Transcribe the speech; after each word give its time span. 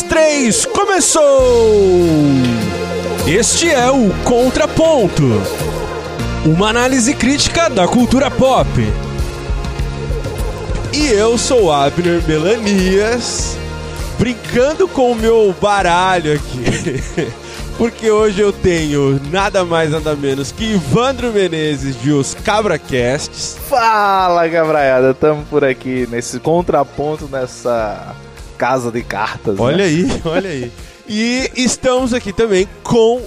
três, 0.00 0.64
começou! 0.64 1.22
Este 3.26 3.70
é 3.70 3.90
o 3.90 4.10
Contraponto 4.24 5.42
uma 6.44 6.70
análise 6.70 7.14
crítica 7.14 7.70
da 7.70 7.86
cultura 7.86 8.30
pop. 8.30 8.68
E 10.92 11.06
eu 11.08 11.38
sou 11.38 11.72
Abner 11.72 12.22
Melanias, 12.26 13.56
brincando 14.18 14.88
com 14.88 15.12
o 15.12 15.14
meu 15.14 15.54
baralho 15.60 16.34
aqui. 16.34 17.02
Porque 17.78 18.10
hoje 18.10 18.40
eu 18.40 18.52
tenho 18.52 19.20
nada 19.30 19.64
mais 19.64 19.90
nada 19.90 20.14
menos 20.14 20.52
que 20.52 20.74
Ivandro 20.74 21.32
Menezes 21.32 22.00
de 22.00 22.12
Os 22.12 22.34
Cabracasts. 22.34 23.56
Fala, 23.68 24.46
Gabraiada, 24.46 25.12
estamos 25.12 25.48
por 25.48 25.64
aqui 25.64 26.06
nesse 26.10 26.38
contraponto 26.38 27.28
nessa 27.32 28.14
casa 28.62 28.92
de 28.92 29.02
cartas. 29.02 29.58
Olha 29.58 29.78
né? 29.78 29.84
aí, 29.84 30.06
olha 30.24 30.48
aí. 30.48 30.70
E 31.08 31.50
estamos 31.56 32.14
aqui 32.14 32.32
também 32.32 32.68
com 32.84 33.20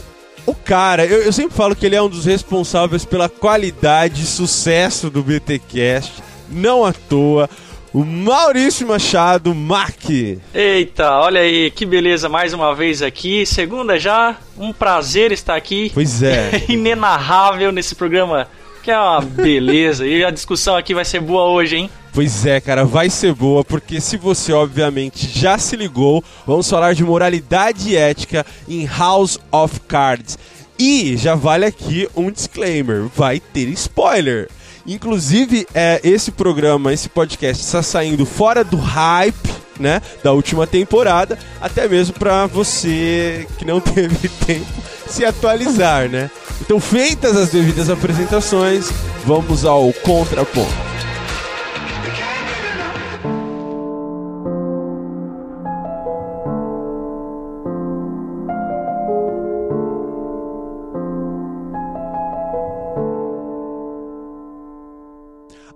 o 0.46 0.56
cara. 0.56 1.06
Eu, 1.06 1.24
eu, 1.24 1.34
sempre 1.34 1.54
falo 1.54 1.76
que 1.76 1.86
ele 1.86 1.94
é 1.94 2.02
um 2.02 2.08
dos 2.08 2.24
responsáveis 2.24 3.04
pela 3.04 3.28
qualidade 3.28 4.22
e 4.22 4.26
sucesso 4.26 5.10
do 5.10 5.22
BTcast, 5.22 6.24
não 6.50 6.86
à 6.86 6.94
toa. 6.94 7.50
O 7.94 8.06
Maurício 8.06 8.88
Machado 8.88 9.54
Mac. 9.54 10.10
Eita, 10.54 11.12
olha 11.20 11.42
aí, 11.42 11.70
que 11.70 11.86
beleza, 11.86 12.30
mais 12.30 12.54
uma 12.54 12.74
vez 12.74 13.02
aqui. 13.02 13.46
Segunda 13.46 14.00
já, 14.00 14.38
um 14.58 14.72
prazer 14.72 15.34
estar 15.34 15.56
aqui. 15.58 15.92
Pois 15.94 16.24
é. 16.24 16.64
Inenarrável 16.70 17.74
nesse 17.74 17.94
programa, 17.94 18.48
que 18.82 18.90
é 18.90 18.98
uma 18.98 19.20
beleza. 19.20 20.08
e 20.08 20.24
a 20.24 20.32
discussão 20.32 20.78
aqui 20.78 20.94
vai 20.94 21.04
ser 21.04 21.20
boa 21.20 21.44
hoje, 21.50 21.76
hein? 21.76 21.90
Pois 22.16 22.46
é, 22.46 22.62
cara, 22.62 22.86
vai 22.86 23.10
ser 23.10 23.34
boa, 23.34 23.62
porque 23.62 24.00
se 24.00 24.16
você 24.16 24.54
obviamente 24.54 25.28
já 25.38 25.58
se 25.58 25.76
ligou, 25.76 26.24
vamos 26.48 26.70
falar 26.70 26.94
de 26.94 27.04
moralidade 27.04 27.90
e 27.90 27.98
ética 27.98 28.46
em 28.70 28.86
House 28.86 29.38
of 29.52 29.82
Cards. 29.82 30.40
E 30.80 31.18
já 31.18 31.36
vale 31.36 31.66
aqui 31.66 32.08
um 32.16 32.32
disclaimer: 32.32 33.10
vai 33.14 33.42
ter 33.42 33.68
spoiler. 33.72 34.48
Inclusive, 34.88 35.68
é, 35.74 36.00
esse 36.06 36.32
programa, 36.32 36.94
esse 36.94 37.10
podcast 37.10 37.62
está 37.62 37.84
saindo 37.84 38.26
fora 38.26 38.64
do 38.64 38.78
hype, 38.78 39.54
né, 39.78 40.02
da 40.24 40.32
última 40.32 40.66
temporada, 40.66 41.38
até 41.60 41.86
mesmo 41.86 42.14
para 42.18 42.46
você 42.46 43.46
que 43.58 43.66
não 43.66 43.82
teve 43.84 44.30
tempo 44.30 44.72
se 45.06 45.26
atualizar, 45.26 46.08
né? 46.08 46.32
Então, 46.62 46.80
feitas 46.80 47.36
as 47.36 47.50
devidas 47.50 47.90
apresentações, 47.90 48.90
vamos 49.26 49.66
ao 49.66 49.92
contraponto. 49.92 50.95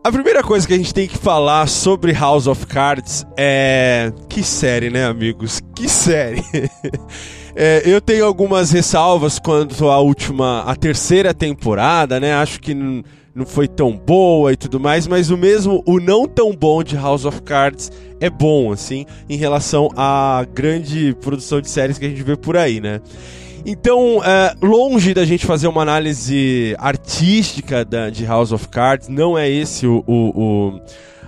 A 0.09 0.11
primeira 0.11 0.41
coisa 0.41 0.67
que 0.67 0.73
a 0.73 0.77
gente 0.77 0.91
tem 0.91 1.07
que 1.07 1.19
falar 1.19 1.67
sobre 1.67 2.11
House 2.13 2.47
of 2.47 2.65
Cards 2.65 3.23
é. 3.37 4.11
Que 4.27 4.41
série, 4.41 4.89
né, 4.89 5.05
amigos? 5.05 5.61
Que 5.75 5.87
série! 5.87 6.43
é, 7.55 7.83
eu 7.85 8.01
tenho 8.01 8.25
algumas 8.25 8.71
ressalvas 8.71 9.37
quanto 9.37 9.87
à 9.87 9.99
última. 9.99 10.63
a 10.63 10.75
terceira 10.75 11.31
temporada, 11.31 12.19
né? 12.19 12.33
Acho 12.33 12.59
que 12.59 12.73
não 12.73 13.45
foi 13.45 13.67
tão 13.67 13.95
boa 13.95 14.51
e 14.51 14.55
tudo 14.55 14.79
mais, 14.79 15.05
mas 15.05 15.29
o 15.29 15.37
mesmo, 15.37 15.83
o 15.85 15.99
não 15.99 16.27
tão 16.27 16.55
bom 16.55 16.81
de 16.81 16.95
House 16.95 17.23
of 17.23 17.43
Cards 17.43 17.91
é 18.19 18.31
bom, 18.31 18.71
assim, 18.71 19.05
em 19.29 19.37
relação 19.37 19.89
à 19.95 20.43
grande 20.51 21.15
produção 21.21 21.61
de 21.61 21.69
séries 21.69 21.99
que 21.99 22.05
a 22.07 22.09
gente 22.09 22.23
vê 22.23 22.35
por 22.35 22.57
aí, 22.57 22.81
né? 22.81 22.99
Então, 23.65 24.21
é, 24.23 24.55
longe 24.61 25.13
da 25.13 25.25
gente 25.25 25.45
fazer 25.45 25.67
uma 25.67 25.81
análise 25.81 26.75
artística 26.77 27.83
da, 27.83 28.09
de 28.09 28.25
House 28.25 28.51
of 28.51 28.67
Cards, 28.69 29.07
não 29.07 29.37
é 29.37 29.49
esse 29.49 29.85
o, 29.85 30.03
o, 30.07 30.13
o 30.39 30.81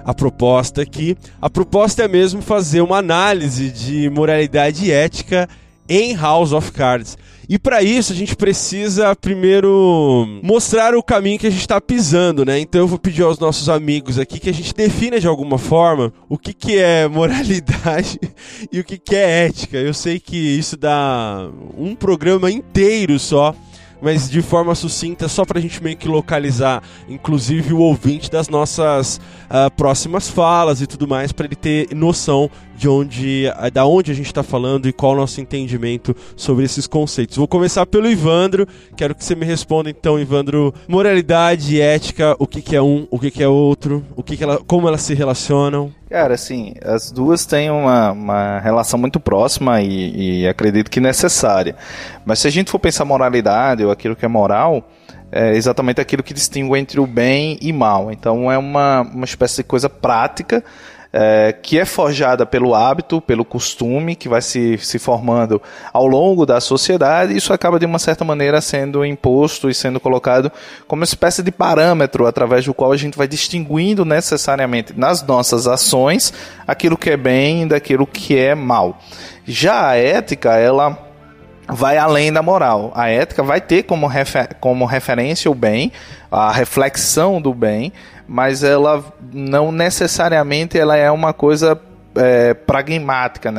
a 0.03 0.13
proposta 0.13 0.81
aqui. 0.81 1.15
A 1.41 1.49
proposta 1.49 2.03
é 2.03 2.07
mesmo 2.07 2.41
fazer 2.41 2.81
uma 2.81 2.97
análise 2.97 3.69
de 3.69 4.09
moralidade 4.09 4.85
e 4.85 4.91
ética 4.91 5.47
em 5.87 6.15
House 6.15 6.53
of 6.53 6.71
Cards. 6.71 7.17
E 7.49 7.59
para 7.59 7.81
isso 7.81 8.13
a 8.13 8.15
gente 8.15 8.35
precisa 8.35 9.15
primeiro 9.15 10.25
mostrar 10.43 10.95
o 10.95 11.03
caminho 11.03 11.39
que 11.39 11.47
a 11.47 11.49
gente 11.49 11.61
está 11.61 11.79
pisando, 11.81 12.45
né? 12.45 12.59
Então 12.59 12.81
eu 12.81 12.87
vou 12.87 12.99
pedir 12.99 13.23
aos 13.23 13.39
nossos 13.39 13.69
amigos 13.69 14.19
aqui 14.19 14.39
que 14.39 14.49
a 14.49 14.53
gente 14.53 14.73
defina 14.73 15.19
de 15.19 15.27
alguma 15.27 15.57
forma 15.57 16.13
o 16.29 16.37
que, 16.37 16.53
que 16.53 16.77
é 16.77 17.07
moralidade 17.07 18.19
e 18.71 18.79
o 18.79 18.83
que, 18.83 18.97
que 18.97 19.15
é 19.15 19.45
ética. 19.45 19.77
Eu 19.77 19.93
sei 19.93 20.19
que 20.19 20.37
isso 20.37 20.77
dá 20.77 21.49
um 21.77 21.95
programa 21.95 22.51
inteiro 22.51 23.19
só 23.19 23.55
mas 24.01 24.29
de 24.29 24.41
forma 24.41 24.73
sucinta, 24.75 25.27
só 25.27 25.45
para 25.45 25.59
a 25.59 25.61
gente 25.61 25.81
meio 25.81 25.95
que 25.95 26.07
localizar, 26.07 26.81
inclusive 27.07 27.73
o 27.73 27.79
ouvinte 27.79 28.31
das 28.31 28.49
nossas 28.49 29.17
uh, 29.17 29.71
próximas 29.75 30.29
falas 30.29 30.81
e 30.81 30.87
tudo 30.87 31.07
mais, 31.07 31.31
para 31.31 31.45
ele 31.45 31.55
ter 31.55 31.93
noção 31.93 32.49
de 32.75 32.89
onde, 32.89 33.43
da 33.71 33.85
onde 33.85 34.11
a 34.11 34.15
gente 34.15 34.25
está 34.25 34.41
falando 34.41 34.87
e 34.87 34.93
qual 34.93 35.13
o 35.13 35.17
nosso 35.17 35.39
entendimento 35.39 36.15
sobre 36.35 36.65
esses 36.65 36.87
conceitos. 36.87 37.37
Vou 37.37 37.47
começar 37.47 37.85
pelo 37.85 38.09
Ivandro, 38.09 38.67
quero 38.97 39.13
que 39.13 39.23
você 39.23 39.35
me 39.35 39.45
responda 39.45 39.89
então, 39.89 40.19
Ivandro, 40.19 40.73
moralidade 40.87 41.75
e 41.75 41.79
ética, 41.79 42.35
o 42.39 42.47
que, 42.47 42.59
que 42.59 42.75
é 42.75 42.81
um, 42.81 43.07
o 43.11 43.19
que, 43.19 43.29
que 43.29 43.43
é 43.43 43.47
outro, 43.47 44.03
o 44.15 44.23
que, 44.23 44.35
que 44.35 44.43
ela, 44.43 44.57
como 44.65 44.87
elas 44.87 45.01
se 45.01 45.13
relacionam. 45.13 45.93
Cara, 46.11 46.33
assim, 46.33 46.73
as 46.83 47.09
duas 47.09 47.45
têm 47.45 47.71
uma, 47.71 48.11
uma 48.11 48.59
relação 48.59 48.99
muito 48.99 49.17
próxima 49.17 49.81
e, 49.81 50.41
e 50.41 50.47
acredito 50.47 50.91
que 50.91 50.99
necessária. 50.99 51.73
Mas 52.25 52.39
se 52.39 52.49
a 52.49 52.51
gente 52.51 52.69
for 52.69 52.79
pensar 52.79 53.05
moralidade 53.05 53.85
ou 53.85 53.89
aquilo 53.89 54.13
que 54.13 54.25
é 54.25 54.27
moral, 54.27 54.85
é 55.31 55.55
exatamente 55.55 56.01
aquilo 56.01 56.21
que 56.21 56.33
distingue 56.33 56.77
entre 56.77 56.99
o 56.99 57.07
bem 57.07 57.57
e 57.61 57.71
mal. 57.71 58.11
Então 58.11 58.51
é 58.51 58.57
uma, 58.57 59.03
uma 59.03 59.23
espécie 59.23 59.55
de 59.57 59.63
coisa 59.63 59.89
prática 59.89 60.61
é, 61.13 61.53
que 61.61 61.77
é 61.77 61.85
forjada 61.85 62.45
pelo 62.45 62.73
hábito, 62.73 63.19
pelo 63.19 63.43
costume, 63.43 64.15
que 64.15 64.29
vai 64.29 64.41
se, 64.41 64.77
se 64.77 64.97
formando 64.97 65.61
ao 65.91 66.07
longo 66.07 66.45
da 66.45 66.61
sociedade, 66.61 67.35
isso 67.35 67.51
acaba 67.51 67.79
de 67.79 67.85
uma 67.85 67.99
certa 67.99 68.23
maneira 68.23 68.61
sendo 68.61 69.05
imposto 69.05 69.69
e 69.69 69.73
sendo 69.73 69.99
colocado 69.99 70.51
como 70.87 71.01
uma 71.01 71.05
espécie 71.05 71.43
de 71.43 71.51
parâmetro 71.51 72.25
através 72.25 72.65
do 72.65 72.73
qual 72.73 72.91
a 72.91 72.97
gente 72.97 73.17
vai 73.17 73.27
distinguindo 73.27 74.05
necessariamente 74.05 74.93
nas 74.97 75.21
nossas 75.23 75.67
ações 75.67 76.33
aquilo 76.65 76.97
que 76.97 77.09
é 77.09 77.17
bem 77.17 77.67
daquilo 77.67 78.07
que 78.07 78.37
é 78.37 78.55
mal. 78.55 78.99
Já 79.45 79.89
a 79.89 79.95
ética, 79.95 80.55
ela 80.55 81.10
vai 81.71 81.97
além 81.97 82.31
da 82.31 82.41
moral. 82.41 82.91
A 82.93 83.09
ética 83.09 83.41
vai 83.41 83.61
ter 83.61 83.83
como, 83.83 84.05
refer 84.05 84.55
como 84.59 84.85
referência 84.85 85.49
o 85.49 85.55
bem, 85.55 85.91
a 86.29 86.51
reflexão 86.51 87.41
do 87.41 87.53
bem, 87.53 87.93
mas 88.27 88.63
ela 88.63 89.03
não 89.33 89.71
necessariamente 89.71 90.77
ela 90.77 90.97
é 90.97 91.09
uma 91.09 91.33
coisa 91.33 91.79
é, 92.15 92.53
pragmática, 92.53 93.53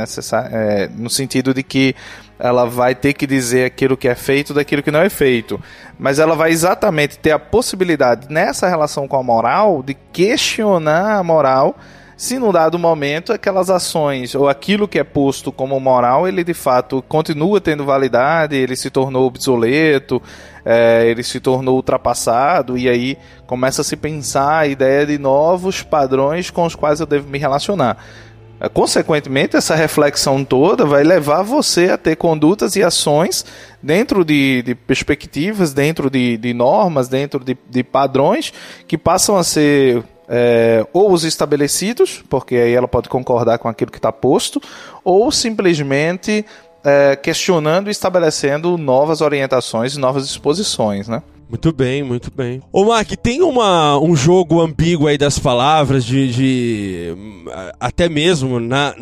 é, 0.53 0.89
no 0.95 1.09
sentido 1.09 1.55
de 1.55 1.63
que 1.63 1.95
ela 2.39 2.67
vai 2.67 2.95
ter 2.95 3.13
que 3.13 3.27
dizer 3.27 3.67
aquilo 3.67 3.97
que 3.97 4.09
é 4.09 4.15
feito 4.15 4.53
daquilo 4.53 4.83
que 4.83 4.91
não 4.91 5.01
é 5.01 5.09
feito. 5.09 5.61
Mas 5.99 6.19
ela 6.19 6.35
vai 6.35 6.51
exatamente 6.51 7.19
ter 7.19 7.31
a 7.31 7.39
possibilidade, 7.39 8.27
nessa 8.29 8.69
relação 8.69 9.09
com 9.09 9.17
a 9.17 9.23
moral, 9.23 9.83
de 9.83 9.95
questionar 10.13 11.19
a 11.19 11.23
moral 11.23 11.77
se 12.17 12.39
num 12.39 12.53
dado 12.53 12.79
momento 12.79 13.33
aquelas 13.33 13.71
ações 13.71 14.35
ou 14.35 14.49
aquilo 14.49 14.87
que 14.87 14.99
é 14.99 15.05
posto 15.05 15.51
como 15.51 15.79
moral, 15.81 16.29
ele 16.29 16.45
de 16.45 16.55
fato 16.55 17.03
continua 17.09 17.61
tendo 17.61 17.85
validade, 17.85 18.57
ele 18.57 18.77
se 18.77 18.91
tornou 18.91 19.27
obsoleto, 19.27 20.23
é, 20.65 21.07
ele 21.07 21.23
se 21.23 21.41
tornou 21.41 21.77
ultrapassado, 21.77 22.79
e 22.79 22.89
aí 22.89 23.19
começa 23.47 23.81
a 23.81 23.85
se 23.85 23.97
pensar 23.97 24.59
a 24.59 24.67
ideia 24.67 25.07
de 25.07 25.19
novos 25.19 25.83
padrões 25.83 26.51
com 26.51 26.65
os 26.65 26.75
quais 26.75 27.01
eu 27.01 27.07
devo 27.07 27.29
me 27.29 27.39
relacionar. 27.39 27.99
É, 28.61 28.69
consequentemente, 28.69 29.57
essa 29.57 29.75
reflexão 29.75 30.45
toda 30.45 30.85
vai 30.85 31.03
levar 31.03 31.43
você 31.43 31.91
a 31.91 31.99
ter 31.99 32.15
condutas 32.15 32.77
e 32.77 32.83
ações 32.83 33.45
dentro 33.83 34.25
de, 34.25 34.63
de 34.63 34.75
perspectivas, 34.77 35.73
dentro 35.73 36.09
de, 36.09 36.37
de 36.37 36.55
normas, 36.55 37.09
dentro 37.09 37.45
de, 37.45 37.59
de 37.69 37.83
padrões 37.83 38.53
que 38.87 38.97
passam 38.97 39.37
a 39.37 39.43
ser 39.43 40.05
é, 40.29 40.87
ou 40.93 41.13
os 41.13 41.25
estabelecidos, 41.25 42.23
porque 42.29 42.55
aí 42.57 42.73
ela 42.73 42.89
pode 42.89 43.09
concordar 43.09 43.59
com 43.59 43.69
aquilo 43.69 43.91
que 43.91 43.99
está 43.99 44.13
posto, 44.13 44.61
ou 45.05 45.31
simplesmente 45.31 46.45
é, 46.85 47.17
questionando 47.17 47.89
e 47.89 47.91
estabelecendo 47.91 48.77
novas 48.77 49.21
orientações 49.21 49.95
e 49.95 50.01
novas 50.01 50.27
disposições, 50.27 51.09
né? 51.09 51.23
Muito 51.49 51.71
bem, 51.71 52.03
muito 52.03 52.33
bem. 52.35 52.63
Ô, 52.73 52.85
Mark, 52.87 53.11
tem 53.23 53.43
uma, 53.43 53.99
um 53.99 54.17
jogo 54.17 54.61
ambíguo 54.61 55.07
aí 55.07 55.19
das 55.19 55.39
palavras, 55.39 56.03
de. 56.03 56.33
de 56.33 57.15
até 57.79 58.09
mesmo 58.09 58.59
na, 58.59 58.95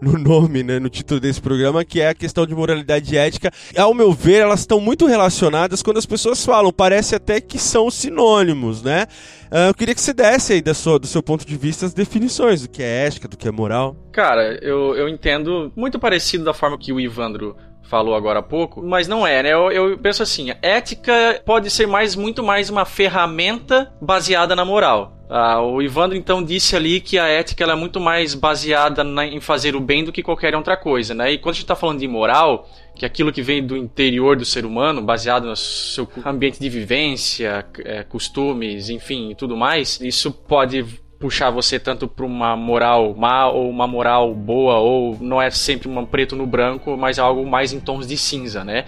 no 0.00 0.18
nome, 0.18 0.62
né, 0.62 0.78
no 0.78 0.88
título 0.88 1.20
desse 1.20 1.40
programa, 1.40 1.84
que 1.84 2.00
é 2.00 2.08
a 2.08 2.14
questão 2.14 2.46
de 2.46 2.54
moralidade 2.54 3.14
e 3.14 3.18
ética. 3.18 3.50
Ao 3.76 3.92
meu 3.92 4.12
ver, 4.12 4.42
elas 4.42 4.60
estão 4.60 4.80
muito 4.80 5.06
relacionadas 5.06 5.82
quando 5.82 5.98
as 5.98 6.06
pessoas 6.06 6.44
falam, 6.44 6.72
parece 6.72 7.14
até 7.14 7.40
que 7.40 7.58
são 7.58 7.90
sinônimos, 7.90 8.82
né? 8.82 9.06
Uh, 9.50 9.68
eu 9.68 9.74
queria 9.74 9.94
que 9.94 10.00
você 10.00 10.12
desse 10.12 10.52
aí 10.52 10.62
da 10.62 10.74
sua, 10.74 10.98
do 10.98 11.06
seu 11.06 11.22
ponto 11.22 11.46
de 11.46 11.56
vista 11.56 11.86
as 11.86 11.94
definições 11.94 12.62
do 12.62 12.68
que 12.68 12.82
é 12.82 13.06
ética, 13.06 13.26
do 13.26 13.36
que 13.36 13.48
é 13.48 13.50
moral. 13.50 13.96
Cara, 14.12 14.58
eu, 14.62 14.94
eu 14.94 15.08
entendo 15.08 15.72
muito 15.74 15.98
parecido 15.98 16.44
da 16.44 16.52
forma 16.52 16.78
que 16.78 16.92
o 16.92 17.00
Ivandro 17.00 17.56
falou 17.88 18.14
agora 18.14 18.40
há 18.40 18.42
pouco, 18.42 18.82
mas 18.82 19.08
não 19.08 19.26
é, 19.26 19.42
né? 19.42 19.52
Eu, 19.52 19.72
eu, 19.72 19.98
penso 19.98 20.22
assim, 20.22 20.48
ética 20.60 21.42
pode 21.44 21.70
ser 21.70 21.86
mais 21.86 22.14
muito 22.14 22.42
mais 22.42 22.68
uma 22.68 22.84
ferramenta 22.84 23.90
baseada 24.00 24.54
na 24.54 24.64
moral. 24.64 25.16
Ah, 25.30 25.60
o 25.62 25.82
Ivandro 25.82 26.16
então 26.16 26.42
disse 26.42 26.76
ali 26.76 27.00
que 27.00 27.18
a 27.18 27.26
ética 27.26 27.64
é 27.64 27.74
muito 27.74 27.98
mais 27.98 28.34
baseada 28.34 29.02
na, 29.02 29.26
em 29.26 29.40
fazer 29.40 29.74
o 29.74 29.80
bem 29.80 30.04
do 30.04 30.12
que 30.12 30.22
qualquer 30.22 30.54
outra 30.54 30.76
coisa, 30.76 31.14
né? 31.14 31.32
E 31.32 31.38
quando 31.38 31.52
a 31.52 31.54
gente 31.54 31.64
está 31.64 31.76
falando 31.76 31.98
de 31.98 32.08
moral, 32.08 32.68
que 32.94 33.04
é 33.04 33.08
aquilo 33.08 33.32
que 33.32 33.42
vem 33.42 33.66
do 33.66 33.76
interior 33.76 34.36
do 34.36 34.44
ser 34.44 34.64
humano, 34.64 35.02
baseado 35.02 35.46
no 35.46 35.56
seu 35.56 36.08
ambiente 36.24 36.60
de 36.60 36.68
vivência, 36.68 37.64
é, 37.84 38.02
costumes, 38.02 38.90
enfim, 38.90 39.34
tudo 39.36 39.56
mais, 39.56 39.98
isso 40.00 40.30
pode 40.30 40.84
puxar 41.18 41.50
você 41.50 41.78
tanto 41.78 42.06
para 42.06 42.24
uma 42.24 42.56
moral 42.56 43.14
má 43.14 43.48
ou 43.48 43.68
uma 43.68 43.86
moral 43.86 44.32
boa, 44.34 44.76
ou 44.78 45.18
não 45.20 45.42
é 45.42 45.50
sempre 45.50 45.88
um 45.88 46.06
preto 46.06 46.36
no 46.36 46.46
branco, 46.46 46.96
mas 46.96 47.18
é 47.18 47.20
algo 47.20 47.44
mais 47.44 47.72
em 47.72 47.80
tons 47.80 48.06
de 48.06 48.16
cinza, 48.16 48.64
né? 48.64 48.84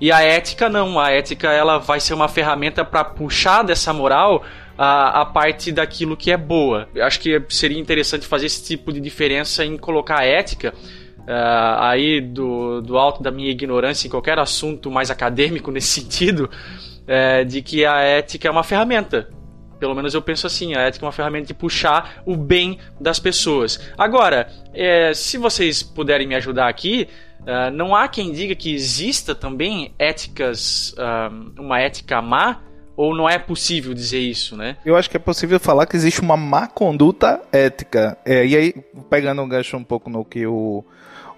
E 0.00 0.10
a 0.10 0.22
ética 0.22 0.68
não, 0.68 0.98
a 0.98 1.10
ética 1.10 1.52
ela 1.52 1.78
vai 1.78 2.00
ser 2.00 2.14
uma 2.14 2.28
ferramenta 2.28 2.84
para 2.84 3.04
puxar 3.04 3.62
dessa 3.62 3.92
moral 3.92 4.42
a, 4.78 5.20
a 5.20 5.26
parte 5.26 5.70
daquilo 5.70 6.16
que 6.16 6.30
é 6.30 6.36
boa. 6.36 6.88
Eu 6.94 7.04
acho 7.04 7.20
que 7.20 7.42
seria 7.50 7.78
interessante 7.78 8.26
fazer 8.26 8.46
esse 8.46 8.64
tipo 8.64 8.92
de 8.92 9.00
diferença 9.00 9.64
em 9.64 9.76
colocar 9.76 10.20
a 10.20 10.24
ética 10.24 10.72
Uh, 11.24 11.80
aí 11.80 12.20
do, 12.20 12.82
do 12.82 12.98
alto 12.98 13.22
da 13.22 13.30
minha 13.30 13.50
ignorância 13.50 14.06
em 14.06 14.10
qualquer 14.10 14.38
assunto 14.38 14.90
mais 14.90 15.10
acadêmico 15.10 15.70
nesse 15.72 16.02
sentido, 16.02 16.50
é, 17.06 17.44
de 17.44 17.62
que 17.62 17.82
a 17.86 17.98
ética 18.00 18.46
é 18.46 18.50
uma 18.50 18.62
ferramenta. 18.62 19.30
Pelo 19.84 19.94
menos 19.94 20.14
eu 20.14 20.22
penso 20.22 20.46
assim, 20.46 20.74
a 20.74 20.80
ética 20.80 21.04
é 21.04 21.06
uma 21.06 21.12
ferramenta 21.12 21.48
de 21.48 21.52
puxar 21.52 22.22
o 22.24 22.34
bem 22.34 22.78
das 22.98 23.18
pessoas. 23.18 23.78
Agora, 23.98 24.48
é, 24.72 25.12
se 25.12 25.36
vocês 25.36 25.82
puderem 25.82 26.26
me 26.26 26.34
ajudar 26.34 26.70
aqui, 26.70 27.06
uh, 27.42 27.70
não 27.70 27.94
há 27.94 28.08
quem 28.08 28.32
diga 28.32 28.54
que 28.54 28.74
exista 28.74 29.34
também 29.34 29.92
éticas, 29.98 30.94
uh, 30.96 31.60
uma 31.60 31.78
ética 31.80 32.22
má, 32.22 32.62
ou 32.96 33.14
não 33.14 33.28
é 33.28 33.38
possível 33.38 33.92
dizer 33.92 34.20
isso, 34.20 34.56
né? 34.56 34.78
Eu 34.86 34.96
acho 34.96 35.10
que 35.10 35.18
é 35.18 35.20
possível 35.20 35.60
falar 35.60 35.84
que 35.84 35.96
existe 35.96 36.22
uma 36.22 36.34
má 36.36 36.66
conduta 36.66 37.42
ética. 37.52 38.16
É, 38.24 38.46
e 38.46 38.56
aí, 38.56 38.74
pegando 39.10 39.42
um 39.42 39.48
gancho 39.48 39.76
um 39.76 39.84
pouco 39.84 40.08
no 40.08 40.24
que 40.24 40.46
o, 40.46 40.82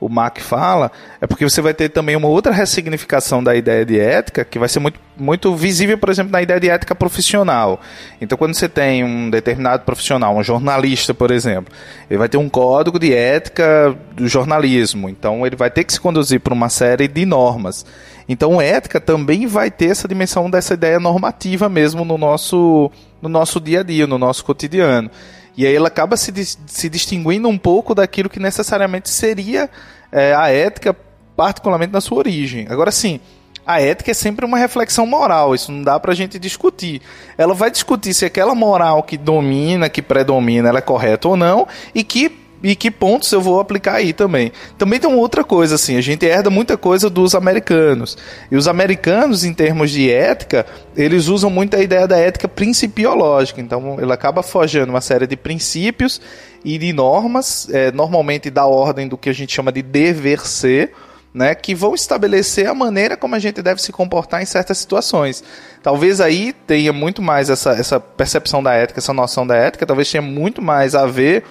o 0.00 0.08
Mac 0.08 0.38
fala, 0.38 0.90
é 1.20 1.26
porque 1.26 1.44
você 1.44 1.60
vai 1.60 1.72
ter 1.72 1.88
também 1.88 2.16
uma 2.16 2.28
outra 2.28 2.52
ressignificação 2.52 3.42
da 3.42 3.54
ideia 3.54 3.84
de 3.84 3.98
ética, 3.98 4.44
que 4.44 4.58
vai 4.58 4.68
ser 4.68 4.78
muito, 4.78 5.00
muito 5.16 5.54
visível, 5.54 5.96
por 5.96 6.10
exemplo, 6.10 6.32
na 6.32 6.42
ideia 6.42 6.60
de 6.60 6.68
ética 6.68 6.94
profissional. 6.94 7.80
Então, 8.20 8.36
quando 8.36 8.54
você 8.54 8.68
tem 8.68 9.02
um 9.02 9.30
determinado 9.30 9.84
profissional, 9.84 10.36
um 10.36 10.42
jornalista, 10.42 11.14
por 11.14 11.30
exemplo, 11.30 11.72
ele 12.10 12.18
vai 12.18 12.28
ter 12.28 12.36
um 12.36 12.48
código 12.48 12.98
de 12.98 13.14
ética 13.14 13.96
do 14.14 14.28
jornalismo. 14.28 15.08
Então, 15.08 15.46
ele 15.46 15.56
vai 15.56 15.70
ter 15.70 15.84
que 15.84 15.92
se 15.92 16.00
conduzir 16.00 16.40
por 16.40 16.52
uma 16.52 16.68
série 16.68 17.08
de 17.08 17.24
normas. 17.24 17.86
Então, 18.28 18.60
ética 18.60 19.00
também 19.00 19.46
vai 19.46 19.70
ter 19.70 19.86
essa 19.86 20.06
dimensão 20.06 20.50
dessa 20.50 20.74
ideia 20.74 21.00
normativa 21.00 21.68
mesmo 21.68 22.04
no 22.04 22.18
nosso, 22.18 22.90
no 23.22 23.28
nosso 23.28 23.60
dia 23.60 23.80
a 23.80 23.82
dia, 23.82 24.06
no 24.06 24.18
nosso 24.18 24.44
cotidiano. 24.44 25.10
E 25.56 25.66
aí 25.66 25.74
ela 25.74 25.88
acaba 25.88 26.16
se, 26.16 26.32
se 26.66 26.88
distinguindo 26.88 27.48
um 27.48 27.56
pouco 27.56 27.94
daquilo 27.94 28.28
que 28.28 28.38
necessariamente 28.38 29.08
seria 29.08 29.70
é, 30.12 30.34
a 30.34 30.50
ética, 30.50 30.94
particularmente 31.34 31.92
na 31.92 32.00
sua 32.00 32.18
origem. 32.18 32.66
Agora, 32.68 32.90
sim, 32.90 33.20
a 33.66 33.80
ética 33.80 34.10
é 34.12 34.14
sempre 34.14 34.44
uma 34.44 34.58
reflexão 34.58 35.06
moral, 35.06 35.54
isso 35.54 35.72
não 35.72 35.82
dá 35.82 35.98
pra 35.98 36.14
gente 36.14 36.38
discutir. 36.38 37.02
Ela 37.36 37.54
vai 37.54 37.70
discutir 37.70 38.14
se 38.14 38.24
aquela 38.24 38.54
moral 38.54 39.02
que 39.02 39.16
domina, 39.16 39.88
que 39.88 40.00
predomina, 40.00 40.68
ela 40.68 40.78
é 40.78 40.82
correta 40.82 41.28
ou 41.28 41.36
não, 41.36 41.66
e 41.94 42.04
que 42.04 42.45
e 42.62 42.74
que 42.74 42.90
pontos 42.90 43.30
eu 43.32 43.40
vou 43.40 43.60
aplicar 43.60 43.96
aí 43.96 44.12
também. 44.12 44.52
Também 44.78 44.98
tem 44.98 45.08
uma 45.08 45.18
outra 45.18 45.44
coisa, 45.44 45.74
assim, 45.74 45.96
a 45.96 46.00
gente 46.00 46.24
herda 46.24 46.50
muita 46.50 46.76
coisa 46.76 47.10
dos 47.10 47.34
americanos. 47.34 48.16
E 48.50 48.56
os 48.56 48.66
americanos, 48.66 49.44
em 49.44 49.52
termos 49.52 49.90
de 49.90 50.10
ética, 50.10 50.66
eles 50.96 51.28
usam 51.28 51.50
muito 51.50 51.76
a 51.76 51.80
ideia 51.80 52.06
da 52.06 52.16
ética 52.16 52.48
principiológica. 52.48 53.60
Então, 53.60 53.98
ele 54.00 54.12
acaba 54.12 54.42
forjando 54.42 54.92
uma 54.92 55.00
série 55.00 55.26
de 55.26 55.36
princípios 55.36 56.20
e 56.64 56.78
de 56.78 56.92
normas, 56.92 57.68
é, 57.70 57.92
normalmente 57.92 58.50
da 58.50 58.66
ordem 58.66 59.06
do 59.06 59.16
que 59.16 59.28
a 59.28 59.32
gente 59.32 59.52
chama 59.52 59.70
de 59.70 59.82
dever 59.82 60.40
ser, 60.40 60.92
né, 61.32 61.54
que 61.54 61.74
vão 61.74 61.94
estabelecer 61.94 62.66
a 62.66 62.74
maneira 62.74 63.14
como 63.14 63.34
a 63.34 63.38
gente 63.38 63.60
deve 63.60 63.82
se 63.82 63.92
comportar 63.92 64.42
em 64.42 64.46
certas 64.46 64.78
situações. 64.78 65.44
Talvez 65.82 66.18
aí 66.18 66.54
tenha 66.66 66.94
muito 66.94 67.20
mais 67.20 67.50
essa, 67.50 67.72
essa 67.72 68.00
percepção 68.00 68.62
da 68.62 68.72
ética, 68.72 69.00
essa 69.00 69.12
noção 69.12 69.46
da 69.46 69.54
ética, 69.54 69.84
talvez 69.84 70.10
tenha 70.10 70.22
muito 70.22 70.62
mais 70.62 70.94
a 70.94 71.04
ver 71.04 71.44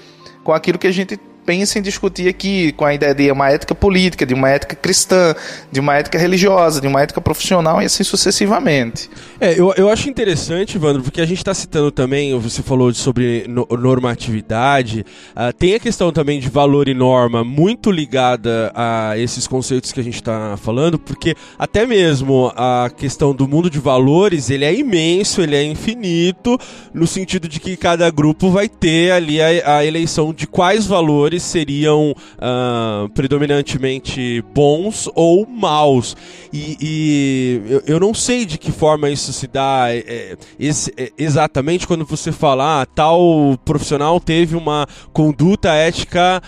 com 0.45 0.53
aquilo 0.53 0.77
que 0.77 0.85
a 0.85 0.91
gente 0.91 1.19
pensa 1.45 1.77
em 1.77 1.81
discutir 1.81 2.27
aqui, 2.27 2.71
com 2.71 2.85
a 2.85 2.93
ideia 2.93 3.13
de 3.13 3.31
uma 3.31 3.49
ética 3.49 3.75
política, 3.75 4.25
de 4.25 4.33
uma 4.33 4.49
ética 4.49 4.75
cristã, 4.75 5.35
de 5.71 5.79
uma 5.79 5.95
ética 5.95 6.17
religiosa, 6.17 6.81
de 6.81 6.87
uma 6.87 7.01
ética 7.01 7.21
profissional 7.21 7.81
e 7.81 7.85
assim 7.85 8.03
sucessivamente. 8.03 9.09
É, 9.39 9.59
eu, 9.59 9.73
eu 9.77 9.89
acho 9.89 10.09
interessante, 10.09 10.77
Evandro, 10.77 11.03
porque 11.03 11.21
a 11.21 11.25
gente 11.25 11.37
está 11.37 11.53
citando 11.53 11.91
também, 11.91 12.37
você 12.39 12.63
falou 12.63 12.93
sobre 12.93 13.45
normatividade, 13.47 15.05
uh, 15.35 15.53
tem 15.53 15.75
a 15.75 15.79
questão 15.79 16.11
também 16.11 16.39
de 16.39 16.49
valor 16.49 16.87
e 16.87 16.93
norma 16.93 17.43
muito 17.43 17.91
ligada 17.91 18.71
a 18.73 19.17
esses 19.17 19.45
conceitos 19.45 19.91
que 19.91 19.99
a 19.99 20.03
gente 20.03 20.15
está 20.15 20.57
falando, 20.57 20.97
porque 20.97 21.35
até 21.59 21.85
mesmo 21.85 22.51
a 22.55 22.89
questão 22.95 23.35
do 23.35 23.47
mundo 23.47 23.69
de 23.69 23.79
valores, 23.79 24.49
ele 24.49 24.65
é 24.65 24.73
imenso, 24.73 25.41
ele 25.41 25.55
é 25.55 25.63
infinito, 25.63 26.57
no 26.93 27.05
sentido 27.05 27.47
de 27.47 27.59
que 27.59 27.77
cada 27.77 28.09
grupo 28.09 28.49
vai 28.49 28.67
ter 28.67 29.11
ali 29.11 29.41
a, 29.41 29.77
a 29.77 29.85
eleição 29.85 30.33
de 30.33 30.47
quais 30.47 30.85
valores 30.85 31.34
seriam 31.43 32.11
uh, 32.11 33.09
predominantemente 33.09 34.43
bons 34.53 35.09
ou 35.15 35.45
maus. 35.45 36.15
E, 36.51 36.77
e 36.81 37.61
eu, 37.69 37.83
eu, 37.87 37.99
não 37.99 38.13
sei 38.13 38.45
de 38.45 38.57
que 38.57 38.71
forma 38.71 39.09
isso 39.09 39.31
se 39.33 39.47
dá 39.47 39.87
é, 39.89 39.97
é 40.07 40.37
esse, 40.59 40.93
é, 40.97 41.11
exatamente 41.17 41.87
quando 41.87 42.05
você 42.05 42.31
falar 42.31 42.81
ah, 42.81 42.85
tal 42.85 43.57
profissional 43.63 44.19
teve 44.19 44.55
uma 44.55 44.87
conduta 45.13 45.69
ética. 45.73 46.41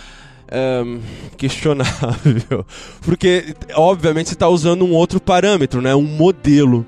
Um, 0.50 1.01
questionável. 1.36 2.66
Porque, 3.04 3.54
obviamente, 3.75 4.30
você 4.30 4.33
está 4.33 4.48
usando 4.48 4.86
um 4.86 4.94
outro 4.94 5.19
parâmetro, 5.19 5.81
né? 5.81 5.94
um 5.94 6.01
modelo. 6.01 6.86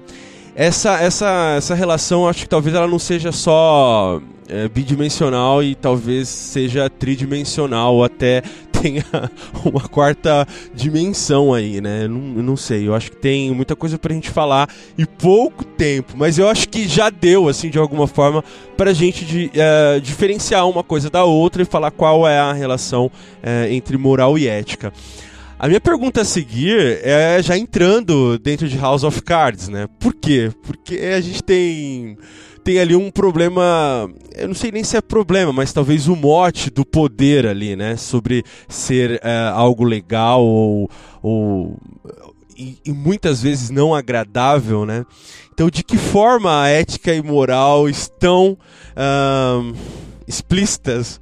Essa, 0.60 1.00
essa, 1.02 1.54
essa 1.56 1.74
relação, 1.74 2.28
acho 2.28 2.42
que 2.42 2.50
talvez 2.50 2.76
ela 2.76 2.86
não 2.86 3.00
seja 3.00 3.32
só 3.32 4.22
é, 4.50 4.68
bidimensional 4.68 5.64
e 5.64 5.74
talvez 5.74 6.28
seja 6.28 6.90
tridimensional 6.90 7.96
ou 7.96 8.04
até 8.04 8.42
tenha 8.70 9.06
uma 9.64 9.88
quarta 9.88 10.45
dimensão 10.76 11.54
aí, 11.54 11.80
né? 11.80 12.10
Não, 12.10 12.19
não 12.19 12.57
sei, 12.57 12.86
eu 12.86 12.94
acho 12.94 13.10
que 13.10 13.16
tem 13.16 13.52
muita 13.52 13.74
coisa 13.74 13.98
pra 13.98 14.14
gente 14.14 14.30
falar 14.30 14.68
e 14.98 15.06
pouco 15.06 15.64
tempo, 15.64 16.12
mas 16.18 16.38
eu 16.38 16.50
acho 16.50 16.68
que 16.68 16.90
já 16.90 17.10
deu, 17.10 17.48
assim, 17.48 17.69
de 17.69 17.80
alguma 17.80 18.06
forma, 18.06 18.44
pra 18.76 18.92
gente 18.92 19.24
de, 19.24 19.50
é, 19.54 20.02
diferenciar 20.02 20.68
uma 20.68 20.83
coisa 20.83 21.10
da 21.10 21.24
outra 21.24 21.62
e 21.62 21.66
falar 21.66 21.90
qual 21.90 22.28
é 22.28 22.38
a 22.38 22.52
relação 22.52 23.10
é, 23.42 23.74
entre 23.74 23.98
moral 23.98 24.38
e 24.38 24.45
ética. 24.45 24.92
A 25.59 25.68
minha 25.68 25.81
pergunta 25.81 26.21
a 26.21 26.25
seguir 26.25 27.01
é 27.04 27.44
já 27.44 27.57
entrando 27.57 28.39
dentro 28.39 28.69
de 28.69 28.78
House 28.78 29.04
of 29.04 29.21
Cards, 29.21 29.68
né? 29.68 29.87
Por 29.99 30.16
quê? 30.16 30.54
Porque 30.63 30.95
a 30.95 31.19
gente 31.19 31.44
tem 31.44 32.18
tem 32.63 32.80
ali 32.80 32.95
um 32.95 33.11
problema, 33.11 34.09
eu 34.35 34.47
não 34.47 34.56
sei 34.56 34.71
nem 34.71 34.85
se 34.85 34.95
é 34.95 35.01
problema, 35.01 35.51
mas 35.51 35.73
talvez 35.73 36.07
o 36.07 36.16
mote 36.16 36.69
do 36.69 36.85
poder 36.85 37.45
ali, 37.45 37.75
né? 37.75 37.97
Sobre 37.97 38.45
ser 38.69 39.19
é, 39.21 39.51
algo 39.54 39.83
legal 39.83 40.42
ou, 40.42 40.89
ou 41.21 41.78
e, 42.57 42.78
e, 42.85 42.92
muitas 42.94 43.42
vezes 43.42 43.69
não 43.69 43.94
agradável, 43.94 44.85
né? 44.85 45.06
Então, 45.54 45.69
de 45.69 45.83
que 45.83 45.97
forma 45.97 46.61
a 46.61 46.69
ética 46.69 47.13
e 47.13 47.21
moral 47.21 47.89
estão 47.89 48.57
explícitas? 50.25 51.19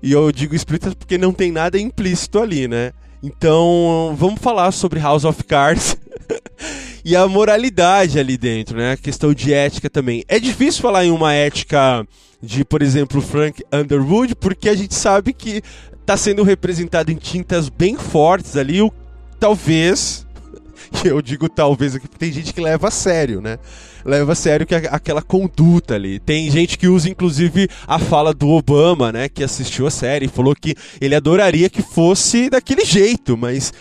E 0.00 0.12
eu 0.12 0.30
digo 0.30 0.54
explícitas 0.54 0.94
porque 0.94 1.18
não 1.18 1.32
tem 1.32 1.50
nada 1.50 1.76
implícito 1.76 2.38
ali, 2.38 2.68
né? 2.68 2.92
Então, 3.26 4.14
vamos 4.18 4.38
falar 4.38 4.70
sobre 4.70 5.00
House 5.00 5.24
of 5.24 5.42
Cards 5.44 5.96
e 7.02 7.16
a 7.16 7.26
moralidade 7.26 8.18
ali 8.18 8.36
dentro, 8.36 8.76
né? 8.76 8.92
A 8.92 8.96
questão 8.98 9.32
de 9.32 9.50
ética 9.50 9.88
também. 9.88 10.22
É 10.28 10.38
difícil 10.38 10.82
falar 10.82 11.06
em 11.06 11.10
uma 11.10 11.32
ética 11.32 12.06
de, 12.42 12.66
por 12.66 12.82
exemplo, 12.82 13.22
Frank 13.22 13.64
Underwood, 13.72 14.34
porque 14.34 14.68
a 14.68 14.74
gente 14.74 14.94
sabe 14.94 15.32
que 15.32 15.62
está 15.98 16.18
sendo 16.18 16.42
representado 16.42 17.10
em 17.10 17.16
tintas 17.16 17.70
bem 17.70 17.96
fortes 17.96 18.58
ali, 18.58 18.82
o 18.82 18.92
talvez 19.40 20.26
eu 21.02 21.22
digo 21.22 21.48
talvez 21.48 21.96
aqui 21.96 22.06
porque 22.06 22.26
tem 22.26 22.30
gente 22.30 22.52
que 22.52 22.60
leva 22.60 22.88
a 22.88 22.90
sério, 22.90 23.40
né? 23.40 23.58
Leva 24.04 24.32
a 24.32 24.34
sério 24.34 24.66
que 24.66 24.74
aquela 24.74 25.22
conduta 25.22 25.94
ali. 25.94 26.18
Tem 26.18 26.50
gente 26.50 26.76
que 26.76 26.88
usa 26.88 27.08
inclusive 27.08 27.68
a 27.86 27.98
fala 27.98 28.34
do 28.34 28.48
Obama, 28.48 29.10
né, 29.10 29.28
que 29.28 29.42
assistiu 29.42 29.86
a 29.86 29.90
série 29.90 30.26
e 30.26 30.28
falou 30.28 30.54
que 30.54 30.74
ele 31.00 31.14
adoraria 31.14 31.70
que 31.70 31.82
fosse 31.82 32.50
daquele 32.50 32.84
jeito, 32.84 33.36
mas 33.36 33.72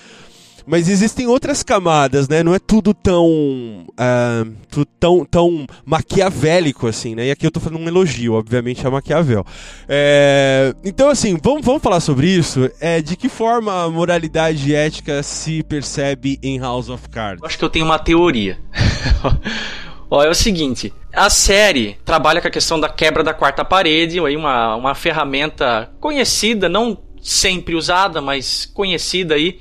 mas 0.65 0.87
existem 0.87 1.27
outras 1.27 1.61
camadas, 1.61 2.27
né? 2.27 2.41
Não 2.41 2.53
é 2.53 2.59
tudo 2.59 2.93
tão, 2.93 3.25
uh, 3.27 4.51
tudo 4.69 4.87
tão, 4.99 5.25
tão 5.25 5.65
maquiavélico 5.85 6.87
assim, 6.87 7.15
né? 7.15 7.27
E 7.27 7.31
aqui 7.31 7.45
eu 7.45 7.51
tô 7.51 7.59
fazendo 7.59 7.79
um 7.81 7.87
elogio, 7.87 8.33
obviamente, 8.33 8.85
a 8.85 8.91
Maquiavel. 8.91 9.45
É, 9.87 10.73
então, 10.83 11.09
assim, 11.09 11.37
vamos, 11.41 11.65
vamos 11.65 11.81
falar 11.81 11.99
sobre 11.99 12.27
isso. 12.27 12.69
É, 12.79 13.01
de 13.01 13.15
que 13.15 13.27
forma 13.27 13.83
a 13.83 13.89
moralidade 13.89 14.69
e 14.69 14.73
ética 14.73 15.21
se 15.21 15.63
percebe 15.63 16.39
em 16.41 16.59
House 16.59 16.89
of 16.89 17.09
Cards? 17.09 17.41
Eu 17.41 17.47
acho 17.47 17.57
que 17.57 17.65
eu 17.65 17.69
tenho 17.69 17.85
uma 17.85 17.99
teoria. 17.99 18.57
Ó, 20.15 20.21
é 20.21 20.29
o 20.29 20.35
seguinte, 20.35 20.93
a 21.11 21.27
série 21.27 21.97
trabalha 22.05 22.39
com 22.39 22.47
a 22.47 22.51
questão 22.51 22.79
da 22.79 22.87
quebra 22.87 23.23
da 23.23 23.33
quarta 23.33 23.65
parede, 23.65 24.19
aí 24.19 24.37
uma, 24.37 24.75
uma 24.75 24.93
ferramenta 24.93 25.89
conhecida, 25.99 26.69
não 26.69 26.95
sempre 27.19 27.73
usada, 27.73 28.21
mas 28.21 28.63
conhecida 28.63 29.33
aí 29.33 29.59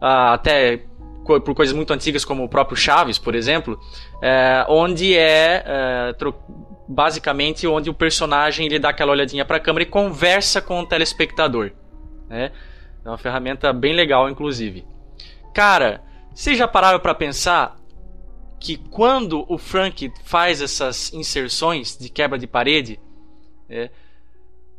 uh, 0.00 0.30
até 0.32 0.84
por 1.24 1.56
coisas 1.56 1.74
muito 1.74 1.92
antigas 1.92 2.24
como 2.24 2.44
o 2.44 2.48
próprio 2.48 2.76
Chaves, 2.76 3.18
por 3.18 3.34
exemplo, 3.34 3.80
é, 4.22 4.64
onde 4.68 5.16
é, 5.16 5.64
é 5.66 6.14
basicamente 6.88 7.66
onde 7.66 7.90
o 7.90 7.94
personagem 7.94 8.66
ele 8.66 8.78
dá 8.78 8.90
aquela 8.90 9.10
olhadinha 9.10 9.44
para 9.44 9.56
a 9.56 9.60
câmera 9.60 9.82
e 9.82 9.86
conversa 9.86 10.62
com 10.62 10.80
o 10.80 10.86
telespectador. 10.86 11.72
Né? 12.28 12.52
É 13.04 13.08
uma 13.08 13.18
ferramenta 13.18 13.72
bem 13.72 13.92
legal, 13.92 14.30
inclusive. 14.30 14.84
Cara, 15.52 16.00
vocês 16.32 16.56
já 16.56 16.68
pararam 16.68 17.00
para 17.00 17.12
pensar 17.12 17.79
que 18.60 18.76
quando 18.76 19.44
o 19.48 19.56
Frank 19.56 20.12
faz 20.22 20.60
essas 20.60 21.12
inserções 21.14 21.96
de 21.96 22.10
quebra 22.10 22.38
de 22.38 22.46
parede, 22.46 23.00
é, 23.68 23.90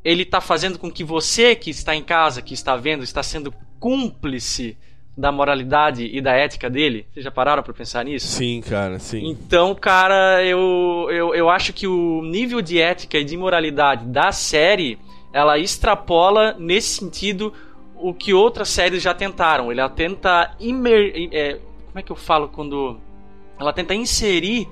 ele 0.04 0.24
está 0.24 0.40
fazendo 0.40 0.78
com 0.78 0.92
que 0.92 1.04
você 1.04 1.56
que 1.56 1.72
está 1.72 1.96
em 1.96 2.04
casa, 2.04 2.42
que 2.42 2.54
está 2.54 2.76
vendo, 2.76 3.04
está 3.04 3.24
sendo 3.24 3.54
cúmplice 3.80 4.78
da 5.18 5.32
moralidade 5.32 6.06
e 6.06 6.22
da 6.22 6.34
ética 6.34 6.70
dele? 6.70 7.06
Vocês 7.12 7.24
já 7.26 7.32
pararam 7.32 7.64
para 7.64 7.74
pensar 7.74 8.06
nisso? 8.06 8.28
Sim, 8.28 8.62
cara, 8.62 9.00
sim. 9.00 9.28
Então, 9.28 9.76
cara, 9.76 10.44
eu, 10.46 11.08
eu, 11.12 11.36
eu 11.36 11.50
acho 11.50 11.74
que 11.74 11.88
o 11.88 12.22
nível 12.24 12.62
de 12.62 12.80
ética 12.80 13.18
e 13.18 13.24
de 13.24 13.36
moralidade 13.36 14.06
da 14.06 14.32
série, 14.32 14.98
ela 15.34 15.58
extrapola 15.58 16.56
nesse 16.58 17.00
sentido 17.00 17.54
o 17.96 18.14
que 18.14 18.34
outras 18.34 18.70
séries 18.70 19.02
já 19.02 19.14
tentaram. 19.14 19.72
Ela 19.72 19.90
tenta 19.90 20.56
imer... 20.60 21.30
É, 21.32 21.60
como 21.88 22.00
é 22.00 22.02
que 22.02 22.12
eu 22.12 22.16
falo 22.16 22.48
quando... 22.48 23.00
Ela 23.62 23.72
tenta 23.72 23.94
inserir 23.94 24.68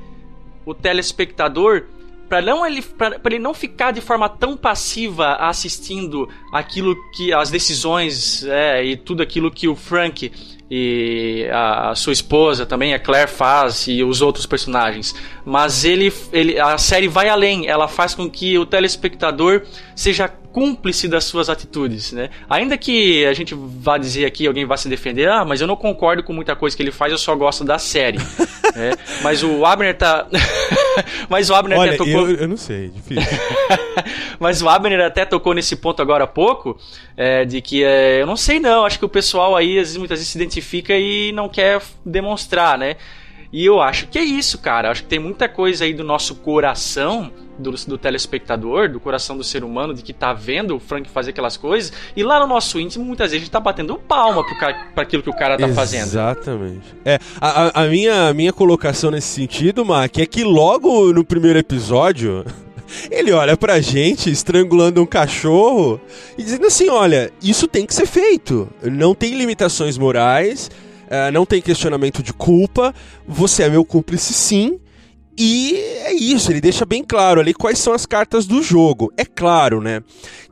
o 0.66 0.74
telespectador 0.74 1.84
para 2.28 2.42
não 2.42 2.66
ele 2.66 2.82
para 2.82 3.20
ele 3.26 3.40
não 3.40 3.54
ficar 3.54 3.92
de 3.92 4.02
forma 4.02 4.28
tão 4.28 4.58
passiva 4.58 5.36
assistindo 5.36 6.28
aquilo 6.52 6.96
que 7.12 7.32
as 7.32 7.50
decisões 7.50 8.44
é, 8.46 8.84
e 8.84 8.98
tudo 8.98 9.24
aquilo 9.24 9.50
que 9.50 9.68
o 9.68 9.76
Frank 9.76 10.32
e 10.72 11.48
a 11.52 11.96
sua 11.96 12.14
esposa 12.14 12.66
também 12.66 12.94
a 12.94 13.00
Claire 13.00 13.30
faz 13.30 13.88
e 13.88 14.04
os 14.04 14.22
outros 14.22 14.46
personagens. 14.46 15.16
Mas 15.44 15.84
ele, 15.84 16.14
ele 16.32 16.60
a 16.60 16.78
série 16.78 17.08
vai 17.08 17.28
além. 17.28 17.68
Ela 17.68 17.88
faz 17.88 18.14
com 18.14 18.30
que 18.30 18.58
o 18.58 18.66
telespectador 18.66 19.64
seja 19.96 20.32
cúmplice 20.52 21.08
das 21.08 21.26
suas 21.26 21.50
atitudes, 21.50 22.12
né? 22.12 22.30
Ainda 22.50 22.78
que 22.78 23.26
a 23.26 23.34
gente 23.34 23.56
vá 23.56 23.98
dizer 23.98 24.26
aqui, 24.26 24.48
alguém 24.48 24.66
vá 24.66 24.76
se 24.78 24.90
defender, 24.90 25.30
ah, 25.30 25.46
mas 25.46 25.62
eu 25.62 25.68
não 25.68 25.76
concordo 25.76 26.24
com 26.24 26.34
muita 26.34 26.56
coisa 26.56 26.76
que 26.76 26.82
ele 26.82 26.92
faz, 26.92 27.12
eu 27.12 27.18
só 27.18 27.36
gosto 27.36 27.64
da 27.64 27.78
série. 27.78 28.18
né? 28.76 28.92
Mas 29.22 29.44
o 29.44 29.66
Abner 29.66 29.98
tá... 29.98 30.28
mas 31.30 31.50
o 31.50 31.54
Abner 31.56 31.78
Olha, 31.78 31.90
até 31.90 31.98
tocou... 31.98 32.30
Eu, 32.30 32.36
eu 32.36 32.48
não 32.48 32.58
sei, 32.58 32.90
difícil. 32.90 33.38
mas 34.40 34.62
o 34.62 34.70
Abner 34.70 35.00
até 35.02 35.26
tocou 35.26 35.54
nesse 35.54 35.76
ponto 35.76 36.02
agora 36.02 36.24
há 36.24 36.28
pouco, 36.28 36.78
é, 37.18 37.44
de 37.46 37.62
que 37.62 37.84
é, 37.84 38.22
eu 38.22 38.26
não 38.26 38.38
sei 38.38 38.60
não, 38.60 38.86
acho 38.86 38.98
que 38.98 39.06
o 39.06 39.10
pessoal 39.10 39.56
aí 39.56 39.78
às 39.78 39.88
vezes, 39.88 39.98
muitas 39.98 40.20
vezes 40.20 40.32
se 40.32 40.38
identifica 40.38 40.98
e 40.98 41.32
não 41.34 41.50
quer 41.50 41.82
demonstrar, 42.06 42.78
né? 42.78 42.96
E 43.52 43.66
eu 43.66 43.82
acho 43.82 44.08
que 44.08 44.18
é 44.18 44.24
isso, 44.24 44.60
cara. 44.60 44.92
Acho 44.92 45.04
que 45.04 45.10
tem 45.10 45.20
muita 45.20 45.50
coisa 45.50 45.84
aí 45.84 45.94
do 45.94 46.04
nosso 46.04 46.36
coração 46.36 47.32
do, 47.60 47.72
do, 47.72 47.98
telespectador, 47.98 48.90
do 48.90 49.00
coração 49.00 49.38
do 49.38 49.44
ser 49.44 49.64
humano, 49.64 49.94
de 49.94 50.02
que 50.02 50.14
tá 50.14 50.34
vendo 50.34 50.76
o 50.76 50.80
Frank 50.80 51.10
fazer 51.10 51.32
aquelas 51.32 51.58
coisas, 51.58 51.92
e 52.16 52.24
lá 52.24 52.40
no 52.40 52.48
nosso 52.48 52.80
íntimo, 52.80 53.04
muitas 53.06 53.32
vezes 53.32 53.42
a 53.42 53.46
gente 53.46 53.52
tá 53.52 53.60
batendo 53.60 53.96
palma 53.98 54.44
para 54.94 55.04
aquilo 55.04 55.22
que 55.22 55.30
o 55.30 55.36
cara 55.36 55.58
tá 55.58 55.68
fazendo. 55.70 56.04
Exatamente. 56.04 56.96
É, 57.04 57.20
a, 57.40 57.84
a, 57.84 57.88
minha, 57.88 58.30
a 58.30 58.34
minha 58.34 58.54
colocação 58.54 59.12
nesse 59.12 59.28
sentido, 59.28 59.86
Mac, 59.86 60.18
é 60.18 60.26
que 60.26 60.44
logo 60.44 61.12
no 61.14 61.24
primeiro 61.24 61.60
episódio. 61.60 62.46
Ele 63.12 63.32
olha 63.32 63.56
pra 63.56 63.80
gente 63.80 64.32
estrangulando 64.32 65.02
um 65.02 65.06
cachorro 65.06 66.02
e 66.36 66.44
dizendo 66.44 66.66
assim: 66.66 66.90
olha, 66.90 67.32
isso 67.42 67.68
tem 67.68 67.86
que 67.86 67.94
ser 67.94 68.08
feito. 68.08 68.68
Não 68.82 69.14
tem 69.14 69.36
limitações 69.36 69.96
morais, 69.96 70.72
uh, 71.06 71.32
não 71.32 71.46
tem 71.46 71.62
questionamento 71.62 72.24
de 72.24 72.34
culpa. 72.34 72.94
Você 73.28 73.64
é 73.64 73.70
meu 73.70 73.86
cúmplice, 73.86 74.34
sim. 74.34 74.80
E 75.42 75.74
é 76.04 76.12
isso, 76.12 76.52
ele 76.52 76.60
deixa 76.60 76.86
bem 76.86 77.02
claro 77.02 77.40
ali 77.40 77.54
quais 77.54 77.80
são 77.80 77.94
as 77.94 78.06
cartas 78.06 78.46
do 78.46 78.62
jogo. 78.62 79.10
É 79.16 79.24
claro, 79.24 79.80
né? 79.80 80.04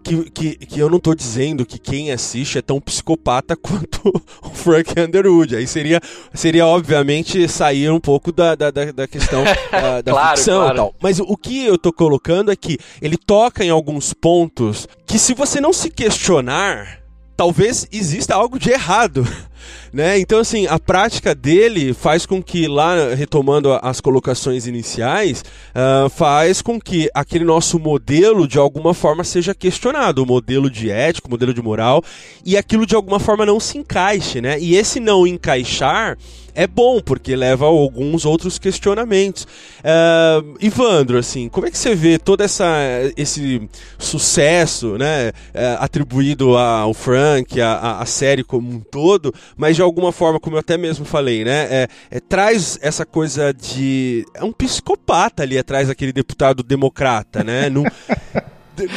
Que, 0.01 0.31
que, 0.31 0.55
que 0.55 0.79
eu 0.79 0.89
não 0.89 0.97
tô 0.97 1.13
dizendo 1.13 1.65
que 1.65 1.77
quem 1.77 2.09
assiste 2.09 2.57
é 2.57 2.61
tão 2.61 2.79
psicopata 2.79 3.53
quanto 3.61 4.09
o 4.41 4.49
Frank 4.49 4.97
Underwood. 4.97 5.57
Aí 5.57 5.67
seria, 5.67 5.99
seria 6.33 6.65
obviamente, 6.65 7.49
sair 7.49 7.91
um 7.91 7.99
pouco 7.99 8.31
da, 8.31 8.55
da, 8.55 8.71
da 8.71 9.07
questão 9.09 9.43
da, 9.69 10.01
da 10.01 10.11
claro, 10.13 10.37
ficção 10.37 10.61
claro. 10.61 10.75
tal. 10.77 10.95
Mas 11.01 11.19
o 11.19 11.35
que 11.35 11.65
eu 11.65 11.77
tô 11.77 11.91
colocando 11.91 12.49
é 12.49 12.55
que 12.55 12.77
ele 13.01 13.17
toca 13.17 13.65
em 13.65 13.69
alguns 13.69 14.13
pontos 14.13 14.87
que 15.05 15.19
se 15.19 15.33
você 15.33 15.59
não 15.59 15.73
se 15.73 15.89
questionar 15.89 17.05
talvez 17.37 17.87
exista 17.91 18.33
algo 18.33 18.57
de 18.57 18.71
errado. 18.71 19.23
Né? 19.91 20.19
Então, 20.19 20.39
assim, 20.39 20.67
a 20.67 20.79
prática 20.79 21.33
dele 21.33 21.93
faz 21.93 22.25
com 22.25 22.41
que, 22.41 22.67
lá, 22.67 23.13
retomando 23.15 23.73
as 23.81 24.01
colocações 24.01 24.67
iniciais, 24.67 25.43
uh, 25.73 26.09
faz 26.09 26.61
com 26.61 26.79
que 26.79 27.09
aquele 27.13 27.45
nosso 27.45 27.79
modelo, 27.79 28.47
de 28.47 28.57
alguma 28.57 28.93
forma, 28.93 29.23
seja 29.23 29.53
questionado. 29.53 30.23
O 30.23 30.25
modelo 30.25 30.69
de 30.69 30.89
ética, 30.89 31.27
o 31.27 31.31
modelo 31.31 31.53
de 31.53 31.61
moral, 31.61 32.03
e 32.45 32.57
aquilo, 32.57 32.85
de 32.85 32.95
alguma 32.95 33.19
forma, 33.19 33.45
não 33.45 33.59
se 33.59 33.77
encaixe. 33.77 34.41
Né? 34.41 34.59
E 34.59 34.75
esse 34.75 34.99
não 34.99 35.25
encaixar 35.25 36.17
é 36.57 36.65
bom, 36.65 36.99
porque 36.99 37.35
leva 37.35 37.65
a 37.65 37.67
alguns 37.67 38.25
outros 38.25 38.57
questionamentos. 38.57 39.43
Uh, 39.43 40.57
Ivandro, 40.59 41.19
assim, 41.19 41.47
como 41.49 41.67
é 41.67 41.71
que 41.71 41.77
você 41.77 41.93
vê 41.93 42.17
todo 42.17 42.41
essa, 42.41 42.67
esse 43.15 43.69
sucesso 43.99 44.97
né, 44.97 45.29
uh, 45.29 45.77
atribuído 45.77 46.57
ao 46.57 46.95
Frank, 46.95 47.61
a, 47.61 48.03
série 48.07 48.43
como 48.43 48.71
um 48.71 48.79
todo, 48.79 49.31
mas 49.55 49.75
de 49.75 49.81
alguma 49.81 50.11
forma, 50.11 50.39
como 50.39 50.55
eu 50.55 50.59
até 50.59 50.77
mesmo 50.77 51.05
falei, 51.05 51.43
né, 51.43 51.67
é, 51.69 51.87
é, 52.11 52.19
traz 52.19 52.77
essa 52.81 53.05
coisa 53.05 53.53
de... 53.53 54.25
é 54.33 54.43
um 54.43 54.51
psicopata 54.51 55.43
ali 55.43 55.57
atrás 55.57 55.87
daquele 55.87 56.11
deputado 56.11 56.63
democrata, 56.63 57.43
né? 57.43 57.69
Não, 57.69 57.83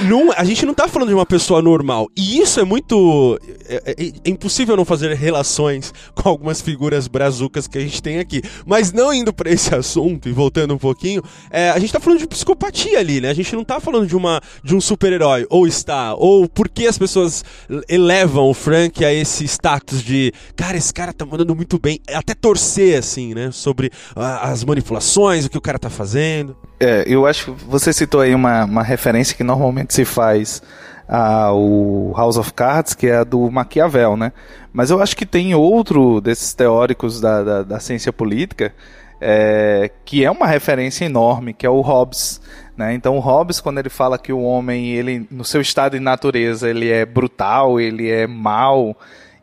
não, 0.08 0.32
a 0.32 0.44
gente 0.44 0.64
não 0.66 0.74
tá 0.74 0.88
falando 0.88 1.08
de 1.08 1.14
uma 1.14 1.26
pessoa 1.26 1.62
normal. 1.62 2.08
E 2.16 2.38
isso 2.40 2.60
é 2.60 2.64
muito. 2.64 3.38
É, 3.66 3.82
é, 3.86 4.06
é, 4.06 4.30
impossível 4.30 4.76
não 4.76 4.84
fazer 4.84 5.14
relações 5.14 5.92
com 6.14 6.28
algumas 6.28 6.60
figuras 6.60 7.08
brazucas 7.08 7.66
que 7.66 7.78
a 7.78 7.80
gente 7.80 8.02
tem 8.02 8.18
aqui. 8.18 8.42
Mas 8.66 8.92
não 8.92 9.12
indo 9.12 9.32
para 9.32 9.50
esse 9.50 9.72
assunto 9.74 10.28
e 10.28 10.32
voltando 10.32 10.74
um 10.74 10.78
pouquinho, 10.78 11.22
é, 11.50 11.70
a 11.70 11.78
gente 11.78 11.92
tá 11.92 12.00
falando 12.00 12.20
de 12.20 12.26
psicopatia 12.26 12.98
ali, 12.98 13.20
né? 13.20 13.30
A 13.30 13.34
gente 13.34 13.54
não 13.54 13.64
tá 13.64 13.80
falando 13.80 14.06
de, 14.06 14.16
uma, 14.16 14.40
de 14.62 14.74
um 14.74 14.80
super-herói, 14.80 15.46
ou 15.48 15.66
está, 15.66 16.14
ou 16.14 16.48
por 16.48 16.68
que 16.68 16.86
as 16.86 16.98
pessoas 16.98 17.44
elevam 17.88 18.48
o 18.48 18.54
Frank 18.54 19.04
a 19.04 19.12
esse 19.12 19.44
status 19.44 20.02
de, 20.02 20.32
cara, 20.56 20.76
esse 20.76 20.92
cara 20.92 21.12
tá 21.12 21.24
mandando 21.24 21.54
muito 21.54 21.78
bem, 21.78 22.00
até 22.12 22.34
torcer, 22.34 22.98
assim, 22.98 23.34
né? 23.34 23.50
Sobre 23.50 23.90
as 24.14 24.64
manipulações, 24.64 25.44
o 25.44 25.50
que 25.50 25.58
o 25.58 25.60
cara 25.60 25.78
tá 25.78 25.90
fazendo. 25.90 26.56
É, 26.82 27.04
eu 27.06 27.26
acho 27.26 27.44
que 27.52 27.64
você 27.66 27.92
citou 27.92 28.22
aí 28.22 28.34
uma, 28.34 28.64
uma 28.64 28.82
referência 28.82 29.36
que 29.36 29.44
normalmente 29.44 29.69
se 29.88 30.04
faz 30.04 30.62
ao 31.08 32.12
House 32.16 32.36
of 32.36 32.52
Cards, 32.52 32.94
que 32.94 33.08
é 33.08 33.16
a 33.16 33.24
do 33.24 33.50
Maquiavel, 33.50 34.16
né? 34.16 34.32
Mas 34.72 34.90
eu 34.90 35.02
acho 35.02 35.16
que 35.16 35.26
tem 35.26 35.54
outro 35.54 36.20
desses 36.20 36.54
teóricos 36.54 37.20
da, 37.20 37.42
da, 37.42 37.62
da 37.62 37.80
ciência 37.80 38.12
política 38.12 38.72
é, 39.20 39.90
que 40.04 40.24
é 40.24 40.30
uma 40.30 40.46
referência 40.46 41.04
enorme, 41.04 41.52
que 41.52 41.66
é 41.66 41.70
o 41.70 41.80
Hobbes. 41.80 42.40
Né? 42.76 42.94
Então 42.94 43.16
o 43.16 43.20
Hobbes, 43.20 43.60
quando 43.60 43.78
ele 43.78 43.90
fala 43.90 44.18
que 44.18 44.32
o 44.32 44.40
homem, 44.40 44.92
ele 44.92 45.26
no 45.30 45.44
seu 45.44 45.60
estado 45.60 45.92
de 45.92 46.00
natureza, 46.00 46.70
ele 46.70 46.88
é 46.88 47.04
brutal, 47.04 47.78
ele 47.78 48.08
é 48.08 48.26
mau, 48.26 48.96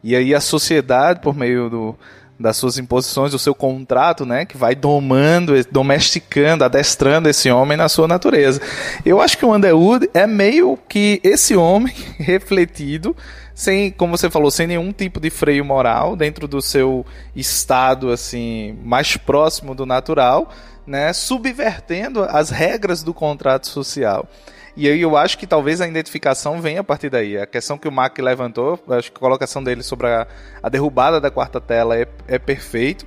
e 0.04 0.16
aí 0.16 0.34
a 0.34 0.42
sociedade, 0.42 1.20
por 1.20 1.36
meio 1.36 1.70
do, 1.70 1.96
das 2.40 2.58
suas 2.58 2.78
imposições, 2.78 3.32
do 3.32 3.40
seu 3.40 3.56
contrato, 3.56 4.26
né, 4.26 4.46
que 4.46 4.58
vai 4.58 4.76
domando, 4.76 5.54
domesticando, 5.72 6.64
adestrando 6.64 7.28
esse 7.28 7.50
homem 7.50 7.78
na 7.78 7.90
sua 7.90 8.08
natureza. 8.08 8.62
Eu 9.06 9.20
acho 9.20 9.38
que 9.38 9.46
o 9.46 9.54
Underwood 9.54 10.10
é 10.14 10.28
meio 10.28 10.78
que 10.88 11.20
esse 11.24 11.56
homem 11.56 11.94
refletido, 12.20 13.16
sem, 13.56 13.90
como 13.90 14.16
você 14.16 14.30
falou, 14.30 14.52
sem 14.52 14.68
nenhum 14.68 14.92
tipo 14.92 15.20
de 15.20 15.30
freio 15.30 15.66
moral, 15.66 16.16
dentro 16.16 16.48
do 16.48 16.62
seu 16.62 17.06
estado 17.36 18.12
assim 18.12 18.78
mais 18.84 19.18
próximo 19.18 19.74
do 19.74 19.86
natural, 19.86 20.52
né, 20.86 21.12
subvertendo 21.12 22.24
as 22.24 22.50
regras 22.50 23.02
do 23.02 23.14
contrato 23.14 23.68
social. 23.68 24.28
E 24.78 24.88
aí 24.88 25.02
eu 25.02 25.18
acho 25.18 25.40
que 25.40 25.48
talvez 25.48 25.82
a 25.82 25.88
identificação 25.88 26.62
venha 26.62 26.82
a 26.82 26.84
partir 26.84 27.10
daí. 27.10 27.36
A 27.36 27.48
questão 27.48 27.80
que 27.80 27.88
o 27.88 27.92
Mac 27.92 28.16
levantou, 28.20 28.80
acho 28.90 29.12
que 29.12 29.18
a 29.18 29.20
colocação 29.20 29.64
dele 29.64 29.82
sobre 29.82 30.06
a, 30.06 30.28
a 30.62 30.70
derrubada 30.70 31.20
da 31.20 31.32
quarta 31.32 31.60
tela 31.60 31.98
é, 31.98 32.08
é 32.28 32.38
perfeito. 32.38 33.04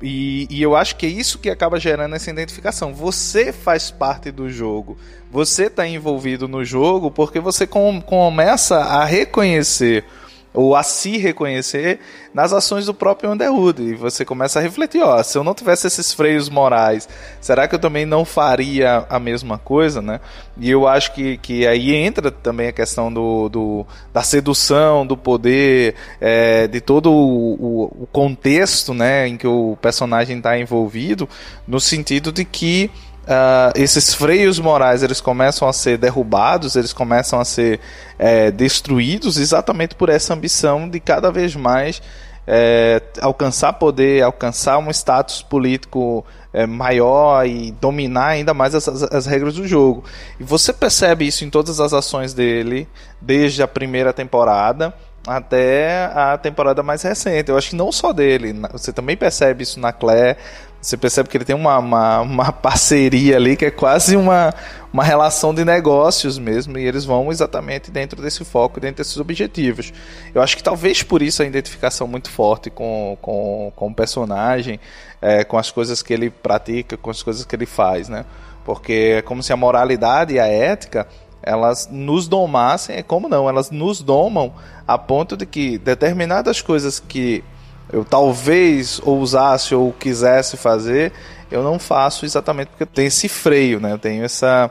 E, 0.00 0.46
e, 0.48 0.62
eu 0.62 0.74
acho 0.74 0.96
que 0.96 1.04
é 1.04 1.10
isso 1.10 1.38
que 1.38 1.50
acaba 1.50 1.78
gerando 1.78 2.16
essa 2.16 2.30
identificação. 2.30 2.94
Você 2.94 3.52
faz 3.52 3.90
parte 3.90 4.30
do 4.30 4.48
jogo. 4.48 4.96
Você 5.30 5.64
está 5.64 5.86
envolvido 5.86 6.48
no 6.48 6.64
jogo 6.64 7.10
porque 7.10 7.38
você 7.38 7.66
com, 7.66 8.00
começa 8.00 8.78
a 8.78 9.04
reconhecer 9.04 10.06
ou 10.52 10.74
a 10.74 10.82
se 10.82 11.16
reconhecer 11.16 12.00
nas 12.34 12.52
ações 12.52 12.86
do 12.86 12.94
próprio 12.94 13.30
Underwood. 13.30 13.82
E 13.82 13.94
você 13.94 14.24
começa 14.24 14.58
a 14.58 14.62
refletir, 14.62 15.02
ó, 15.02 15.22
se 15.22 15.36
eu 15.38 15.44
não 15.44 15.54
tivesse 15.54 15.86
esses 15.86 16.12
freios 16.12 16.48
morais, 16.48 17.08
será 17.40 17.68
que 17.68 17.74
eu 17.74 17.78
também 17.78 18.04
não 18.04 18.24
faria 18.24 19.06
a 19.08 19.18
mesma 19.18 19.58
coisa, 19.58 20.02
né? 20.02 20.20
E 20.58 20.70
eu 20.70 20.86
acho 20.86 21.12
que, 21.14 21.38
que 21.38 21.66
aí 21.66 21.94
entra 21.94 22.30
também 22.30 22.68
a 22.68 22.72
questão 22.72 23.12
do, 23.12 23.48
do 23.48 23.86
da 24.12 24.22
sedução, 24.22 25.06
do 25.06 25.16
poder, 25.16 25.94
é, 26.20 26.66
de 26.66 26.80
todo 26.80 27.12
o, 27.12 27.84
o, 28.02 28.08
contexto, 28.12 28.92
né, 28.92 29.26
em 29.26 29.36
que 29.36 29.46
o 29.46 29.76
personagem 29.80 30.38
está 30.38 30.58
envolvido, 30.58 31.28
no 31.66 31.80
sentido 31.80 32.32
de 32.32 32.44
que 32.44 32.90
uh, 33.24 33.72
esses 33.74 34.14
freios 34.14 34.58
morais 34.58 35.02
eles 35.02 35.20
começam 35.20 35.68
a 35.68 35.72
ser 35.72 35.98
derrubados, 35.98 36.76
eles 36.76 36.92
começam 36.92 37.40
a 37.40 37.44
ser 37.44 37.80
é, 38.18 38.50
destruídos 38.50 39.38
exatamente 39.38 39.94
por 39.94 40.08
essa 40.08 40.34
ambição 40.34 40.88
de 40.88 41.00
cada 41.00 41.30
vez 41.30 41.54
mais 41.54 42.02
é, 42.46 43.00
alcançar 43.20 43.74
poder, 43.74 44.22
alcançar 44.22 44.78
um 44.78 44.90
status 44.90 45.40
político 45.40 46.24
é, 46.52 46.66
maior 46.66 47.46
e 47.46 47.70
dominar 47.70 48.28
ainda 48.28 48.52
mais 48.52 48.74
as, 48.74 48.88
as, 48.88 49.26
regras 49.26 49.54
do 49.54 49.68
jogo. 49.68 50.04
E 50.38 50.42
você 50.42 50.72
percebe 50.72 51.26
isso 51.26 51.44
em 51.44 51.50
todas 51.50 51.78
as 51.78 51.92
ações 51.92 52.34
dele, 52.34 52.88
desde 53.20 53.62
a 53.62 53.68
primeira 53.68 54.12
temporada 54.12 54.92
até 55.26 56.10
a 56.14 56.38
temporada 56.38 56.82
mais 56.82 57.02
recente. 57.02 57.50
Eu 57.50 57.58
acho 57.58 57.70
que 57.70 57.76
não 57.76 57.92
só 57.92 58.12
dele, 58.12 58.54
você 58.72 58.92
também 58.92 59.16
percebe 59.16 59.62
isso 59.62 59.78
na 59.78 59.92
Claire, 59.92 60.38
você 60.80 60.96
percebe 60.96 61.28
que 61.28 61.36
ele 61.36 61.44
tem 61.44 61.54
uma, 61.54 61.78
uma, 61.78 62.20
uma, 62.20 62.52
parceria 62.52 63.36
ali 63.36 63.56
que 63.56 63.66
é 63.66 63.70
quase 63.70 64.16
uma, 64.16 64.54
uma 64.92 65.04
relação 65.04 65.54
de 65.54 65.64
negócios 65.64 66.38
mesmo, 66.38 66.78
e 66.78 66.86
eles 66.86 67.04
vão 67.04 67.30
exatamente 67.30 67.90
dentro 67.90 68.22
desse 68.22 68.44
foco, 68.44 68.80
dentro 68.80 68.96
desses 68.96 69.16
objetivos. 69.18 69.92
Eu 70.34 70.40
acho 70.40 70.56
que 70.56 70.62
talvez 70.62 71.02
por 71.02 71.20
isso 71.20 71.42
a 71.42 71.46
identificação 71.46 72.06
muito 72.06 72.30
forte 72.30 72.70
com, 72.70 73.18
com, 73.20 73.72
com 73.76 73.88
o 73.88 73.94
personagem, 73.94 74.80
é, 75.20 75.44
com 75.44 75.58
as 75.58 75.70
coisas 75.70 76.02
que 76.02 76.12
ele 76.12 76.30
pratica, 76.30 76.96
com 76.96 77.10
as 77.10 77.22
coisas 77.22 77.44
que 77.44 77.54
ele 77.54 77.66
faz, 77.66 78.08
né? 78.08 78.24
Porque 78.64 79.16
é 79.18 79.22
como 79.22 79.42
se 79.42 79.52
a 79.52 79.56
moralidade 79.56 80.34
e 80.34 80.40
a 80.40 80.46
ética 80.46 81.06
elas 81.42 81.88
nos 81.90 82.28
domassem, 82.28 82.96
é 82.96 83.02
como 83.02 83.28
não, 83.28 83.48
elas 83.48 83.70
nos 83.70 84.02
domam 84.02 84.52
a 84.86 84.98
ponto 84.98 85.36
de 85.36 85.46
que 85.46 85.78
determinadas 85.78 86.60
coisas 86.60 87.00
que 87.00 87.42
eu 87.92 88.04
talvez 88.04 89.00
ousasse 89.04 89.74
ou 89.74 89.92
quisesse 89.92 90.56
fazer, 90.56 91.12
eu 91.50 91.62
não 91.62 91.78
faço 91.78 92.24
exatamente 92.24 92.68
porque 92.68 92.86
tem 92.86 93.06
esse 93.06 93.28
freio, 93.28 93.80
né? 93.80 93.92
Eu 93.92 93.98
tenho 93.98 94.24
essa, 94.24 94.70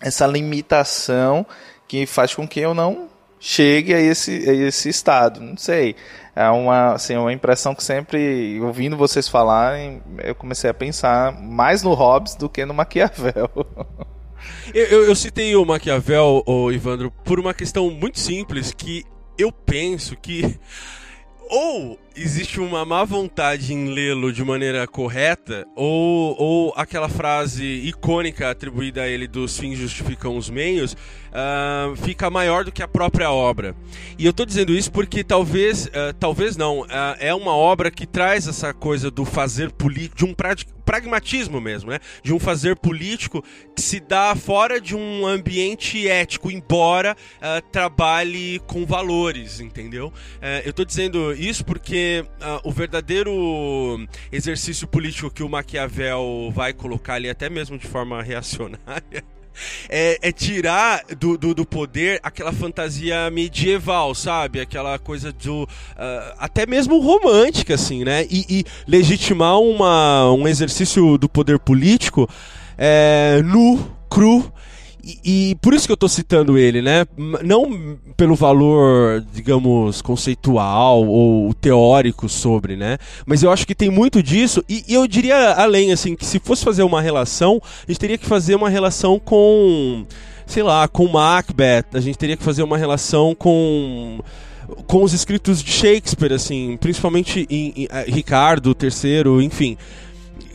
essa 0.00 0.26
limitação 0.26 1.46
que 1.86 2.06
faz 2.06 2.34
com 2.34 2.46
que 2.46 2.60
eu 2.60 2.72
não 2.72 3.08
chegue 3.38 3.94
a 3.94 4.00
esse, 4.00 4.48
a 4.48 4.52
esse 4.52 4.88
estado. 4.88 5.40
Não 5.40 5.56
sei. 5.56 5.96
É 6.34 6.48
uma, 6.48 6.92
assim, 6.92 7.16
uma 7.16 7.32
impressão 7.32 7.74
que 7.74 7.82
sempre, 7.82 8.60
ouvindo 8.60 8.96
vocês 8.96 9.28
falarem, 9.28 10.02
eu 10.22 10.34
comecei 10.34 10.70
a 10.70 10.74
pensar 10.74 11.32
mais 11.40 11.82
no 11.82 11.92
Hobbes 11.94 12.34
do 12.34 12.48
que 12.48 12.64
no 12.64 12.74
Maquiavel. 12.74 13.50
Eu, 14.72 14.86
eu, 14.86 15.04
eu, 15.04 15.16
citei 15.16 15.54
o 15.54 15.66
Maquiavel, 15.66 16.42
o 16.46 16.72
Ivandro, 16.72 17.10
por 17.24 17.38
uma 17.38 17.52
questão 17.52 17.90
muito 17.90 18.18
simples 18.18 18.72
que 18.72 19.04
eu 19.36 19.52
penso 19.52 20.16
que 20.16 20.58
ou 21.50 21.98
existe 22.22 22.60
uma 22.60 22.84
má 22.84 23.02
vontade 23.02 23.72
em 23.72 23.88
lê-lo 23.88 24.32
de 24.32 24.44
maneira 24.44 24.86
correta, 24.86 25.66
ou, 25.74 26.36
ou 26.38 26.74
aquela 26.76 27.08
frase 27.08 27.64
icônica 27.64 28.50
atribuída 28.50 29.02
a 29.02 29.08
ele 29.08 29.26
dos 29.26 29.58
fins 29.58 29.78
justificam 29.78 30.36
os 30.36 30.50
meios, 30.50 30.92
uh, 30.92 31.96
fica 31.96 32.28
maior 32.28 32.64
do 32.64 32.72
que 32.72 32.82
a 32.82 32.88
própria 32.88 33.30
obra. 33.30 33.74
E 34.18 34.26
eu 34.26 34.30
estou 34.30 34.44
dizendo 34.44 34.72
isso 34.74 34.92
porque 34.92 35.24
talvez, 35.24 35.86
uh, 35.86 36.12
talvez 36.18 36.56
não, 36.56 36.80
uh, 36.80 36.86
é 37.18 37.34
uma 37.34 37.54
obra 37.54 37.90
que 37.90 38.06
traz 38.06 38.46
essa 38.46 38.74
coisa 38.74 39.10
do 39.10 39.24
fazer 39.24 39.70
político, 39.72 40.16
de 40.16 40.24
um 40.24 40.34
pragmatismo 40.84 41.60
mesmo, 41.60 41.90
né? 41.90 42.00
De 42.22 42.34
um 42.34 42.38
fazer 42.38 42.76
político 42.76 43.44
que 43.76 43.80
se 43.80 44.00
dá 44.00 44.34
fora 44.34 44.80
de 44.80 44.96
um 44.96 45.24
ambiente 45.24 46.08
ético, 46.08 46.50
embora 46.50 47.16
trabalhe 47.70 48.60
com 48.66 48.84
valores, 48.84 49.60
entendeu? 49.60 50.08
Uh, 50.08 50.62
eu 50.64 50.70
estou 50.70 50.84
dizendo 50.84 51.32
isso 51.32 51.64
porque 51.64 52.09
uh, 52.18 52.68
o 52.68 52.70
verdadeiro 52.70 53.32
exercício 54.30 54.86
político 54.86 55.30
que 55.30 55.42
o 55.42 55.48
Maquiavel 55.48 56.50
vai 56.54 56.72
colocar 56.72 57.14
ali, 57.14 57.28
até 57.28 57.48
mesmo 57.48 57.78
de 57.78 57.86
forma 57.86 58.22
reacionária, 58.22 59.24
é, 59.88 60.18
é 60.22 60.32
tirar 60.32 61.02
do, 61.18 61.36
do, 61.36 61.54
do, 61.54 61.66
poder 61.66 62.20
aquela 62.22 62.52
fantasia 62.52 63.30
medieval, 63.30 64.14
sabe? 64.14 64.60
Aquela 64.60 64.98
coisa 64.98 65.32
do. 65.32 65.62
Uh, 65.62 65.68
até 66.38 66.66
mesmo 66.66 67.00
romântica, 67.00 67.74
assim, 67.74 68.04
né? 68.04 68.26
E, 68.30 68.44
e 68.48 68.64
legitimar 68.86 69.58
uma, 69.58 70.32
um 70.32 70.46
exercício 70.46 71.16
do 71.18 71.28
poder 71.28 71.58
político 71.58 72.28
é, 72.76 73.42
nu, 73.44 73.78
cru 74.08 74.52
e, 75.04 75.54
por 75.60 75.74
isso 75.74 75.86
que 75.86 75.92
eu 75.92 75.94
estou 75.94 76.08
citando 76.08 76.58
ele, 76.58 76.82
né? 76.82 77.06
Não 77.42 77.98
pelo 78.16 78.34
valor, 78.34 79.24
digamos, 79.32 80.02
conceitual 80.02 81.06
ou 81.06 81.52
teórico 81.54 82.28
sobre, 82.28 82.76
né? 82.76 82.98
Mas 83.24 83.42
eu 83.42 83.50
acho 83.50 83.66
que 83.66 83.74
tem 83.74 83.90
muito 83.90 84.22
disso. 84.22 84.64
E, 84.68 84.84
e, 84.88 84.94
eu 84.94 85.06
diria 85.06 85.52
além, 85.52 85.92
assim, 85.92 86.14
que 86.14 86.24
se 86.24 86.38
fosse 86.38 86.64
fazer 86.64 86.82
uma 86.82 87.00
relação, 87.00 87.60
a 87.86 87.90
gente 87.90 88.00
teria 88.00 88.18
que 88.18 88.26
fazer 88.26 88.54
uma 88.54 88.68
relação 88.68 89.18
com, 89.18 90.04
sei 90.46 90.62
lá, 90.62 90.86
com 90.86 91.08
Macbeth. 91.08 91.86
A 91.94 92.00
gente 92.00 92.18
teria 92.18 92.36
que 92.36 92.44
fazer 92.44 92.62
uma 92.62 92.76
relação 92.78 93.34
com 93.34 94.20
com 94.86 95.02
os 95.02 95.12
escritos 95.12 95.64
de 95.64 95.72
Shakespeare, 95.72 96.32
assim, 96.32 96.78
principalmente 96.80 97.44
em, 97.50 97.72
em, 97.74 97.82
em 97.82 97.88
eh, 97.90 98.04
Ricardo 98.06 98.76
III, 98.80 99.44
enfim 99.44 99.76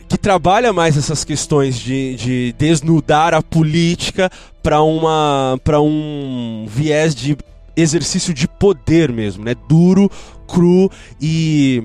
que 0.08 0.18
trabalha 0.18 0.72
mais 0.72 0.96
essas 0.96 1.24
questões 1.24 1.78
de, 1.78 2.14
de 2.16 2.54
desnudar 2.58 3.34
a 3.34 3.42
política 3.42 4.30
para 4.62 4.82
uma 4.82 5.58
para 5.62 5.80
um 5.80 6.66
viés 6.68 7.14
de 7.14 7.36
exercício 7.76 8.32
de 8.32 8.48
poder 8.48 9.12
mesmo, 9.12 9.44
né? 9.44 9.54
Duro, 9.68 10.10
cru 10.46 10.90
e 11.20 11.84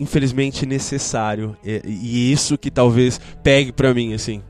infelizmente 0.00 0.64
necessário. 0.64 1.56
E, 1.64 1.82
e 1.84 2.32
isso 2.32 2.56
que 2.56 2.70
talvez 2.70 3.20
pegue 3.42 3.72
para 3.72 3.92
mim 3.92 4.14
assim. 4.14 4.42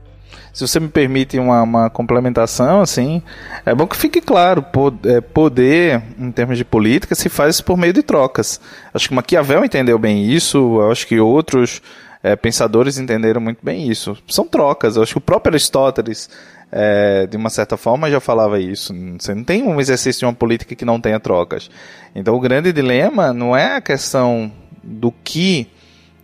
Se 0.53 0.67
você 0.67 0.79
me 0.79 0.89
permite 0.89 1.37
uma, 1.37 1.61
uma, 1.61 1.89
complementação, 1.89 2.81
assim, 2.81 3.21
é 3.65 3.73
bom 3.73 3.85
que 3.85 3.95
fique 3.95 4.19
claro, 4.19 4.65
é, 5.05 5.21
poder, 5.21 6.01
em 6.17 6.31
termos 6.31 6.57
de 6.57 6.65
política, 6.65 7.13
se 7.15 7.29
faz 7.29 7.61
por 7.61 7.77
meio 7.77 7.93
de 7.93 8.01
trocas. 8.01 8.59
Acho 8.93 9.09
que 9.09 9.13
Maquiavel 9.13 9.63
entendeu 9.63 9.97
bem 9.99 10.29
isso, 10.29 10.81
acho 10.91 11.07
que 11.07 11.19
outros 11.19 11.81
é, 12.21 12.35
pensadores 12.35 12.97
entenderam 12.97 13.39
muito 13.39 13.59
bem 13.63 13.89
isso. 13.89 14.17
São 14.27 14.45
trocas. 14.45 14.95
Eu 14.95 15.03
acho 15.03 15.13
que 15.13 15.17
o 15.17 15.21
próprio 15.21 15.51
Aristóteles, 15.51 16.29
é, 16.71 17.25
de 17.27 17.37
uma 17.37 17.49
certa 17.49 17.77
forma, 17.77 18.09
já 18.11 18.19
falava 18.19 18.59
isso. 18.59 18.93
Você 19.19 19.33
não 19.33 19.43
tem 19.43 19.63
um 19.63 19.79
exercício 19.79 20.19
de 20.19 20.25
uma 20.25 20.33
política 20.33 20.75
que 20.75 20.85
não 20.85 20.99
tenha 20.99 21.19
trocas. 21.19 21.69
Então, 22.13 22.35
o 22.35 22.39
grande 22.39 22.73
dilema 22.73 23.31
não 23.31 23.55
é 23.55 23.75
a 23.75 23.81
questão 23.81 24.51
do 24.83 25.11
que 25.11 25.69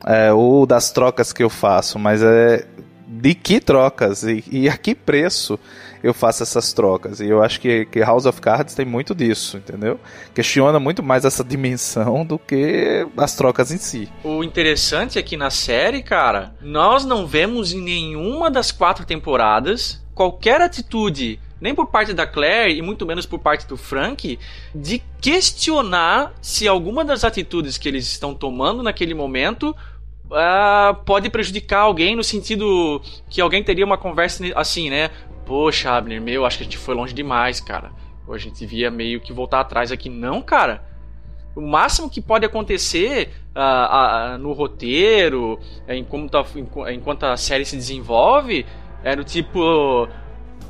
é, 0.05 0.31
ou 0.31 0.65
das 0.65 0.91
trocas 0.91 1.31
que 1.31 1.43
eu 1.43 1.49
faço, 1.49 1.97
mas 1.97 2.21
é 2.21 2.65
de 3.07 3.33
que 3.33 3.59
trocas 3.59 4.23
e, 4.23 4.43
e 4.51 4.69
a 4.69 4.77
que 4.77 4.93
preço 4.93 5.59
eu 6.05 6.13
faço 6.13 6.43
essas 6.43 6.71
trocas. 6.71 7.19
E 7.19 7.27
eu 7.27 7.41
acho 7.41 7.59
que, 7.59 7.85
que 7.85 7.99
House 7.99 8.27
of 8.27 8.39
Cards 8.39 8.75
tem 8.75 8.85
muito 8.85 9.15
disso, 9.15 9.57
entendeu? 9.57 9.99
Questiona 10.35 10.79
muito 10.79 11.01
mais 11.01 11.25
essa 11.25 11.43
dimensão 11.43 12.23
do 12.23 12.37
que 12.37 13.07
as 13.17 13.35
trocas 13.35 13.71
em 13.71 13.77
si. 13.77 14.07
O 14.23 14.43
interessante 14.43 15.17
é 15.17 15.23
que 15.23 15.35
na 15.35 15.49
série, 15.49 16.03
cara, 16.03 16.53
nós 16.61 17.05
não 17.05 17.25
vemos 17.25 17.73
em 17.73 17.81
nenhuma 17.81 18.51
das 18.51 18.71
quatro 18.71 19.03
temporadas 19.03 20.05
qualquer 20.13 20.61
atitude 20.61 21.39
nem 21.59 21.73
por 21.73 21.87
parte 21.87 22.13
da 22.13 22.27
Claire 22.27 22.77
e 22.77 22.81
muito 22.81 23.05
menos 23.05 23.25
por 23.25 23.39
parte 23.39 23.65
do 23.65 23.75
Frank, 23.75 24.37
de 24.75 25.01
questionar 25.19 26.33
se 26.39 26.67
alguma 26.67 27.03
das 27.03 27.23
atitudes 27.23 27.77
que 27.77 27.87
eles 27.87 28.05
estão 28.05 28.35
tomando 28.35 28.83
naquele 28.83 29.15
momento 29.15 29.75
uh, 30.25 30.93
pode 31.05 31.29
prejudicar 31.29 31.79
alguém 31.79 32.15
no 32.15 32.23
sentido 32.23 33.01
que 33.29 33.41
alguém 33.41 33.63
teria 33.63 33.85
uma 33.85 33.97
conversa 33.97 34.43
assim, 34.55 34.89
né? 34.89 35.09
Poxa, 35.45 35.91
Abner, 35.91 36.21
meu, 36.21 36.45
acho 36.45 36.57
que 36.57 36.63
a 36.63 36.65
gente 36.65 36.77
foi 36.77 36.95
longe 36.95 37.13
demais, 37.13 37.59
cara. 37.59 37.91
Ou 38.27 38.33
a 38.33 38.37
gente 38.37 38.59
devia 38.59 38.89
meio 38.89 39.21
que 39.21 39.31
voltar 39.31 39.59
atrás 39.59 39.91
aqui. 39.91 40.09
Não, 40.09 40.41
cara. 40.41 40.83
O 41.55 41.61
máximo 41.61 42.09
que 42.09 42.19
pode 42.19 42.45
acontecer 42.45 43.31
uh, 43.55 44.35
uh, 44.35 44.37
no 44.37 44.51
roteiro, 44.51 45.59
enquanto 45.87 46.37
a, 46.37 46.93
enquanto 46.93 47.23
a 47.23 47.37
série 47.37 47.63
se 47.63 47.77
desenvolve, 47.77 48.65
é 49.03 49.15
do 49.15 49.23
tipo 49.23 50.09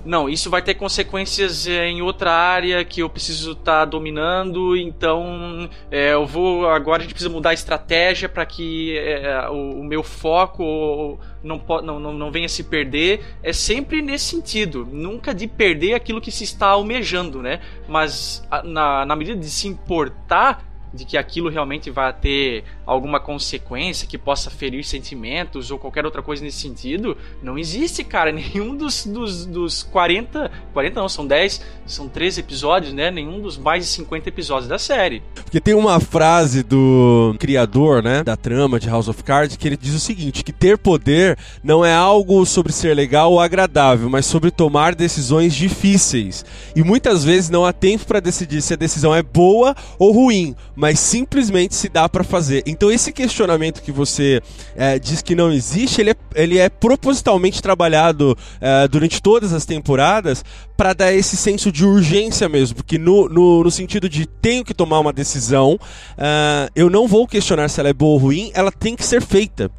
não, 0.05 0.29
isso 0.29 0.51
vai 0.51 0.61
ter 0.61 0.75
consequências 0.75 1.67
é, 1.67 1.87
em 1.87 2.01
outra 2.01 2.31
área 2.31 2.85
que 2.85 3.01
eu 3.01 3.09
preciso 3.09 3.53
estar 3.53 3.79
tá 3.79 3.85
dominando, 3.85 4.77
então 4.77 5.67
é, 5.89 6.13
eu 6.13 6.25
vou. 6.27 6.69
Agora 6.69 7.01
a 7.01 7.03
gente 7.03 7.13
precisa 7.13 7.33
mudar 7.33 7.49
a 7.49 7.53
estratégia 7.53 8.29
para 8.29 8.45
que 8.45 8.95
é, 8.97 9.49
o, 9.49 9.79
o, 9.79 9.83
meu 9.83 10.03
foco 10.03 11.19
não, 11.43 11.59
não, 11.81 11.99
não, 11.99 12.13
não 12.13 12.31
venha 12.31 12.47
se 12.47 12.63
perder. 12.63 13.25
É 13.41 13.51
sempre 13.51 14.01
nesse 14.01 14.25
sentido, 14.25 14.87
nunca 14.91 15.33
de 15.33 15.47
perder 15.47 15.95
aquilo 15.95 16.21
que 16.21 16.31
se 16.31 16.43
está 16.43 16.67
almejando, 16.67 17.41
né? 17.41 17.59
Mas 17.87 18.47
na, 18.63 19.05
na 19.05 19.15
medida 19.15 19.39
de 19.39 19.49
se 19.49 19.67
importar 19.67 20.74
de 20.95 21.05
que 21.05 21.17
aquilo 21.17 21.49
realmente 21.49 21.91
vai 21.91 22.12
ter 22.13 22.63
alguma 22.86 23.19
consequência 23.19 24.08
que 24.08 24.17
possa 24.17 24.49
ferir 24.49 24.84
sentimentos 24.84 25.69
ou 25.69 25.77
qualquer 25.77 26.05
outra 26.05 26.21
coisa 26.21 26.43
nesse 26.43 26.60
sentido, 26.60 27.17
não 27.43 27.58
existe, 27.58 28.03
cara. 28.03 28.31
Nenhum 28.34 28.75
dos, 28.75 29.05
dos, 29.05 29.45
dos 29.45 29.84
40. 29.84 30.51
40 30.73 30.99
não, 30.99 31.10
são 31.10 31.27
10, 31.27 31.63
são 31.86 32.08
13 32.08 32.39
episódios, 32.39 32.93
né? 32.93 33.12
Nenhum 33.12 33.39
dos 33.39 33.58
mais 33.58 33.84
de 33.84 33.89
50 33.91 34.30
episódios 34.30 34.67
da 34.67 34.80
série. 34.80 35.21
Porque 35.36 35.62
tem 35.62 35.74
uma 35.74 36.00
frase 36.00 36.63
do 36.63 37.36
criador, 37.39 38.02
né? 38.02 38.24
Da 38.24 38.36
trama 38.36 38.80
de 38.80 38.89
House 38.89 39.08
of 39.08 39.24
Cards 39.24 39.56
que 39.56 39.67
ele 39.67 39.78
diz 39.78 39.93
o 39.93 40.00
seguinte: 40.00 40.43
que 40.43 40.52
ter 40.52 40.78
poder 40.78 41.38
não 41.63 41.86
é 41.86 41.93
algo 41.93 42.45
sobre 42.45 42.74
ser 42.74 42.95
legal 42.95 43.32
ou 43.32 43.39
agradável, 43.39 44.10
mas 44.10 44.26
sobre 44.26 44.50
tomar 44.50 44.95
decisões 44.95 45.54
difíceis. 45.54 46.43
E 46.76 46.84
muitas 46.84 47.24
vezes 47.24 47.50
não 47.50 47.65
há 47.65 47.71
tempo 47.71 48.06
para 48.06 48.19
decidir 48.19 48.62
se 48.62 48.74
a 48.74 48.78
decisão 48.78 49.13
é 49.13 49.21
boa 49.21 49.76
ou 50.00 50.12
ruim, 50.12 50.56
mas 50.76 51.00
simplesmente 51.00 51.76
se 51.76 51.88
dá 51.88 52.10
para 52.10 52.24
fazer. 52.24 52.63
Então 52.65 52.91
esse 52.91 53.12
questionamento 53.12 53.82
que 53.82 53.91
você 53.91 54.41
é, 54.76 54.98
diz 54.98 55.21
que 55.21 55.36
não 55.36 55.52
existe, 55.52 56.02
ele 56.02 56.12
é, 56.12 56.15
ele 56.34 56.58
é 56.58 56.69
propositalmente 56.69 57.62
trabalhado 57.62 58.38
é, 58.60 58.88
durante 58.88 59.21
todas 59.21 59.54
as 59.54 59.65
temporadas 59.65 60.43
para 60.76 60.93
dar 60.93 61.13
esse 61.13 61.38
senso 61.38 61.71
de 61.75 61.83
urgência 61.83 62.47
mesmo, 62.47 62.77
porque 62.77 62.97
no, 62.97 63.27
no, 63.27 63.65
no 63.65 63.69
sentido 63.69 64.07
de 64.07 64.25
tenho 64.25 64.63
que 64.63 64.73
tomar 64.73 64.97
uma 64.97 65.11
decisão, 65.11 65.73
uh, 65.73 66.71
eu 66.73 66.89
não 66.89 67.05
vou 67.05 67.27
questionar 67.27 67.67
se 67.67 67.81
ela 67.81 67.89
é 67.89 67.93
boa 67.93 68.13
ou 68.13 68.17
ruim, 68.17 68.49
ela 68.53 68.71
tem 68.71 68.95
que 68.95 69.05
ser 69.05 69.21
feita 69.21 69.69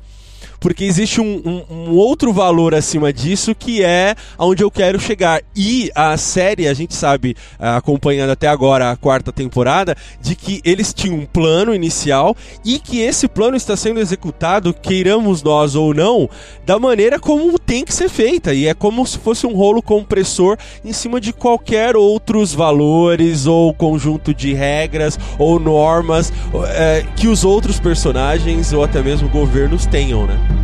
porque 0.60 0.84
existe 0.84 1.20
um, 1.20 1.42
um, 1.44 1.74
um, 1.74 1.90
outro 1.96 2.32
valor 2.32 2.74
acima 2.74 3.12
disso 3.12 3.54
que 3.54 3.82
é 3.82 4.14
aonde 4.38 4.62
eu 4.62 4.70
quero 4.70 4.98
chegar. 4.98 5.42
E 5.54 5.90
a 5.94 6.16
série, 6.16 6.68
a 6.68 6.74
gente 6.74 6.94
sabe, 6.94 7.36
ah, 7.58 7.76
acompanhando 7.76 8.30
até 8.30 8.48
agora 8.48 8.90
a 8.90 8.96
quarta 8.96 9.32
temporada, 9.32 9.96
de 10.20 10.34
que 10.34 10.60
eles 10.64 10.92
tinham 10.92 11.18
um 11.18 11.26
plano 11.26 11.74
inicial 11.74 12.36
e 12.64 12.78
que 12.78 13.00
esse 13.00 13.28
plano 13.28 13.56
está 13.56 13.76
sendo 13.76 14.00
executado, 14.00 14.74
queiramos 14.74 15.42
nós 15.42 15.74
ou 15.74 15.94
não, 15.94 16.28
da 16.64 16.78
maneira 16.78 17.18
como 17.18 17.58
tem 17.58 17.84
que 17.84 17.94
ser 17.94 18.08
feita. 18.08 18.54
E 18.54 18.66
é 18.66 18.74
como 18.74 19.06
se 19.06 19.18
fosse 19.18 19.46
um 19.46 19.54
rolo 19.54 19.82
compressor 19.82 20.56
em 20.84 20.92
cima 20.92 21.20
de 21.20 21.32
qualquer 21.32 21.96
outros 21.96 22.54
valores 22.54 23.46
ou 23.46 23.72
conjunto 23.74 24.34
de 24.34 24.52
regras 24.52 25.18
ou 25.38 25.58
normas 25.58 26.32
é, 26.68 27.04
que 27.16 27.28
os 27.28 27.44
outros 27.44 27.78
personagens 27.78 28.72
ou 28.72 28.82
até 28.82 29.02
mesmo 29.02 29.28
governos 29.28 29.86
tenham, 29.86 30.26
né? 30.26 30.55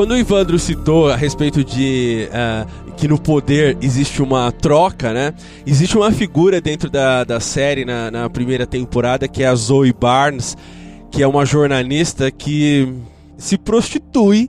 Quando 0.00 0.12
o 0.12 0.16
Ivandro 0.16 0.58
citou 0.58 1.10
a 1.10 1.14
respeito 1.14 1.62
de 1.62 2.26
uh, 2.30 2.92
que 2.92 3.06
no 3.06 3.20
poder 3.20 3.76
existe 3.82 4.22
uma 4.22 4.50
troca, 4.50 5.12
né? 5.12 5.34
Existe 5.66 5.94
uma 5.94 6.10
figura 6.10 6.58
dentro 6.58 6.88
da, 6.88 7.22
da 7.22 7.38
série 7.38 7.84
na, 7.84 8.10
na 8.10 8.30
primeira 8.30 8.66
temporada 8.66 9.28
que 9.28 9.42
é 9.42 9.46
a 9.46 9.54
Zoe 9.54 9.92
Barnes, 9.92 10.56
que 11.10 11.22
é 11.22 11.28
uma 11.28 11.44
jornalista 11.44 12.30
que 12.30 12.88
se 13.36 13.58
prostitui 13.58 14.48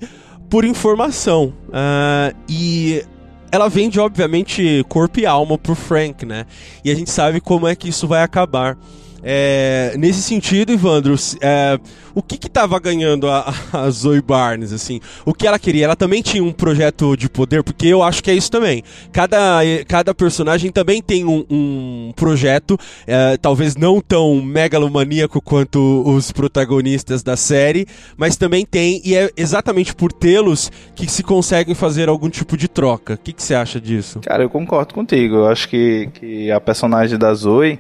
por 0.50 0.64
informação. 0.64 1.54
Uh, 1.68 2.34
e 2.48 3.04
ela 3.52 3.68
vende, 3.68 4.00
obviamente, 4.00 4.86
corpo 4.88 5.20
e 5.20 5.26
alma 5.26 5.58
pro 5.58 5.76
Frank, 5.76 6.26
né? 6.26 6.46
E 6.82 6.90
a 6.90 6.96
gente 6.96 7.12
sabe 7.12 7.42
como 7.42 7.68
é 7.68 7.76
que 7.76 7.90
isso 7.90 8.08
vai 8.08 8.24
acabar. 8.24 8.78
É, 9.24 9.94
nesse 9.98 10.22
sentido, 10.22 10.72
Ivandro, 10.72 11.16
é, 11.42 11.80
o 12.14 12.22
que 12.22 12.36
estava 12.48 12.80
ganhando 12.80 13.30
a, 13.30 13.54
a, 13.72 13.90
Zoe 13.90 14.22
Barnes, 14.22 14.74
assim? 14.74 15.00
O 15.26 15.34
que 15.34 15.46
ela 15.46 15.60
queria? 15.60 15.86
Ela 15.86 15.96
também 15.96 16.22
tinha 16.22 16.44
um 16.44 16.52
projeto 16.52 17.16
de 17.16 17.30
poder, 17.30 17.64
porque 17.64 17.88
eu 17.88 18.02
acho 18.02 18.24
que 18.24 18.32
é 18.32 18.34
isso 18.34 18.50
também. 18.50 18.84
Cada, 19.12 19.60
cada 19.88 20.14
personagem 20.14 20.72
também 20.72 21.02
tem 21.02 21.26
um, 21.26 21.46
um 21.50 22.14
projeto, 22.16 22.78
é, 23.06 23.38
talvez 23.38 23.76
não 23.76 24.02
tão 24.02 24.42
megalomaníaco 24.42 25.42
quanto 25.42 26.04
os 26.06 26.32
protagonistas 26.32 27.22
da 27.22 27.38
série, 27.38 27.86
mas 28.18 28.36
também 28.36 28.66
tem, 28.66 29.02
e 29.06 29.16
é 29.16 29.30
exatamente 29.38 29.94
por 29.94 30.12
tê-los 30.12 30.72
que 30.96 31.10
se 31.10 31.24
conseguem 31.24 31.76
fazer 31.76 32.10
algum 32.10 32.30
tipo 32.30 32.58
de 32.58 32.68
troca. 32.68 33.14
O 33.14 33.18
que, 33.18 33.34
você 33.38 33.54
acha 33.54 33.80
disso? 33.80 34.20
Cara, 34.22 34.44
eu 34.44 34.50
concordo 34.50 34.94
contigo. 34.94 35.36
Eu 35.36 35.48
acho 35.48 35.68
que, 35.70 36.10
que 36.14 36.52
a 36.52 36.60
personagem 36.60 37.18
da 37.18 37.34
Zoe, 37.34 37.80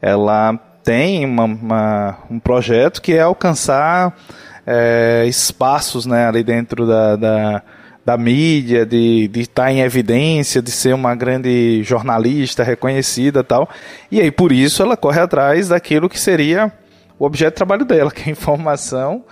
ela 0.00 0.65
tem 0.86 1.24
uma, 1.24 1.44
uma, 1.44 2.18
um 2.30 2.38
projeto 2.38 3.02
que 3.02 3.12
é 3.12 3.20
alcançar 3.20 4.16
é, 4.64 5.24
espaços 5.26 6.06
né, 6.06 6.28
ali 6.28 6.44
dentro 6.44 6.86
da, 6.86 7.16
da, 7.16 7.62
da 8.04 8.16
mídia, 8.16 8.86
de, 8.86 9.26
de 9.26 9.40
estar 9.40 9.72
em 9.72 9.80
evidência, 9.80 10.62
de 10.62 10.70
ser 10.70 10.94
uma 10.94 11.12
grande 11.16 11.82
jornalista 11.82 12.62
reconhecida 12.62 13.42
tal. 13.42 13.68
E 14.12 14.20
aí, 14.20 14.30
por 14.30 14.52
isso, 14.52 14.80
ela 14.80 14.96
corre 14.96 15.20
atrás 15.20 15.70
daquilo 15.70 16.08
que 16.08 16.20
seria 16.20 16.72
o 17.18 17.26
objeto 17.26 17.54
de 17.54 17.56
trabalho 17.56 17.84
dela, 17.84 18.12
que 18.14 18.30
é 18.30 18.32
informação, 18.32 19.24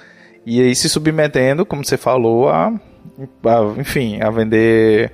e 0.45 0.61
aí 0.61 0.75
se 0.75 0.89
submetendo, 0.89 1.65
como 1.65 1.85
você 1.85 1.97
falou, 1.97 2.49
a, 2.49 2.67
a 2.67 3.81
enfim, 3.81 4.21
a 4.21 4.29
vender 4.29 5.13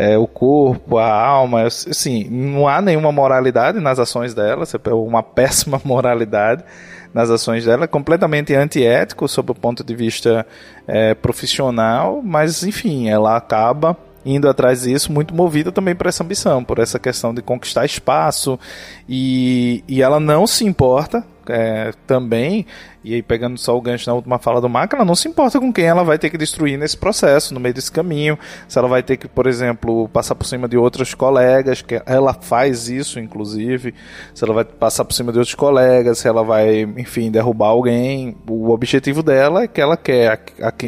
é, 0.00 0.16
o 0.16 0.26
corpo, 0.26 0.96
a 0.96 1.14
alma, 1.14 1.64
assim, 1.64 2.24
não 2.30 2.66
há 2.66 2.80
nenhuma 2.80 3.12
moralidade 3.12 3.78
nas 3.80 3.98
ações 3.98 4.32
dela, 4.32 4.64
uma 4.92 5.20
péssima 5.22 5.78
moralidade 5.84 6.64
nas 7.12 7.28
ações 7.28 7.66
dela, 7.66 7.86
completamente 7.86 8.54
antiético 8.54 9.28
sob 9.28 9.52
o 9.52 9.54
ponto 9.54 9.84
de 9.84 9.94
vista 9.94 10.46
é, 10.88 11.12
profissional, 11.12 12.22
mas 12.24 12.62
enfim, 12.62 13.10
ela 13.10 13.36
acaba 13.36 13.94
indo 14.24 14.48
atrás 14.48 14.82
disso, 14.82 15.12
muito 15.12 15.34
movida 15.34 15.70
também 15.70 15.94
por 15.94 16.06
essa 16.06 16.24
ambição, 16.24 16.64
por 16.64 16.78
essa 16.78 16.98
questão 16.98 17.34
de 17.34 17.42
conquistar 17.42 17.84
espaço, 17.84 18.58
e, 19.06 19.84
e 19.86 20.00
ela 20.00 20.18
não 20.18 20.46
se 20.46 20.64
importa 20.64 21.22
é, 21.50 21.92
também, 22.06 22.66
e 23.02 23.14
aí 23.14 23.22
pegando 23.22 23.58
só 23.58 23.76
o 23.76 23.80
gancho 23.80 24.08
na 24.08 24.14
última 24.14 24.38
fala 24.38 24.60
do 24.60 24.68
Marco, 24.68 24.94
ela 24.94 25.04
não 25.04 25.14
se 25.14 25.28
importa 25.28 25.58
com 25.58 25.72
quem 25.72 25.84
ela 25.84 26.04
vai 26.04 26.18
ter 26.18 26.30
que 26.30 26.38
destruir 26.38 26.78
nesse 26.78 26.96
processo, 26.96 27.52
no 27.54 27.60
meio 27.60 27.74
desse 27.74 27.90
caminho, 27.90 28.38
se 28.68 28.78
ela 28.78 28.88
vai 28.88 29.02
ter 29.02 29.16
que, 29.16 29.28
por 29.28 29.46
exemplo, 29.46 30.08
passar 30.08 30.34
por 30.34 30.44
cima 30.44 30.68
de 30.68 30.76
outros 30.76 31.14
colegas, 31.14 31.82
que 31.82 32.00
ela 32.06 32.34
faz 32.34 32.88
isso, 32.88 33.18
inclusive, 33.18 33.94
se 34.34 34.44
ela 34.44 34.54
vai 34.54 34.64
passar 34.64 35.04
por 35.04 35.14
cima 35.14 35.32
de 35.32 35.38
outros 35.38 35.54
colegas, 35.54 36.18
se 36.18 36.28
ela 36.28 36.42
vai, 36.42 36.82
enfim, 36.96 37.30
derrubar 37.30 37.68
alguém, 37.68 38.36
o 38.48 38.70
objetivo 38.70 39.22
dela 39.22 39.64
é 39.64 39.68
que 39.68 39.80
ela 39.80 39.96
quer 39.96 40.40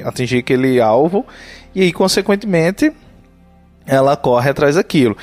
atingir 0.04 0.38
aquele 0.38 0.80
alvo, 0.80 1.26
e 1.74 1.80
aí, 1.80 1.92
consequentemente, 1.92 2.92
ela 3.86 4.16
corre 4.16 4.50
atrás 4.50 4.76
daquilo. 4.76 5.16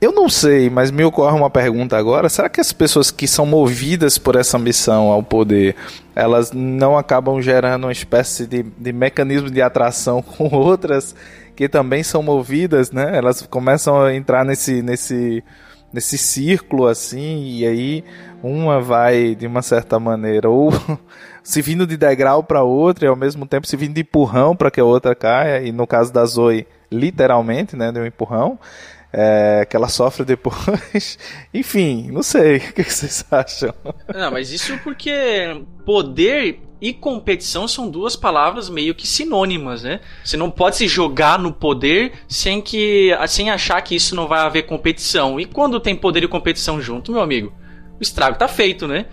Eu 0.00 0.12
não 0.12 0.28
sei, 0.28 0.68
mas 0.68 0.90
me 0.90 1.04
ocorre 1.04 1.36
uma 1.36 1.48
pergunta 1.48 1.96
agora: 1.96 2.28
será 2.28 2.48
que 2.48 2.60
as 2.60 2.72
pessoas 2.72 3.10
que 3.10 3.26
são 3.26 3.46
movidas 3.46 4.18
por 4.18 4.36
essa 4.36 4.56
ambição 4.58 5.10
ao 5.10 5.22
poder, 5.22 5.74
elas 6.14 6.52
não 6.52 6.98
acabam 6.98 7.40
gerando 7.40 7.84
uma 7.84 7.92
espécie 7.92 8.46
de, 8.46 8.62
de 8.62 8.92
mecanismo 8.92 9.50
de 9.50 9.62
atração 9.62 10.20
com 10.22 10.54
outras 10.54 11.14
que 11.54 11.68
também 11.68 12.02
são 12.02 12.22
movidas, 12.22 12.90
né? 12.92 13.16
Elas 13.16 13.40
começam 13.42 14.02
a 14.02 14.14
entrar 14.14 14.44
nesse, 14.44 14.82
nesse, 14.82 15.42
nesse 15.90 16.18
círculo 16.18 16.86
assim, 16.86 17.46
e 17.46 17.66
aí 17.66 18.04
uma 18.42 18.78
vai 18.80 19.34
de 19.34 19.46
uma 19.46 19.62
certa 19.62 19.98
maneira 19.98 20.50
ou 20.50 20.70
se 21.42 21.62
vindo 21.62 21.86
de 21.86 21.96
degrau 21.96 22.42
para 22.42 22.62
outra 22.62 23.06
e 23.06 23.08
ao 23.08 23.16
mesmo 23.16 23.46
tempo 23.46 23.66
se 23.66 23.74
vindo 23.74 23.94
de 23.94 24.02
empurrão 24.02 24.54
para 24.54 24.70
que 24.70 24.78
a 24.78 24.84
outra 24.84 25.14
caia, 25.14 25.62
e 25.62 25.72
no 25.72 25.86
caso 25.86 26.12
da 26.12 26.26
Zoe, 26.26 26.66
literalmente, 26.92 27.74
né, 27.74 27.90
de 27.90 27.98
um 27.98 28.04
empurrão 28.04 28.58
é, 29.18 29.64
que 29.64 29.74
ela 29.74 29.88
sofre 29.88 30.26
depois. 30.26 31.18
Enfim, 31.54 32.10
não 32.12 32.22
sei. 32.22 32.58
O 32.58 32.72
que 32.74 32.84
vocês 32.84 33.24
acham? 33.30 33.72
Não, 34.14 34.30
mas 34.30 34.52
isso 34.52 34.78
porque 34.84 35.62
poder 35.86 36.60
e 36.78 36.92
competição 36.92 37.66
são 37.66 37.88
duas 37.88 38.14
palavras 38.14 38.68
meio 38.68 38.94
que 38.94 39.06
sinônimas, 39.06 39.82
né? 39.82 40.00
Você 40.22 40.36
não 40.36 40.50
pode 40.50 40.76
se 40.76 40.86
jogar 40.86 41.38
no 41.38 41.50
poder 41.50 42.12
sem 42.28 42.60
que 42.60 43.10
sem 43.26 43.48
achar 43.48 43.80
que 43.80 43.96
isso 43.96 44.14
não 44.14 44.28
vai 44.28 44.40
haver 44.40 44.64
competição. 44.64 45.40
E 45.40 45.46
quando 45.46 45.80
tem 45.80 45.96
poder 45.96 46.22
e 46.22 46.28
competição 46.28 46.78
junto, 46.78 47.10
meu 47.10 47.22
amigo, 47.22 47.54
o 47.98 48.02
estrago 48.02 48.36
tá 48.36 48.46
feito, 48.46 48.86
né? 48.86 49.06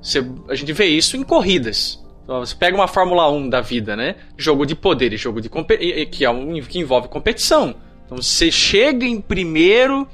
Você, 0.00 0.26
a 0.48 0.54
gente 0.54 0.72
vê 0.72 0.86
isso 0.86 1.18
em 1.18 1.22
corridas. 1.22 2.02
Você 2.26 2.54
pega 2.54 2.76
uma 2.76 2.88
Fórmula 2.88 3.30
1 3.30 3.50
da 3.50 3.60
vida, 3.60 3.94
né? 3.94 4.14
Jogo 4.38 4.64
de 4.64 4.74
poder 4.74 5.12
e 5.12 5.18
jogo 5.18 5.42
de 5.42 5.50
que, 6.10 6.24
é 6.24 6.30
um, 6.30 6.58
que 6.62 6.78
envolve 6.78 7.08
competição. 7.08 7.74
Então 8.10 8.20
você 8.20 8.50
chega 8.50 9.06
em 9.06 9.20
primeiro 9.20 10.04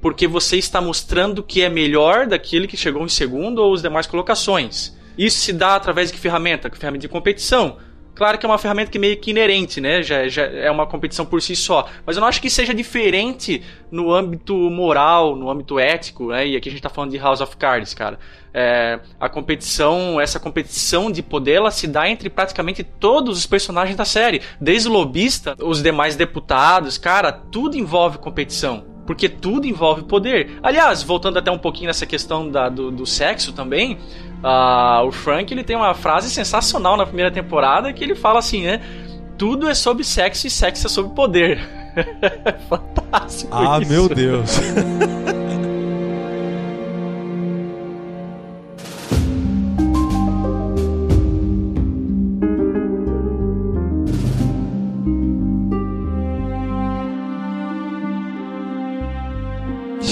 porque 0.00 0.28
você 0.28 0.56
está 0.56 0.80
mostrando 0.80 1.42
que 1.42 1.62
é 1.62 1.68
melhor 1.68 2.28
daquele 2.28 2.68
que 2.68 2.76
chegou 2.76 3.04
em 3.04 3.08
segundo 3.08 3.58
ou 3.58 3.74
as 3.74 3.82
demais 3.82 4.06
colocações. 4.06 4.96
Isso 5.18 5.38
se 5.38 5.52
dá 5.52 5.74
através 5.74 6.10
de 6.10 6.14
que 6.14 6.20
ferramenta? 6.20 6.70
Que 6.70 6.78
ferramenta 6.78 7.00
de 7.00 7.08
competição. 7.08 7.78
Claro 8.14 8.38
que 8.38 8.46
é 8.46 8.48
uma 8.48 8.58
ferramenta 8.58 8.90
que 8.90 8.98
é 8.98 9.00
meio 9.00 9.16
que 9.16 9.30
inerente, 9.30 9.80
né? 9.80 10.02
Já, 10.02 10.28
já 10.28 10.44
é 10.44 10.70
uma 10.70 10.86
competição 10.86 11.26
por 11.26 11.42
si 11.42 11.56
só. 11.56 11.88
Mas 12.06 12.16
eu 12.16 12.20
não 12.20 12.28
acho 12.28 12.40
que 12.40 12.48
seja 12.48 12.72
diferente 12.72 13.62
no 13.90 14.12
âmbito 14.12 14.54
moral, 14.70 15.34
no 15.34 15.50
âmbito 15.50 15.78
ético, 15.78 16.28
né? 16.28 16.46
E 16.46 16.56
aqui 16.56 16.68
a 16.68 16.72
gente 16.72 16.82
tá 16.82 16.88
falando 16.88 17.10
de 17.10 17.18
House 17.18 17.40
of 17.40 17.56
Cards, 17.56 17.92
cara. 17.92 18.18
É, 18.52 19.00
a 19.18 19.28
competição, 19.28 20.20
essa 20.20 20.38
competição 20.38 21.10
de 21.10 21.22
poder, 21.22 21.54
ela 21.54 21.72
se 21.72 21.88
dá 21.88 22.08
entre 22.08 22.30
praticamente 22.30 22.84
todos 22.84 23.36
os 23.36 23.46
personagens 23.46 23.96
da 23.96 24.04
série. 24.04 24.40
Desde 24.60 24.88
o 24.88 24.92
lobista, 24.92 25.56
os 25.60 25.82
demais 25.82 26.14
deputados, 26.14 26.96
cara, 26.96 27.32
tudo 27.32 27.76
envolve 27.76 28.18
competição 28.18 28.94
porque 29.06 29.28
tudo 29.28 29.66
envolve 29.66 30.04
poder. 30.04 30.58
Aliás, 30.62 31.02
voltando 31.02 31.38
até 31.38 31.50
um 31.50 31.58
pouquinho 31.58 31.88
nessa 31.88 32.06
questão 32.06 32.50
da, 32.50 32.68
do, 32.68 32.90
do, 32.90 33.06
sexo 33.06 33.52
também, 33.52 33.98
uh, 34.44 35.06
o 35.06 35.10
Frank 35.10 35.52
ele 35.52 35.64
tem 35.64 35.74
uma 35.74 35.94
frase 35.94 36.30
sensacional 36.30 36.96
na 36.96 37.06
primeira 37.06 37.30
temporada 37.30 37.92
que 37.92 38.04
ele 38.04 38.14
fala 38.14 38.38
assim, 38.38 38.64
né? 38.64 38.80
Tudo 39.38 39.68
é 39.68 39.74
sobre 39.74 40.04
sexo 40.04 40.46
e 40.46 40.50
sexo 40.50 40.86
é 40.86 40.90
sobre 40.90 41.14
poder. 41.14 41.58
Fantástico. 42.68 43.50
Ah, 43.52 43.78
isso. 43.80 43.90
meu 43.90 44.08
Deus. 44.08 44.60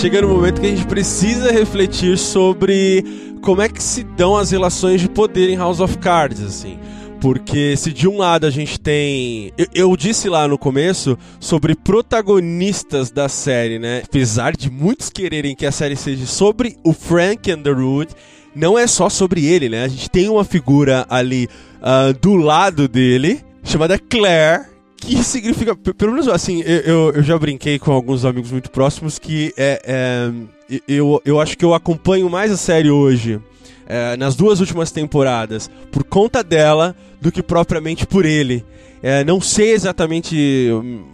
chega 0.03 0.21
no 0.21 0.35
momento 0.35 0.61
que 0.61 0.67
a 0.67 0.71
gente 0.71 0.85
precisa 0.85 1.53
refletir 1.53 2.19
sobre 2.19 3.32
como 3.43 3.61
é 3.61 3.69
que 3.69 3.83
se 3.83 4.05
dão 4.05 4.37
as 4.37 4.53
relações 4.53 5.01
de 5.01 5.09
poder 5.09 5.51
em 5.51 5.57
House 5.57 5.81
of 5.81 5.99
Cards, 5.99 6.41
assim. 6.41 6.79
Porque 7.21 7.77
se 7.77 7.93
de 7.93 8.09
um 8.09 8.19
lado 8.19 8.47
a 8.47 8.51
gente 8.51 8.81
tem. 8.81 9.53
Eu, 9.59 9.67
eu, 9.75 9.97
disse 9.97 10.29
lá 10.29 10.49
no 10.49 10.59
começo 10.59 11.19
sobre 11.39 11.75
protagonistas 11.75 13.11
da 13.11 13.29
série, 13.29 13.79
né? 13.79 14.03
Apesar 14.05 14.57
de 14.57 14.71
muitos 14.71 15.09
quererem 15.11 15.55
que 15.55 15.67
a 15.67 15.71
série 15.71 15.95
seja 15.95 16.27
sobre 16.27 16.77
o 16.83 16.93
Frank 16.93 17.53
Underwood, 17.53 18.13
não 18.55 18.77
é 18.77 18.87
só 18.87 19.09
sobre 19.09 19.47
ele, 19.47 19.69
né? 19.69 19.85
A 19.85 19.89
gente 19.89 20.11
tem 20.11 20.29
uma 20.29 20.45
figura 20.45 21.07
ali 21.09 21.49
uh, 21.79 22.13
do 22.21 22.35
lado 22.35 22.89
dele, 22.89 23.41
chamada 23.63 23.99
Claire, 23.99 24.72
que 25.03 25.23
significa, 25.25 25.75
pelo 25.75 26.13
menos 26.13 26.29
assim, 26.29 26.63
eu, 26.63 27.13
eu 27.13 27.23
já 27.23 27.37
brinquei 27.37 27.79
com 27.79 27.91
alguns 27.91 28.25
amigos 28.25 28.53
muito 28.53 28.71
próximos 28.71 29.19
que 29.19 29.53
é, 29.57 29.83
é 29.85 30.81
eu, 30.87 31.21
eu 31.25 31.41
acho 31.41 31.59
que 31.59 31.65
eu 31.65 31.75
acompanho 31.75 32.31
mais 32.31 32.53
a 32.53 32.57
série 32.57 32.91
hoje, 32.91 33.41
é, 33.87 34.17
nas 34.17 34.37
duas 34.37 34.61
últimas 34.61 34.91
temporadas, 34.91 35.69
por 35.91 36.05
conta 36.05 36.43
dela 36.43 36.95
do 37.21 37.33
que 37.33 37.43
propriamente 37.43 38.07
por 38.07 38.25
ele. 38.25 38.65
É, 39.03 39.25
não 39.25 39.41
sei 39.41 39.73
exatamente 39.73 40.71
hum, 40.73 41.05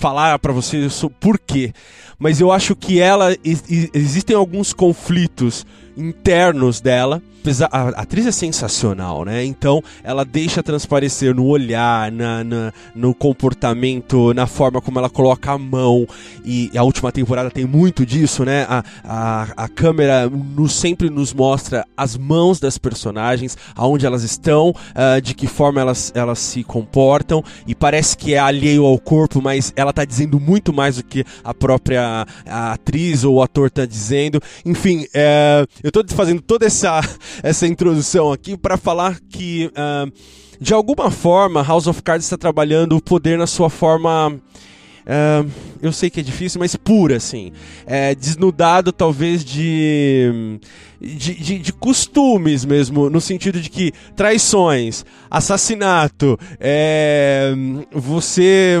falar 0.00 0.38
para 0.38 0.52
você 0.52 0.88
por 1.20 1.38
quê, 1.38 1.72
mas 2.18 2.40
eu 2.40 2.50
acho 2.50 2.74
que 2.74 3.00
ela 3.00 3.36
existem 3.44 4.34
alguns 4.34 4.72
conflitos 4.72 5.66
internos 5.96 6.80
dela. 6.80 7.22
A 7.70 7.88
atriz 8.00 8.26
é 8.26 8.32
sensacional, 8.32 9.22
né? 9.22 9.44
Então 9.44 9.82
ela 10.02 10.24
deixa 10.24 10.62
transparecer 10.62 11.34
no 11.34 11.44
olhar, 11.44 12.10
na, 12.10 12.42
na, 12.42 12.72
no 12.94 13.14
comportamento, 13.14 14.32
na 14.32 14.46
forma 14.46 14.80
como 14.80 14.98
ela 14.98 15.10
coloca 15.10 15.52
a 15.52 15.58
mão. 15.58 16.06
E 16.42 16.70
a 16.74 16.82
última 16.82 17.12
temporada 17.12 17.50
tem 17.50 17.66
muito 17.66 18.06
disso, 18.06 18.46
né? 18.46 18.66
A, 18.66 18.82
a, 19.04 19.64
a 19.64 19.68
câmera 19.68 20.30
nos, 20.30 20.72
sempre 20.72 21.10
nos 21.10 21.34
mostra 21.34 21.86
as 21.94 22.16
mãos 22.16 22.58
das 22.58 22.78
personagens, 22.78 23.58
aonde 23.76 24.06
elas 24.06 24.22
estão, 24.22 24.70
uh, 24.70 25.20
de 25.20 25.34
que 25.34 25.46
forma 25.46 25.82
elas, 25.82 26.12
elas 26.14 26.38
se 26.38 26.64
comportam. 26.64 27.44
E 27.66 27.74
parece 27.74 28.16
que 28.16 28.32
é 28.32 28.38
alheio 28.38 28.86
ao 28.86 28.98
corpo, 28.98 29.42
mas 29.42 29.70
ela 29.76 29.92
tá 29.92 30.06
dizendo 30.06 30.40
muito 30.40 30.72
mais 30.72 30.96
do 30.96 31.04
que 31.04 31.22
a 31.44 31.52
própria 31.52 32.26
a 32.46 32.72
atriz 32.72 33.22
ou 33.22 33.34
o 33.34 33.42
ator 33.42 33.70
tá 33.70 33.84
dizendo. 33.84 34.40
Enfim, 34.64 35.06
é, 35.12 35.66
eu 35.84 35.90
estou 35.90 36.16
fazendo 36.16 36.40
toda 36.40 36.64
essa, 36.64 36.98
essa 37.42 37.66
introdução 37.66 38.32
aqui 38.32 38.56
para 38.56 38.78
falar 38.78 39.20
que, 39.28 39.66
uh, 39.66 40.10
de 40.58 40.72
alguma 40.72 41.10
forma, 41.10 41.62
House 41.62 41.86
of 41.86 42.02
Cards 42.02 42.24
está 42.24 42.38
trabalhando 42.38 42.96
o 42.96 43.02
poder 43.02 43.36
na 43.36 43.46
sua 43.46 43.68
forma. 43.68 44.30
Uh, 44.32 45.50
eu 45.82 45.92
sei 45.92 46.08
que 46.08 46.20
é 46.20 46.22
difícil, 46.22 46.58
mas 46.58 46.74
pura, 46.74 47.18
assim. 47.18 47.52
É, 47.84 48.14
desnudado, 48.14 48.92
talvez, 48.92 49.44
de 49.44 50.58
de, 50.98 51.34
de, 51.34 51.58
de, 51.58 51.72
costumes 51.74 52.64
mesmo, 52.64 53.10
no 53.10 53.20
sentido 53.20 53.60
de 53.60 53.68
que 53.68 53.92
traições, 54.16 55.04
assassinato, 55.30 56.38
é, 56.58 57.52
você 57.92 58.76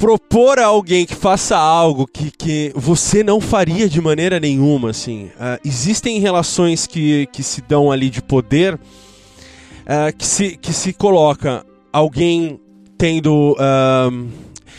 propor 0.00 0.58
a 0.58 0.64
alguém 0.64 1.04
que 1.04 1.14
faça 1.14 1.58
algo 1.58 2.06
que, 2.06 2.30
que 2.30 2.72
você 2.74 3.22
não 3.22 3.38
faria 3.38 3.86
de 3.86 4.00
maneira 4.00 4.40
nenhuma, 4.40 4.90
assim. 4.90 5.26
Uh, 5.26 5.60
existem 5.62 6.18
relações 6.18 6.86
que, 6.86 7.26
que 7.26 7.42
se 7.42 7.60
dão 7.60 7.92
ali 7.92 8.08
de 8.08 8.22
poder 8.22 8.74
uh, 8.76 10.16
que, 10.16 10.26
se, 10.26 10.56
que 10.56 10.72
se 10.72 10.94
coloca 10.94 11.66
alguém 11.92 12.58
tendo. 12.96 13.52
Uh, 13.52 14.26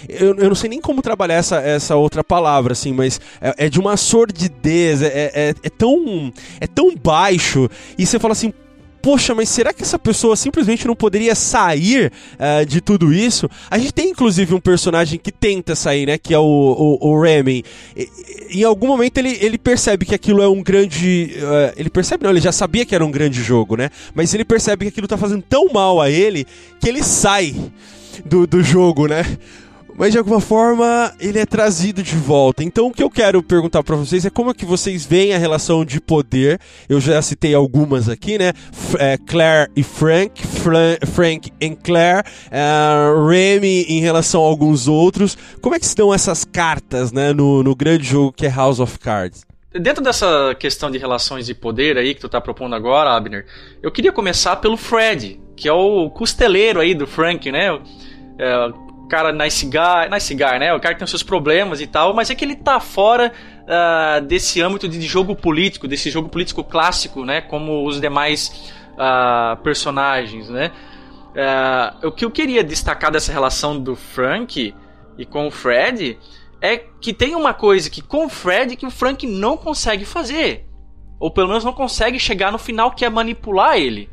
eu, 0.10 0.36
eu, 0.38 0.48
não 0.48 0.56
sei 0.56 0.72
nem 0.72 0.82
como 0.82 1.04
trabalhar 1.04 1.36
essa, 1.36 1.58
essa 1.58 1.96
outra 1.96 2.24
palavra, 2.24 2.74
assim, 2.74 2.92
mas 2.92 3.22
é, 3.40 3.66
é 3.68 3.70
de 3.70 3.80
uma 3.80 3.96
sordidez, 3.98 5.04
é, 5.04 5.32
é, 5.36 5.50
é, 5.62 5.70
tão, 5.70 6.34
é 6.60 6.66
tão 6.66 6.96
baixo, 6.96 7.70
e 7.96 8.08
você 8.08 8.18
fala 8.18 8.32
assim, 8.32 8.52
poxa, 9.02 9.34
mas 9.34 9.50
será 9.50 9.74
que 9.74 9.84
essa 9.84 9.98
pessoa 9.98 10.36
simplesmente 10.36 10.88
não 10.88 10.96
poderia 10.96 11.36
sair 11.36 12.12
uh, 12.36 12.66
de 12.66 12.82
tudo 12.82 13.14
isso? 13.14 13.50
A 13.70 13.78
gente 13.78 13.94
tem 13.94 14.10
inclusive 14.10 14.54
um 14.54 14.60
personagem 14.60 15.20
que 15.20 15.32
tenta 15.32 15.76
sair, 15.76 16.06
né? 16.06 16.18
Que 16.18 16.34
é 16.34 16.40
o, 16.40 16.44
o, 17.02 17.10
o 17.10 17.22
Remy. 17.22 17.64
E, 17.96 18.10
em 18.60 18.64
algum 18.64 18.88
momento 18.88 19.18
ele, 19.18 19.38
ele 19.42 19.58
percebe 19.58 20.06
que 20.06 20.16
aquilo 20.16 20.42
é 20.42 20.48
um 20.48 20.62
grande. 20.62 21.34
Uh, 21.38 21.74
ele 21.78 21.90
percebe, 21.90 22.24
não, 22.24 22.32
ele 22.32 22.42
já 22.42 22.52
sabia 22.52 22.86
que 22.86 22.94
era 22.94 23.06
um 23.06 23.12
grande 23.12 23.42
jogo, 23.42 23.76
né? 23.76 23.90
Mas 24.14 24.34
ele 24.34 24.46
percebe 24.46 24.86
que 24.86 24.90
aquilo 24.90 25.08
tá 25.08 25.18
fazendo 25.18 25.44
tão 25.48 25.68
mal 25.72 26.02
a 26.02 26.10
ele 26.10 26.46
que 26.80 26.88
ele 26.88 27.04
sai 27.04 27.56
do, 28.26 28.46
do 28.46 28.64
jogo, 28.64 29.08
né? 29.08 29.26
Mas 29.98 30.12
de 30.12 30.18
alguma 30.18 30.40
forma 30.40 31.14
ele 31.20 31.40
é 31.40 31.46
trazido 31.46 32.02
de 32.02 32.16
volta. 32.16 32.64
Então 32.64 32.88
o 32.88 32.92
que 32.92 33.04
eu 33.04 33.10
quero 33.10 33.42
perguntar 33.44 33.84
para 33.84 33.96
vocês 33.96 34.26
é 34.26 34.30
como 34.30 34.52
é 34.52 34.54
que 34.54 34.66
vocês 34.66 35.06
veem 35.06 35.34
a 35.34 35.38
relação 35.38 35.86
de 35.86 36.00
poder. 36.00 36.60
Eu 36.90 37.00
já 37.00 37.22
citei 37.22 37.54
algumas 37.54 38.10
aqui, 38.10 38.38
né? 38.38 38.54
É, 38.98 39.18
Claire 39.18 39.70
e 39.76 39.84
Frank, 39.84 40.46
Fran 40.46 40.98
Frank 41.06 41.52
e 41.60 41.76
Claire, 41.76 42.24
uh, 42.48 43.28
Remy 43.28 43.86
em 43.88 44.02
relação 44.02 44.44
a 44.44 44.48
alguns 44.48 44.88
outros. 44.88 45.38
Como 45.62 45.76
é 45.76 45.80
que 45.80 45.86
estão 45.86 46.14
essas 46.14 46.44
cartas, 46.44 47.12
né, 47.12 47.34
no, 47.34 47.64
no 47.64 47.76
grande 47.76 48.04
jogo 48.04 48.32
que 48.32 48.46
é 48.46 48.50
House 48.50 48.80
of 48.80 48.98
Cards? 49.00 49.46
Dentro 49.74 50.04
dessa 50.04 50.54
questão 50.60 50.92
de 50.92 50.98
relações 50.98 51.46
de 51.46 51.54
poder 51.54 51.98
aí 51.98 52.14
que 52.14 52.20
tu 52.20 52.28
tá 52.28 52.42
propondo 52.42 52.76
agora, 52.76 53.16
Abner, 53.16 53.46
eu 53.82 53.90
queria 53.90 54.12
começar 54.12 54.58
pelo 54.58 54.76
Fred, 54.76 55.40
que 55.56 55.68
é 55.68 55.74
o 55.74 56.10
costeleiro 56.10 56.82
aí 56.82 56.94
do 56.94 57.08
Frank, 57.08 57.50
né? 57.50 57.80
É, 58.38 58.72
cara 59.12 59.34
nice 59.34 59.66
guy, 59.66 60.10
nice 60.10 60.34
guy, 60.34 60.58
né? 60.58 60.74
O 60.74 60.80
cara 60.80 60.96
que 60.96 61.00
tem 61.00 61.04
os 61.04 61.10
seus 61.10 61.22
problemas 61.22 61.82
e 61.82 61.88
tal, 61.88 62.14
mas 62.14 62.30
é 62.30 62.36
que 62.36 62.46
ele 62.46 62.56
tá 62.56 62.80
fora 62.80 63.34
uh, 63.64 64.26
desse 64.26 64.62
âmbito 64.62 64.88
de 64.88 65.02
jogo 65.02 65.36
político, 65.36 65.86
desse 65.86 66.10
jogo 66.10 66.30
político 66.30 66.64
clássico, 66.64 67.26
né? 67.26 67.42
Como 67.42 67.86
os 67.86 68.00
demais 68.00 68.74
uh, 68.94 69.62
personagens, 69.64 70.50
né? 70.50 70.72
Uh, 71.32 72.08
o 72.08 72.12
que 72.14 72.24
eu 72.24 72.32
queria 72.32 72.64
destacar 72.64 73.12
dessa 73.12 73.34
relação 73.34 73.78
do 73.78 73.98
Frank 73.98 74.74
e 75.18 75.26
com 75.26 75.48
o 75.48 75.52
Fred 75.52 76.18
é 76.62 76.78
que 76.78 77.14
tem 77.14 77.36
uma 77.36 77.54
coisa 77.54 77.90
que 77.90 78.02
com 78.02 78.28
o 78.28 78.30
Fred 78.30 78.78
que 78.78 78.86
o 78.86 78.92
Frank 78.92 79.28
não 79.28 79.58
consegue 79.58 80.06
fazer, 80.06 80.66
ou 81.20 81.30
pelo 81.30 81.50
menos 81.50 81.66
não 81.66 81.74
consegue 81.74 82.18
chegar 82.18 82.50
no 82.50 82.58
final 82.58 82.92
que 82.92 83.04
é 83.04 83.10
manipular 83.10 83.76
ele. 83.76 84.10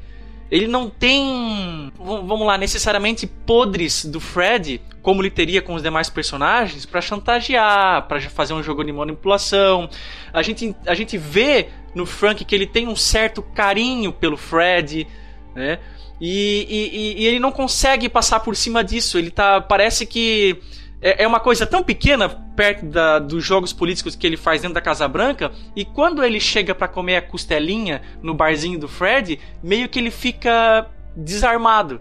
Ele 0.51 0.67
não 0.67 0.89
tem, 0.89 1.93
vamos 1.99 2.47
lá, 2.47 2.57
necessariamente 2.57 3.27
podres 3.27 4.05
do 4.05 4.19
Fred, 4.19 4.81
como 5.03 5.21
ele 5.21 5.31
teria 5.31 5.61
com 5.61 5.75
os 5.75 5.83
demais 5.83 6.09
personagens, 6.09 6.87
para 6.87 7.01
chantagear, 7.01 8.09
para 8.09 8.21
fazer 8.31 8.55
um 8.55 8.63
jogo 8.63 8.83
de 8.83 8.93
manipulação. 8.93 9.91
A 10.33 10.43
gente, 10.43 10.75
a 10.87 10.95
gente 10.95 11.19
vê 11.19 11.69
no 11.95 12.07
Frank 12.07 12.45
que 12.45 12.55
ele 12.55 12.67
tem 12.67 12.89
um 12.89 12.97
certo 12.97 13.43
carinho 13.43 14.13
pelo 14.13 14.37
Fred, 14.37 15.07
né? 15.55 15.79
E, 16.21 16.67
e, 17.17 17.23
e 17.23 17.27
ele 17.27 17.39
não 17.39 17.53
consegue 17.53 18.09
passar 18.09 18.41
por 18.41 18.57
cima 18.57 18.83
disso. 18.83 19.19
Ele 19.19 19.31
tá. 19.31 19.61
Parece 19.61 20.05
que 20.05 20.59
é, 21.01 21.25
é 21.25 21.27
uma 21.27 21.41
coisa 21.41 21.67
tão 21.67 21.83
pequena 21.83 22.29
perto 22.29 22.87
da, 22.87 23.19
dos 23.19 23.45
jogos 23.45 23.73
políticos 23.73 24.17
que 24.17 24.27
ele 24.27 24.37
faz 24.37 24.63
dentro 24.63 24.75
da 24.75 24.81
Casa 24.81 25.07
Branca. 25.07 25.53
E 25.75 25.85
quando 25.85 26.25
ele 26.25 26.41
chega 26.41 26.75
para 26.75 26.89
comer 26.89 27.17
a 27.17 27.23
costelinha 27.23 28.03
no 28.23 28.35
barzinho 28.35 28.79
do 28.79 28.89
Fred, 28.89 29.39
meio 29.63 29.89
que 29.89 29.99
ele 29.99 30.11
fica 30.11 30.87
desarmado. 31.15 32.01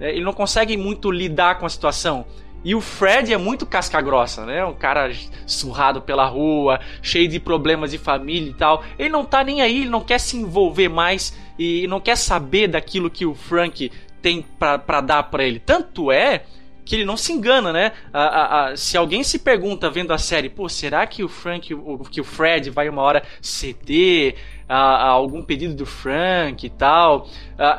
É, 0.00 0.10
ele 0.10 0.24
não 0.24 0.32
consegue 0.32 0.76
muito 0.76 1.10
lidar 1.10 1.58
com 1.58 1.66
a 1.66 1.68
situação. 1.68 2.24
E 2.62 2.74
o 2.74 2.80
Fred 2.80 3.32
é 3.32 3.38
muito 3.38 3.64
casca 3.64 4.00
grossa, 4.02 4.44
né? 4.44 4.64
Um 4.64 4.74
cara 4.74 5.10
surrado 5.46 6.02
pela 6.02 6.26
rua, 6.26 6.78
cheio 7.00 7.26
de 7.26 7.40
problemas 7.40 7.90
de 7.90 7.98
família 7.98 8.50
e 8.50 8.54
tal. 8.54 8.84
Ele 8.98 9.08
não 9.08 9.24
tá 9.24 9.42
nem 9.42 9.62
aí, 9.62 9.82
ele 9.82 9.90
não 9.90 10.02
quer 10.02 10.18
se 10.18 10.36
envolver 10.36 10.88
mais 10.88 11.36
e 11.58 11.86
não 11.86 12.00
quer 12.00 12.16
saber 12.16 12.68
daquilo 12.68 13.10
que 13.10 13.24
o 13.24 13.34
Frank 13.34 13.90
tem 14.20 14.44
para 14.58 15.00
dar 15.00 15.22
para 15.24 15.44
ele. 15.44 15.58
Tanto 15.58 16.12
é 16.12 16.44
que 16.90 16.96
ele 16.96 17.04
não 17.04 17.16
se 17.16 17.32
engana, 17.32 17.72
né? 17.72 17.92
A, 18.12 18.20
a, 18.20 18.64
a, 18.70 18.76
se 18.76 18.96
alguém 18.96 19.22
se 19.22 19.38
pergunta 19.38 19.88
vendo 19.88 20.12
a 20.12 20.18
série, 20.18 20.48
pô, 20.48 20.68
será 20.68 21.06
que 21.06 21.22
o 21.22 21.28
Frank, 21.28 21.72
o, 21.72 21.98
que 21.98 22.20
o 22.20 22.24
Fred 22.24 22.68
vai 22.68 22.88
uma 22.88 23.00
hora 23.00 23.22
ceder 23.40 24.34
a, 24.68 25.06
algum 25.06 25.40
pedido 25.40 25.72
do 25.72 25.86
Frank 25.86 26.66
e 26.66 26.68
tal? 26.68 27.28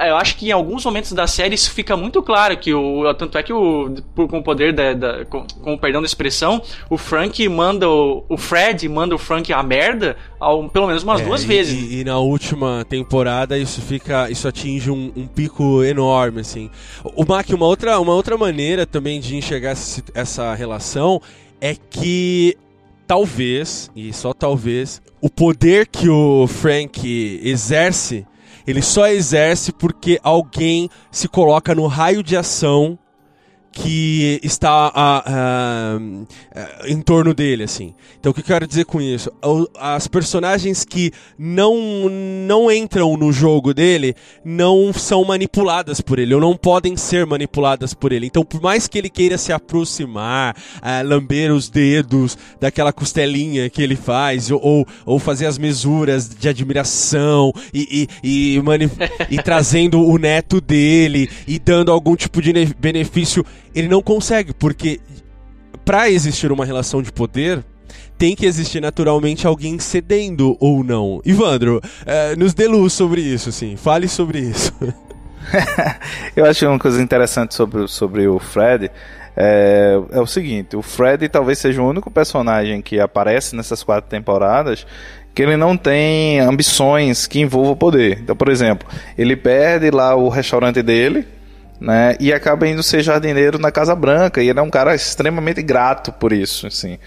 eu 0.08 0.15
acho 0.15 0.38
que 0.38 0.47
em 0.47 0.52
alguns 0.52 0.86
momentos 0.86 1.12
da 1.12 1.26
série 1.26 1.56
isso 1.56 1.71
fica 1.71 1.97
muito 1.97 2.21
claro 2.21 2.56
que 2.56 2.74
o 2.74 3.12
tanto 3.15 3.38
é 3.38 3.43
que 3.43 3.52
o 3.52 3.95
com 4.15 4.38
o 4.38 4.43
poder 4.43 4.71
da, 4.71 4.93
da 4.93 5.26
com, 5.26 5.45
com, 5.62 5.74
o 5.74 5.78
perdão 5.78 6.02
da 6.02 6.06
expressão, 6.06 6.62
o 6.89 6.97
Frank 6.97 7.50
manda 7.50 7.89
o, 7.89 8.24
o 8.30 8.38
Fred 8.38 8.88
manda 8.88 9.15
o 9.15 9.17
Frank 9.17 9.52
a 9.52 9.63
merda 9.63 10.15
ao, 10.41 10.67
pelo 10.67 10.88
menos 10.88 11.04
umas 11.04 11.21
é, 11.21 11.23
duas 11.23 11.43
e, 11.43 11.47
vezes. 11.47 11.91
E, 11.91 11.99
e, 11.99 12.04
na 12.04 12.17
última 12.17 12.84
temporada 12.89 13.58
isso 13.58 13.80
fica 13.80 14.30
isso 14.30 14.47
atinge 14.47 14.89
um, 14.89 15.12
um 15.15 15.27
pico 15.27 15.84
enorme 15.84 16.41
assim. 16.41 16.69
O 17.15 17.23
Mac 17.23 17.47
uma 17.51 17.67
outra 17.67 17.99
uma 17.99 18.13
outra 18.13 18.36
maneira 18.36 18.86
também 18.88 19.19
de 19.19 19.36
enxergar 19.36 19.69
essa, 19.69 20.04
essa 20.15 20.54
relação 20.56 21.21
é 21.62 21.75
que 21.75 22.58
talvez, 23.06 23.91
e 23.95 24.12
só 24.12 24.34
talvez, 24.34 25.01
o 25.21 25.30
poder 25.30 25.86
que 25.86 26.10
o 26.10 26.47
Frank 26.47 27.39
exerce 27.43 28.25
ele 28.65 28.82
só 28.82 29.08
exerce 29.08 29.71
porque 29.71 30.19
alguém 30.23 30.89
se 31.12 31.27
coloca 31.27 31.75
no 31.75 31.88
raio 31.88 32.23
de 32.23 32.36
ação 32.36 32.97
que 33.71 34.39
está 34.43 34.91
a, 34.93 35.23
a, 35.25 35.95
a, 35.95 36.89
em 36.89 37.01
torno 37.01 37.34
dele, 37.34 37.63
assim. 37.63 37.93
Então, 38.19 38.31
o 38.31 38.34
que 38.36 38.41
eu 38.41 38.45
quero 38.45 38.67
dizer 38.67 38.86
com 38.86 39.01
isso? 39.01 39.31
As 39.79 40.07
personagens 40.07 40.84
que 40.84 41.12
não, 41.39 42.10
não 42.10 42.71
entram 42.71 43.15
no 43.15 43.31
jogo 43.31 43.73
dele 43.73 44.13
não 44.43 44.91
são 44.91 45.23
manipuladas 45.23 46.01
por 46.01 46.19
ele, 46.19 46.36
ou 46.36 46.41
não 46.41 46.55
podem 46.55 46.97
ser 46.97 47.25
manipuladas 47.25 47.93
por 47.93 48.12
ele. 48.12 48.25
Então, 48.25 48.43
por 48.43 48.62
mais 48.62 48.88
que 48.88 48.97
ele 48.97 49.10
queira 49.10 49.38
se 49.38 49.53
aproximar, 49.53 50.55
uh, 50.77 51.07
lamber 51.07 51.51
os 51.51 51.69
dedos 51.69 52.38
daquela 52.60 52.91
costelinha 52.91 53.69
que 53.69 53.81
ele 53.81 53.95
faz, 53.95 54.51
ou, 54.51 54.86
ou 55.05 55.17
fazer 55.17 55.45
as 55.45 55.57
mesuras 55.57 56.29
de 56.29 56.49
admiração, 56.49 57.53
e, 57.73 58.10
e, 58.23 58.57
e, 58.57 58.62
e 59.29 59.38
trazendo 59.41 60.05
o 60.05 60.17
neto 60.17 60.60
dele, 60.60 61.29
e 61.47 61.57
dando 61.57 61.91
algum 61.91 62.15
tipo 62.17 62.41
de 62.41 62.51
benefício 62.77 63.45
ele 63.73 63.88
não 63.88 64.01
consegue, 64.01 64.53
porque 64.53 64.99
para 65.84 66.10
existir 66.10 66.51
uma 66.51 66.65
relação 66.65 67.01
de 67.01 67.12
poder, 67.12 67.63
tem 68.17 68.36
que 68.36 68.45
existir 68.45 68.81
naturalmente 68.81 69.47
alguém 69.47 69.79
cedendo 69.79 70.55
ou 70.60 70.84
não. 70.84 71.21
Ivandro, 71.25 71.81
é, 72.05 72.36
nos 72.36 72.53
dê 72.53 72.67
luz 72.67 72.93
sobre 72.93 73.21
isso, 73.21 73.49
assim. 73.49 73.75
Fale 73.75 74.07
sobre 74.07 74.39
isso. 74.39 74.73
Eu 76.36 76.45
acho 76.45 76.67
uma 76.67 76.77
coisa 76.77 77.01
interessante 77.01 77.55
sobre, 77.55 77.88
sobre 77.88 78.27
o 78.27 78.38
Fred 78.38 78.91
é, 79.36 79.99
é, 80.12 80.19
o 80.19 80.27
seguinte: 80.27 80.75
o 80.75 80.81
Fred 80.81 81.27
talvez 81.29 81.57
seja 81.60 81.81
o 81.81 81.89
único 81.89 82.12
personagem 82.12 82.81
que 82.81 82.99
aparece 82.99 83.55
nessas 83.55 83.84
quatro 83.84 84.10
temporadas 84.10 84.86
que 85.34 85.41
ele 85.41 85.55
não 85.55 85.77
tem 85.77 86.41
ambições 86.41 87.25
que 87.25 87.39
envolvam 87.39 87.75
poder. 87.75 88.19
Então, 88.21 88.36
por 88.36 88.49
exemplo, 88.49 88.88
ele 89.17 89.36
perde 89.36 89.89
lá 89.89 90.13
o 90.13 90.27
restaurante 90.27 90.81
dele, 90.84 91.25
né? 91.82 92.15
E 92.20 92.32
acaba 92.32 92.67
indo 92.67 92.84
ser 92.84 93.02
jardineiro 93.02 93.58
na 93.58 93.72
Casa 93.72 93.96
Branca. 93.96 94.41
E 94.41 94.48
ele 94.48 94.60
é 94.60 94.62
um 94.62 94.70
cara 94.70 94.94
extremamente 94.94 95.63
grato 95.63 96.12
por 96.12 96.32
isso, 96.32 96.67
assim. 96.67 97.00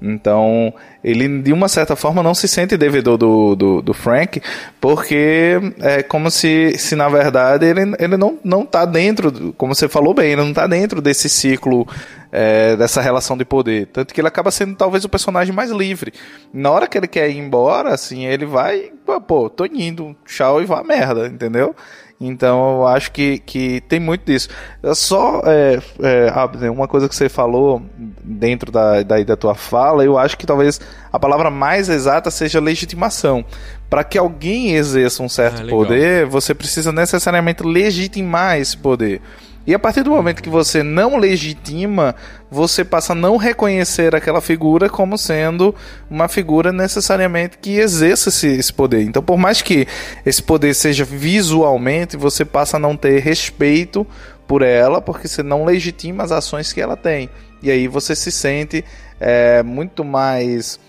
Então, 0.00 0.72
ele 1.04 1.42
de 1.42 1.52
uma 1.52 1.68
certa 1.68 1.94
forma 1.94 2.22
não 2.22 2.34
se 2.34 2.48
sente 2.48 2.76
devedor 2.76 3.16
do, 3.16 3.54
do, 3.54 3.82
do, 3.82 3.94
Frank, 3.94 4.42
porque 4.80 5.60
é 5.78 6.02
como 6.02 6.28
se, 6.28 6.76
se 6.76 6.96
na 6.96 7.08
verdade 7.08 7.66
ele, 7.66 7.94
ele 8.00 8.16
não, 8.16 8.36
não 8.42 8.66
tá 8.66 8.84
dentro, 8.84 9.52
como 9.56 9.76
você 9.76 9.88
falou 9.88 10.12
bem, 10.12 10.32
ele 10.32 10.42
não 10.42 10.48
está 10.48 10.66
dentro 10.66 11.00
desse 11.00 11.28
ciclo, 11.28 11.86
é, 12.32 12.74
dessa 12.74 13.00
relação 13.00 13.36
de 13.36 13.44
poder. 13.44 13.86
Tanto 13.92 14.12
que 14.12 14.20
ele 14.20 14.26
acaba 14.26 14.50
sendo 14.50 14.74
talvez 14.74 15.04
o 15.04 15.08
personagem 15.08 15.54
mais 15.54 15.70
livre. 15.70 16.12
Na 16.52 16.72
hora 16.72 16.88
que 16.88 16.98
ele 16.98 17.06
quer 17.06 17.30
ir 17.30 17.38
embora, 17.38 17.90
assim, 17.94 18.26
ele 18.26 18.44
vai, 18.44 18.90
pô, 19.28 19.48
tô 19.48 19.66
indo, 19.66 20.16
tchau 20.26 20.60
e 20.60 20.64
vá 20.64 20.82
merda, 20.82 21.28
entendeu? 21.28 21.76
Então 22.26 22.78
eu 22.78 22.86
acho 22.86 23.10
que, 23.10 23.38
que 23.38 23.80
tem 23.82 23.98
muito 23.98 24.24
disso. 24.24 24.48
Só 24.94 25.42
é, 25.44 25.80
é, 26.00 26.70
uma 26.70 26.86
coisa 26.86 27.08
que 27.08 27.14
você 27.14 27.28
falou 27.28 27.82
dentro 28.22 28.70
da, 28.70 29.02
da, 29.02 29.22
da 29.22 29.36
tua 29.36 29.54
fala, 29.54 30.04
eu 30.04 30.16
acho 30.16 30.38
que 30.38 30.46
talvez 30.46 30.80
a 31.12 31.18
palavra 31.18 31.50
mais 31.50 31.88
exata 31.88 32.30
seja 32.30 32.60
legitimação. 32.60 33.44
Para 33.90 34.04
que 34.04 34.16
alguém 34.16 34.74
exerça 34.74 35.22
um 35.22 35.28
certo 35.28 35.62
ah, 35.62 35.68
poder, 35.68 36.24
você 36.26 36.54
precisa 36.54 36.92
necessariamente 36.92 37.62
legitimar 37.62 38.58
esse 38.58 38.76
poder. 38.76 39.20
E 39.66 39.74
a 39.74 39.78
partir 39.78 40.02
do 40.02 40.10
momento 40.10 40.42
que 40.42 40.48
você 40.48 40.82
não 40.82 41.16
legitima, 41.16 42.16
você 42.50 42.84
passa 42.84 43.12
a 43.12 43.16
não 43.16 43.36
reconhecer 43.36 44.14
aquela 44.14 44.40
figura 44.40 44.88
como 44.88 45.16
sendo 45.16 45.74
uma 46.10 46.26
figura 46.26 46.72
necessariamente 46.72 47.58
que 47.58 47.76
exerça 47.76 48.28
esse, 48.28 48.48
esse, 48.48 48.72
poder. 48.72 49.02
Então, 49.02 49.22
por 49.22 49.38
mais 49.38 49.62
que 49.62 49.86
esse 50.26 50.42
poder 50.42 50.74
seja 50.74 51.04
visualmente, 51.04 52.16
você 52.16 52.44
passa 52.44 52.76
a 52.76 52.80
não 52.80 52.96
ter 52.96 53.20
respeito 53.20 54.04
por 54.48 54.62
ela, 54.62 55.00
porque 55.00 55.28
você 55.28 55.42
não 55.42 55.64
legitima 55.64 56.24
as 56.24 56.32
ações 56.32 56.72
que 56.72 56.80
ela 56.80 56.96
tem. 56.96 57.30
E 57.62 57.70
aí 57.70 57.86
você 57.86 58.16
se 58.16 58.32
sente 58.32 58.84
é, 59.20 59.62
muito 59.62 60.04
mais. 60.04 60.80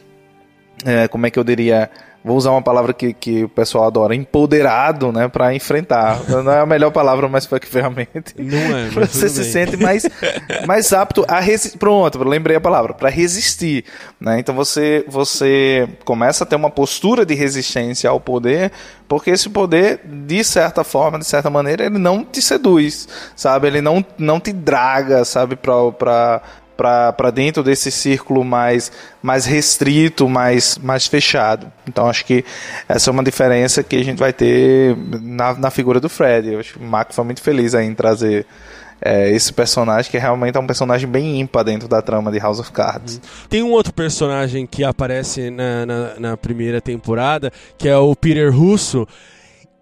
É, 0.84 1.08
como 1.08 1.28
é 1.28 1.30
que 1.30 1.38
eu 1.38 1.44
diria? 1.44 1.90
Vou 2.24 2.38
usar 2.38 2.52
uma 2.52 2.62
palavra 2.62 2.94
que, 2.94 3.14
que 3.14 3.44
o 3.44 3.50
pessoal 3.50 3.86
adora, 3.86 4.16
empoderado, 4.16 5.12
né, 5.12 5.28
para 5.28 5.54
enfrentar. 5.54 6.22
Não 6.28 6.52
é 6.52 6.60
a 6.60 6.66
melhor 6.66 6.92
palavra, 6.92 7.28
mas 7.28 7.46
foi 7.46 7.60
que 7.60 7.68
ferramenta. 7.68 8.34
Não 8.38 8.78
é. 8.78 8.90
Você 8.90 9.28
se 9.28 9.42
bem. 9.42 9.52
sente 9.52 9.78
mais, 9.78 10.06
mais 10.66 10.94
apto 10.94 11.26
a 11.28 11.40
resistir. 11.40 11.78
Pronto, 11.78 12.24
lembrei 12.24 12.56
a 12.56 12.62
palavra, 12.62 12.94
para 12.94 13.10
resistir. 13.10 13.84
Né? 14.20 14.40
Então 14.40 14.56
você, 14.56 15.04
você 15.08 15.88
começa 16.06 16.44
a 16.44 16.48
ter 16.48 16.56
uma 16.56 16.70
postura 16.70 17.26
de 17.26 17.34
resistência 17.34 18.10
ao 18.10 18.20
poder, 18.20 18.72
porque 19.08 19.30
esse 19.30 19.50
poder, 19.50 20.02
de 20.06 20.44
certa 20.44 20.84
forma, 20.84 21.20
de 21.20 21.26
certa 21.26 21.50
maneira, 21.50 21.86
ele 21.86 21.98
não 21.98 22.24
te 22.24 22.42
seduz, 22.42 23.08
sabe? 23.36 23.68
Ele 23.68 23.82
não, 23.82 24.04
não 24.18 24.40
te 24.40 24.54
draga, 24.54 25.26
sabe, 25.26 25.56
para 25.56 26.42
para 26.76 27.32
dentro 27.32 27.64
desse 27.64 27.92
círculo 27.92 28.44
mais, 28.44 28.92
mais 29.22 29.46
restrito, 29.46 30.28
mais, 30.28 30.78
mais 30.78 31.08
fechado. 31.08 31.72
Então 31.88 32.08
acho 32.08 32.26
que 32.26 32.44
essa 32.88 33.10
é 33.10 33.12
uma 33.12 33.24
diferença 33.24 33.84
que 33.84 33.96
a 33.96 34.04
gente 34.04 34.20
vai 34.20 34.34
ter 34.34 34.96
na, 35.22 35.54
na 35.54 35.70
figura 35.70 36.00
do 36.00 36.10
Fred. 36.10 36.54
Eu 36.54 36.60
acho 36.60 36.74
que 36.74 36.80
o 36.80 36.84
Marco 36.84 37.14
foi 37.14 37.24
muito 37.24 37.42
feliz 37.42 37.74
em 37.74 37.94
trazer 37.94 38.46
é, 39.02 39.30
esse 39.32 39.52
personagem 39.52 40.10
que 40.10 40.18
realmente 40.18 40.58
é 40.58 40.60
um 40.60 40.66
personagem 40.66 41.10
bem 41.10 41.40
ímpar 41.40 41.64
dentro 41.66 41.88
da 41.88 42.02
trama 42.02 42.32
de 42.32 42.40
House 42.40 42.60
of 42.60 42.72
Cards. 42.72 43.20
Tem 43.50 43.62
um 43.62 43.72
outro 43.72 43.94
personagem 43.94 44.66
que 44.66 44.84
aparece 44.84 45.50
na, 45.50 45.86
na, 45.86 46.20
na 46.20 46.38
primeira 46.38 46.80
temporada, 46.80 47.52
que 47.78 47.90
é 47.90 47.98
o 47.98 48.16
Peter 48.16 48.56
Russo, 48.56 49.06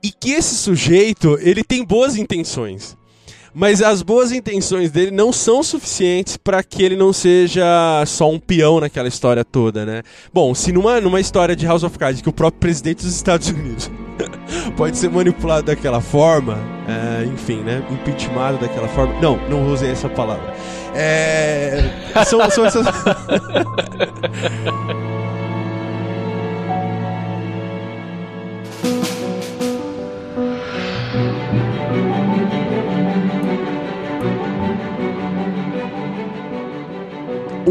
e 0.03 0.11
que 0.11 0.31
esse 0.31 0.55
sujeito 0.55 1.37
ele 1.41 1.63
tem 1.63 1.85
boas 1.85 2.15
intenções. 2.15 2.97
Mas 3.53 3.81
as 3.81 4.01
boas 4.01 4.31
intenções 4.31 4.91
dele 4.91 5.11
não 5.11 5.33
são 5.33 5.61
suficientes 5.61 6.37
para 6.37 6.63
que 6.63 6.81
ele 6.81 6.95
não 6.95 7.11
seja 7.11 7.63
só 8.07 8.29
um 8.29 8.39
peão 8.39 8.79
naquela 8.79 9.07
história 9.07 9.43
toda, 9.43 9.85
né? 9.85 10.03
Bom, 10.33 10.55
se 10.55 10.71
numa, 10.71 11.01
numa 11.01 11.19
história 11.19 11.55
de 11.55 11.65
House 11.65 11.83
of 11.83 11.97
Cards 11.97 12.21
que 12.21 12.29
o 12.29 12.33
próprio 12.33 12.59
presidente 12.59 13.03
dos 13.03 13.13
Estados 13.13 13.49
Unidos 13.49 13.91
pode 14.77 14.97
ser 14.97 15.09
manipulado 15.09 15.63
daquela 15.63 15.99
forma, 15.99 16.57
é, 16.87 17.25
enfim, 17.25 17.57
né? 17.57 17.83
Impeachmentado 17.91 18.57
daquela 18.57 18.87
forma. 18.87 19.19
Não, 19.19 19.37
não 19.49 19.71
usei 19.71 19.91
essa 19.91 20.07
palavra. 20.07 20.53
É, 20.95 21.83
são, 22.25 22.49
são 22.49 22.65
essas. 22.65 22.85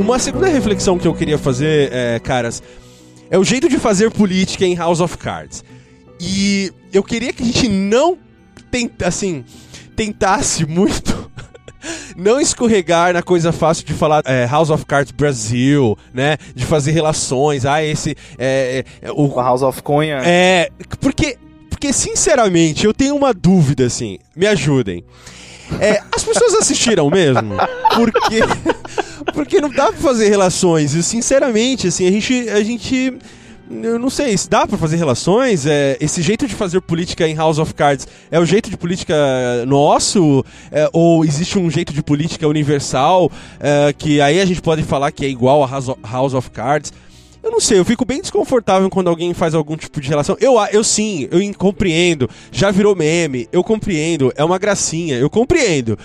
uma 0.01 0.19
segunda 0.19 0.49
reflexão 0.49 0.99
que 0.99 1.07
eu 1.07 1.15
queria 1.15 1.39
fazer, 1.39 1.93
é, 1.93 2.19
caras, 2.19 2.63
é 3.31 3.39
o 3.39 3.45
jeito 3.45 3.69
de 3.69 3.79
fazer 3.79 4.11
política 4.11 4.65
em 4.65 4.75
House 4.75 5.01
of 5.01 5.17
Cards. 5.19 5.63
E 6.19 6.73
eu 6.93 7.03
queria 7.03 7.33
que 7.33 7.43
a 7.43 7.47
gente 7.47 7.69
não 7.69 8.19
tenta, 8.71 9.07
assim, 9.07 9.45
tentasse 9.95 10.65
muito 10.67 11.21
não 12.17 12.41
escorregar 12.41 13.13
na 13.13 13.23
coisa 13.23 13.53
fácil 13.53 13.87
de 13.87 13.95
falar 13.95 14.23
é, 14.27 14.47
House 14.47 14.71
of 14.71 14.85
Cards 14.85 15.13
Brasil, 15.13 15.97
né? 16.13 16.37
De 16.55 16.67
fazer 16.67 16.91
relações, 16.93 17.65
ah, 17.65 17.83
esse. 17.83 18.17
É, 18.39 18.85
é, 19.01 19.13
o 19.13 19.35
House 19.35 19.63
of 19.63 19.83
Cunha. 19.83 20.21
É. 20.25 20.71
Porque, 21.01 21.39
porque, 21.71 21.93
sinceramente, 21.93 22.85
eu 22.85 22.93
tenho 22.93 23.17
uma 23.17 23.33
dúvida, 23.33 23.87
assim. 23.87 24.19
Me 24.37 24.47
ajudem. 24.47 25.05
É, 25.79 26.03
as 26.15 26.25
pessoas 26.25 26.55
assistiram 26.55 27.09
mesmo? 27.09 27.55
Porque. 27.95 28.41
Porque 29.33 29.61
não 29.61 29.71
dá 29.71 29.87
pra 29.87 30.01
fazer 30.01 30.29
relações. 30.29 30.91
Sinceramente, 31.05 31.89
assim, 31.89 32.07
a 32.07 32.11
gente. 32.11 32.49
A 32.49 32.63
gente 32.63 33.19
eu 33.71 34.01
não 34.01 34.11
sei, 34.11 34.37
se 34.37 34.51
dá 34.51 34.67
para 34.67 34.77
fazer 34.77 34.97
relações? 34.97 35.65
É, 35.65 35.97
esse 36.01 36.21
jeito 36.23 36.45
de 36.49 36.57
fazer 36.57 36.81
política 36.81 37.29
em 37.29 37.37
House 37.37 37.57
of 37.57 37.73
Cards 37.73 38.07
é 38.29 38.41
o 38.41 38.45
jeito 38.45 38.69
de 38.69 38.77
política 38.77 39.15
nosso? 39.65 40.45
É, 40.73 40.91
ou 40.93 41.25
existe 41.25 41.57
um 41.57 41.71
jeito 41.71 41.93
de 41.93 42.03
política 42.03 42.49
universal 42.49 43.31
é, 43.61 43.93
que 43.97 44.21
aí 44.21 44.41
a 44.41 44.45
gente 44.45 44.61
pode 44.61 44.83
falar 44.83 45.13
que 45.13 45.25
é 45.25 45.29
igual 45.29 45.63
a 45.63 45.69
House 45.69 46.35
of 46.35 46.51
Cards? 46.51 46.93
Eu 47.43 47.51
não 47.51 47.61
sei, 47.61 47.79
eu 47.79 47.85
fico 47.85 48.05
bem 48.05 48.21
desconfortável 48.21 48.91
quando 48.91 49.09
alguém 49.09 49.33
faz 49.33 49.55
algum 49.55 49.77
tipo 49.77 49.99
de 50.01 50.09
relação. 50.09 50.37
Eu, 50.41 50.57
eu 50.73 50.85
sim, 50.85 51.27
eu 51.31 51.41
compreendo. 51.55 52.29
Já 52.53 52.71
virou 52.71 52.95
meme, 52.95 53.49
eu 53.51 53.65
compreendo. 53.65 54.31
É 54.37 54.45
uma 54.45 54.59
gracinha, 54.59 55.17
eu 55.17 55.31
compreendo. 55.31 55.99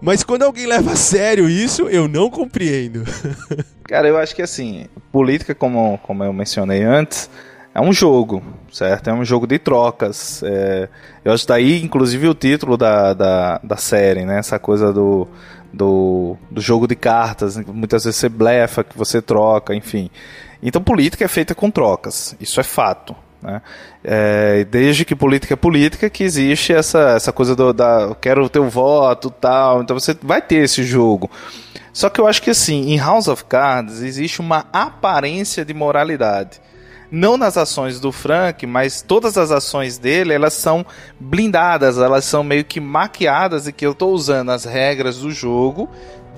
Mas 0.00 0.22
quando 0.24 0.42
alguém 0.42 0.66
leva 0.66 0.92
a 0.92 0.96
sério 0.96 1.48
isso, 1.48 1.82
eu 1.88 2.08
não 2.08 2.30
compreendo. 2.30 3.04
Cara, 3.84 4.08
eu 4.08 4.16
acho 4.16 4.34
que 4.34 4.42
assim, 4.42 4.86
política, 5.12 5.54
como, 5.54 5.98
como 5.98 6.24
eu 6.24 6.32
mencionei 6.32 6.82
antes, 6.82 7.28
é 7.74 7.80
um 7.80 7.92
jogo, 7.92 8.42
certo? 8.72 9.10
É 9.10 9.12
um 9.12 9.24
jogo 9.24 9.46
de 9.46 9.58
trocas. 9.58 10.42
É, 10.42 10.88
eu 11.24 11.32
acho 11.32 11.46
daí, 11.46 11.82
inclusive, 11.82 12.28
o 12.28 12.34
título 12.34 12.76
da, 12.76 13.12
da, 13.14 13.60
da 13.62 13.76
série, 13.76 14.24
né? 14.24 14.38
Essa 14.38 14.58
coisa 14.58 14.92
do, 14.92 15.28
do, 15.72 16.36
do 16.50 16.60
jogo 16.60 16.86
de 16.86 16.96
cartas. 16.96 17.56
Muitas 17.56 18.04
vezes 18.04 18.18
você 18.18 18.28
blefa, 18.28 18.82
que 18.82 18.96
você 18.96 19.20
troca, 19.20 19.74
enfim. 19.74 20.10
Então, 20.62 20.82
política 20.82 21.24
é 21.24 21.28
feita 21.28 21.54
com 21.54 21.70
trocas. 21.70 22.34
Isso 22.40 22.58
é 22.58 22.64
fato. 22.64 23.14
Né? 23.42 23.62
É, 24.04 24.64
desde 24.64 25.04
que 25.04 25.14
política 25.14 25.54
é 25.54 25.56
política, 25.56 26.10
que 26.10 26.22
existe 26.22 26.72
essa, 26.72 27.10
essa 27.10 27.32
coisa 27.32 27.56
do 27.56 27.72
da, 27.72 28.14
quero 28.20 28.44
o 28.44 28.48
teu 28.48 28.68
voto 28.68 29.30
tal. 29.30 29.82
Então 29.82 29.98
você 29.98 30.16
vai 30.22 30.42
ter 30.42 30.56
esse 30.56 30.82
jogo. 30.84 31.30
Só 31.92 32.08
que 32.08 32.20
eu 32.20 32.26
acho 32.26 32.42
que 32.42 32.50
assim, 32.50 32.92
em 32.92 32.98
House 32.98 33.28
of 33.28 33.44
Cards 33.44 34.02
existe 34.02 34.40
uma 34.40 34.66
aparência 34.72 35.64
de 35.64 35.74
moralidade. 35.74 36.60
Não 37.10 37.36
nas 37.36 37.56
ações 37.56 37.98
do 37.98 38.12
Frank, 38.12 38.64
mas 38.66 39.02
todas 39.02 39.36
as 39.36 39.50
ações 39.50 39.98
dele, 39.98 40.32
elas 40.32 40.52
são 40.52 40.86
blindadas, 41.18 41.98
elas 41.98 42.24
são 42.24 42.44
meio 42.44 42.64
que 42.64 42.80
maquiadas 42.80 43.66
e 43.66 43.72
que 43.72 43.84
eu 43.84 43.90
estou 43.90 44.12
usando 44.12 44.50
as 44.50 44.64
regras 44.64 45.18
do 45.18 45.32
jogo 45.32 45.88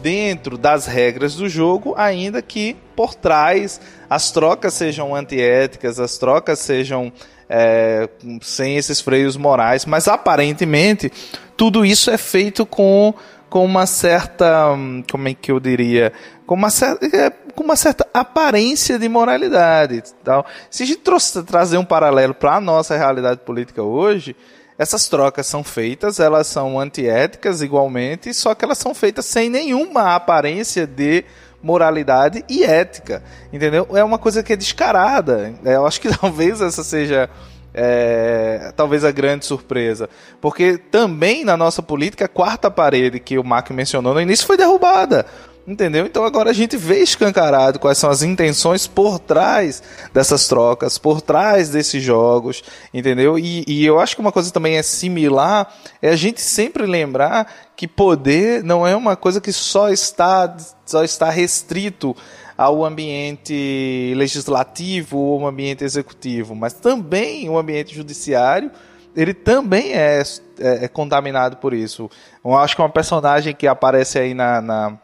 dentro 0.03 0.59
das 0.59 0.87
regras 0.87 1.37
do 1.37 1.49
jogo, 1.49 1.95
ainda 1.97 2.43
que 2.43 2.77
por 2.97 3.15
trás 3.15 3.81
as 4.11 4.31
trocas 4.31 4.75
sejam 4.75 5.15
antiéticas, 5.15 6.01
as 6.01 6.19
trocas 6.19 6.59
sejam 6.59 7.13
é, 7.49 8.09
sem 8.41 8.77
esses 8.77 9.01
freios 9.01 9.37
morais, 9.37 9.87
mas 9.87 10.09
aparentemente 10.09 11.13
tudo 11.57 11.85
isso 11.85 12.11
é 12.11 12.19
feito 12.19 12.67
com, 12.67 13.15
com 13.49 13.65
uma 13.65 13.87
certa, 13.87 14.71
como 15.11 15.29
é 15.29 15.35
que 15.35 15.53
eu 15.53 15.61
diria, 15.61 16.13
com 16.47 16.55
uma 16.55 16.71
certa, 16.71 17.07
é, 17.17 17.31
com 17.55 17.63
uma 17.63 17.77
certa 17.77 18.07
aparência 18.13 18.99
de 18.99 19.09
moralidade. 19.09 20.03
Tal. 20.25 20.45
Se 20.71 20.83
a 20.83 20.87
gente 20.87 21.01
trouxe, 21.01 21.43
trazer 21.43 21.79
um 21.79 21.85
paralelo 21.85 22.35
para 22.35 22.57
a 22.57 22.61
nossa 22.61 22.97
realidade 22.97 23.41
política 23.41 23.83
hoje, 23.83 24.35
essas 24.83 25.07
trocas 25.07 25.47
são 25.47 25.63
feitas, 25.63 26.19
elas 26.19 26.49
são 26.49 26.79
antiéticas 26.79 27.63
igualmente, 27.63 28.35
só 28.35 28.53
que 28.53 28.65
elas 28.65 28.79
são 28.79 28.93
feitas 28.93 29.25
sem 29.27 29.49
nenhuma 29.49 30.17
aparência 30.17 30.87
de 30.87 31.25
moralidade 31.63 32.45
e 32.49 32.65
ética, 32.65 33.23
entendeu? 33.53 33.87
É 33.95 34.03
uma 34.03 34.19
coisa 34.19 34.43
que 34.43 34.53
é 34.53 34.57
descarada. 34.57 35.55
É, 35.65 35.77
eu 35.77 35.87
acho 35.87 36.01
que 36.01 36.09
talvez 36.19 36.61
essa 36.61 36.83
seja 36.83 37.31
é, 37.73 38.73
talvez 38.77 39.05
a 39.05 39.13
grande 39.13 39.47
surpresa. 39.47 40.09
Porque 40.41 40.77
também 40.77 41.45
na 41.45 41.57
nossa 41.57 41.81
política, 41.81 42.25
a 42.25 42.29
quarta 42.29 42.69
parede 42.69 43.21
que 43.21 43.39
o 43.39 43.45
Mark 43.45 43.71
mencionou 43.71 44.13
no 44.13 44.21
início 44.21 44.47
foi 44.47 44.57
derrubada. 44.57 45.25
Entendeu? 45.65 46.07
Então 46.07 46.25
agora 46.25 46.51
a 46.51 46.53
gente 46.53 46.77
vê 46.77 46.99
escancarado 46.99 47.79
quais 47.79 47.97
são 47.97 48.11
as 48.11 48.23
intenções 48.23 48.89
por 48.89 49.21
trás 49.21 49.81
dessas 50.13 50.49
trocas, 50.49 50.99
por 50.99 51.21
trás 51.21 51.69
desses 51.69 52.03
jogos, 52.03 52.65
entendeu? 52.93 53.39
E, 53.39 53.65
e 53.69 53.87
eu 53.87 54.01
acho 54.01 54.17
que 54.17 54.21
uma 54.21 54.33
coisa 54.33 54.51
também 54.51 54.77
é 54.77 54.83
similar, 54.83 55.73
é 56.01 56.09
a 56.09 56.17
gente 56.17 56.41
sempre 56.41 56.85
lembrar 56.85 57.71
que 57.77 57.87
poder 57.87 58.65
não 58.65 58.85
é 58.85 58.97
uma 58.97 59.15
coisa 59.15 59.41
que 59.41 59.53
só 59.53 59.89
está, 59.89 60.57
só 60.85 61.05
está 61.05 61.31
restrito 61.31 62.17
ao 62.59 62.85
ambiente 62.85 64.13
legislativo 64.17 65.17
ou 65.17 65.43
ao 65.43 65.47
ambiente 65.47 65.85
executivo, 65.85 66.57
mas 66.57 66.73
também 66.73 67.49
o 67.49 67.57
ambiente 67.57 67.95
judiciário 67.95 68.69
ele 69.15 69.35
também 69.35 69.93
é, 69.93 70.23
é, 70.59 70.85
é, 70.85 70.89
contaminado 70.89 71.59
por 71.59 71.73
isso. 71.73 72.11
Eu 72.45 72.57
acho 72.57 72.75
que 72.75 72.83
uma 72.83 72.89
personagem 72.89 73.55
que 73.55 73.67
aparece 73.67 74.19
aí 74.19 74.35
na, 74.35 74.61
na 74.61 74.99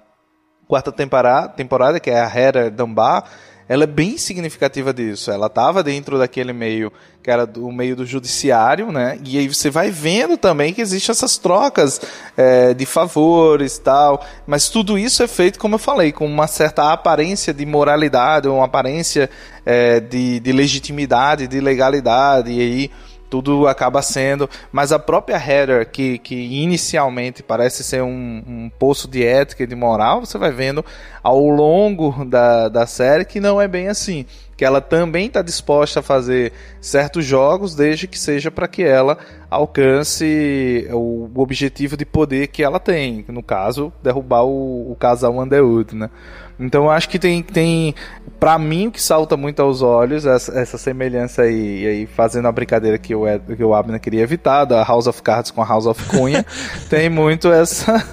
quarta 0.68 0.92
temporada, 0.92 1.48
temporada, 1.48 1.98
que 1.98 2.10
é 2.10 2.20
a 2.20 2.32
Heather 2.32 2.70
Dunbar, 2.70 3.24
ela 3.68 3.84
é 3.84 3.86
bem 3.86 4.16
significativa 4.16 4.94
disso. 4.94 5.30
Ela 5.30 5.46
estava 5.46 5.82
dentro 5.82 6.18
daquele 6.18 6.52
meio 6.52 6.92
que 7.22 7.30
era 7.30 7.46
do 7.46 7.70
meio 7.70 7.94
do 7.94 8.06
judiciário, 8.06 8.90
né? 8.90 9.18
E 9.22 9.36
aí 9.36 9.46
você 9.46 9.68
vai 9.68 9.90
vendo 9.90 10.38
também 10.38 10.72
que 10.72 10.80
existem 10.80 11.12
essas 11.12 11.36
trocas 11.36 12.00
é, 12.34 12.72
de 12.72 12.86
favores 12.86 13.76
tal. 13.78 14.24
Mas 14.46 14.70
tudo 14.70 14.98
isso 14.98 15.22
é 15.22 15.28
feito, 15.28 15.58
como 15.58 15.74
eu 15.74 15.78
falei, 15.78 16.12
com 16.12 16.24
uma 16.24 16.46
certa 16.46 16.92
aparência 16.92 17.52
de 17.52 17.66
moralidade, 17.66 18.48
uma 18.48 18.64
aparência 18.64 19.28
é, 19.66 20.00
de, 20.00 20.40
de 20.40 20.52
legitimidade, 20.52 21.46
de 21.46 21.60
legalidade. 21.60 22.50
E 22.50 22.60
aí 22.60 22.90
tudo 23.28 23.66
acaba 23.66 24.02
sendo. 24.02 24.48
Mas 24.72 24.92
a 24.92 24.98
própria 24.98 25.36
Heather, 25.36 25.88
que, 25.90 26.18
que 26.18 26.34
inicialmente 26.34 27.42
parece 27.42 27.84
ser 27.84 28.02
um, 28.02 28.42
um 28.46 28.70
poço 28.78 29.08
de 29.08 29.24
ética 29.24 29.62
e 29.62 29.66
de 29.66 29.74
moral, 29.74 30.24
você 30.24 30.38
vai 30.38 30.50
vendo 30.50 30.84
ao 31.22 31.46
longo 31.48 32.24
da, 32.24 32.68
da 32.68 32.86
série 32.86 33.24
que 33.24 33.40
não 33.40 33.60
é 33.60 33.68
bem 33.68 33.88
assim. 33.88 34.24
Que 34.56 34.64
ela 34.64 34.80
também 34.80 35.26
está 35.26 35.40
disposta 35.40 36.00
a 36.00 36.02
fazer 36.02 36.52
certos 36.80 37.24
jogos, 37.24 37.76
desde 37.76 38.08
que 38.08 38.18
seja 38.18 38.50
para 38.50 38.66
que 38.66 38.82
ela 38.82 39.16
alcance 39.48 40.88
o 40.90 41.30
objetivo 41.36 41.96
de 41.96 42.04
poder 42.04 42.48
que 42.48 42.62
ela 42.62 42.80
tem. 42.80 43.24
No 43.28 43.42
caso, 43.42 43.92
derrubar 44.02 44.44
o, 44.44 44.90
o 44.90 44.96
casal 44.96 45.38
Underwood, 45.38 45.94
né? 45.94 46.10
Então 46.58 46.84
eu 46.84 46.90
acho 46.90 47.08
que 47.08 47.18
tem, 47.18 47.42
tem 47.42 47.94
para 48.40 48.58
mim 48.58 48.88
o 48.88 48.90
que 48.90 49.00
salta 49.00 49.36
muito 49.36 49.60
aos 49.60 49.82
olhos 49.82 50.26
essa, 50.26 50.58
essa 50.58 50.78
semelhança 50.78 51.42
aí, 51.42 51.82
e 51.82 51.86
aí 51.86 52.06
fazendo 52.06 52.48
a 52.48 52.52
brincadeira 52.52 52.98
que 52.98 53.14
o, 53.14 53.24
que 53.56 53.64
o 53.64 53.74
Abner 53.74 54.00
queria 54.00 54.22
evitar, 54.22 54.64
da 54.64 54.82
House 54.82 55.06
of 55.06 55.22
Cards 55.22 55.50
com 55.50 55.62
a 55.62 55.66
House 55.66 55.86
of 55.86 56.04
Cunha, 56.06 56.44
tem 56.90 57.08
muito 57.08 57.52
essa, 57.52 58.04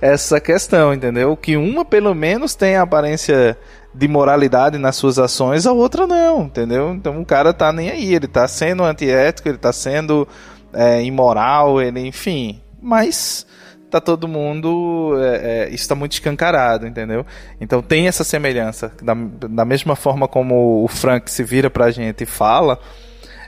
essa 0.00 0.40
questão, 0.40 0.94
entendeu? 0.94 1.36
Que 1.36 1.56
uma 1.56 1.84
pelo 1.84 2.14
menos 2.14 2.54
tem 2.54 2.76
a 2.76 2.82
aparência 2.82 3.56
de 3.94 4.06
moralidade 4.06 4.78
nas 4.78 4.96
suas 4.96 5.18
ações, 5.18 5.66
a 5.66 5.72
outra 5.72 6.06
não, 6.06 6.42
entendeu? 6.42 6.92
Então 6.92 7.20
o 7.20 7.26
cara 7.26 7.52
tá 7.52 7.72
nem 7.72 7.90
aí, 7.90 8.14
ele 8.14 8.28
tá 8.28 8.46
sendo 8.46 8.84
antiético, 8.84 9.48
ele 9.48 9.58
tá 9.58 9.72
sendo 9.72 10.26
é, 10.72 11.02
imoral, 11.02 11.80
ele, 11.80 12.00
enfim, 12.00 12.60
mas 12.80 13.46
tá 13.90 14.00
todo 14.00 14.28
mundo. 14.28 15.14
É, 15.18 15.68
é, 15.68 15.74
está 15.74 15.94
muito 15.94 16.12
escancarado, 16.12 16.86
entendeu? 16.86 17.26
Então 17.60 17.82
tem 17.82 18.06
essa 18.06 18.24
semelhança. 18.24 18.92
Da, 19.02 19.14
da 19.14 19.64
mesma 19.64 19.96
forma 19.96 20.28
como 20.28 20.84
o 20.84 20.88
Frank 20.88 21.30
se 21.30 21.42
vira 21.42 21.68
pra 21.68 21.90
gente 21.90 22.22
e 22.22 22.26
fala. 22.26 22.78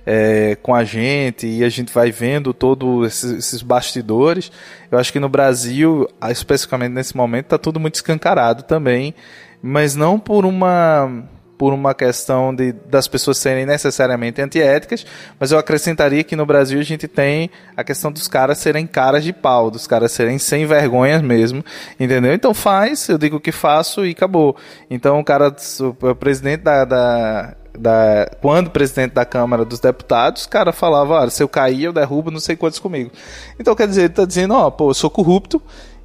É, 0.05 0.57
com 0.61 0.75
a 0.75 0.83
gente 0.83 1.47
e 1.47 1.63
a 1.63 1.69
gente 1.69 1.93
vai 1.93 2.11
vendo 2.11 2.53
todos 2.53 3.07
esses, 3.07 3.39
esses, 3.39 3.63
bastidores. 3.63 4.51
Eu 4.91 4.99
acho 4.99 5.13
que 5.13 5.21
no 5.21 5.29
Brasil, 5.29 6.09
especificamente 6.29 6.91
nesse 6.91 7.17
momento, 7.17 7.45
está 7.45 7.59
tudo 7.59 7.79
muito 7.79 7.95
escancarado 7.95 8.65
também, 8.65 9.15
mas 9.63 9.95
não 9.95 10.19
por 10.19 10.45
uma 10.45 11.23
por 11.63 11.73
uma 11.73 11.95
questão 11.95 12.53
de, 12.53 12.73
das 12.73 13.07
pessoas 13.07 13.39
serem 13.39 13.65
necessariamente 13.65 14.43
antiéticas, 14.43 15.07
mas 15.39 15.53
eu 15.53 15.59
acrescentaria 15.61 16.25
que 16.25 16.35
no 16.35 16.45
Brasil 16.45 16.81
a 16.81 16.83
gente 16.83 17.07
tem 17.07 17.53
a 17.77 17.85
questão 17.85 18.11
dos 18.11 18.27
caras 18.27 18.59
serem 18.59 18.85
caras 18.85 19.23
de 19.23 19.33
pau, 19.33 19.71
dos 19.71 19.87
caras 19.87 20.11
serem 20.11 20.41
sem 20.41 20.67
vergonhas 20.67 21.23
mesmo, 21.23 21.65
entendeu? 22.01 22.35
Então 22.35 22.53
faz, 22.53 23.09
eu 23.09 23.17
digo 23.17 23.39
que 23.39 23.53
faço 23.53 24.05
e 24.05 24.11
acabou. 24.11 24.57
Então 24.91 25.21
o 25.21 25.25
cara, 25.25 25.55
o 25.81 26.15
presidente 26.17 26.63
da, 26.63 26.85
da 26.85 27.55
da, 27.79 28.29
quando 28.41 28.71
presidente 28.71 29.13
da 29.13 29.25
Câmara 29.25 29.65
dos 29.65 29.79
Deputados, 29.79 30.45
o 30.45 30.49
cara 30.49 30.73
falava, 30.73 31.31
se 31.31 31.43
eu 31.43 31.49
cair, 31.49 31.85
eu 31.85 31.93
derrubo 31.93 32.31
não 32.31 32.41
sei 32.41 32.57
quantos 32.57 32.79
comigo. 32.79 33.11
Então, 33.59 33.75
quer 33.75 33.87
dizer, 33.87 34.03
ele 34.03 34.09
está 34.09 34.25
dizendo, 34.25 34.53
ó, 34.53 34.69
pô, 34.69 34.91
eu 34.91 34.95
sou 34.95 35.09
corrupto, 35.09 35.63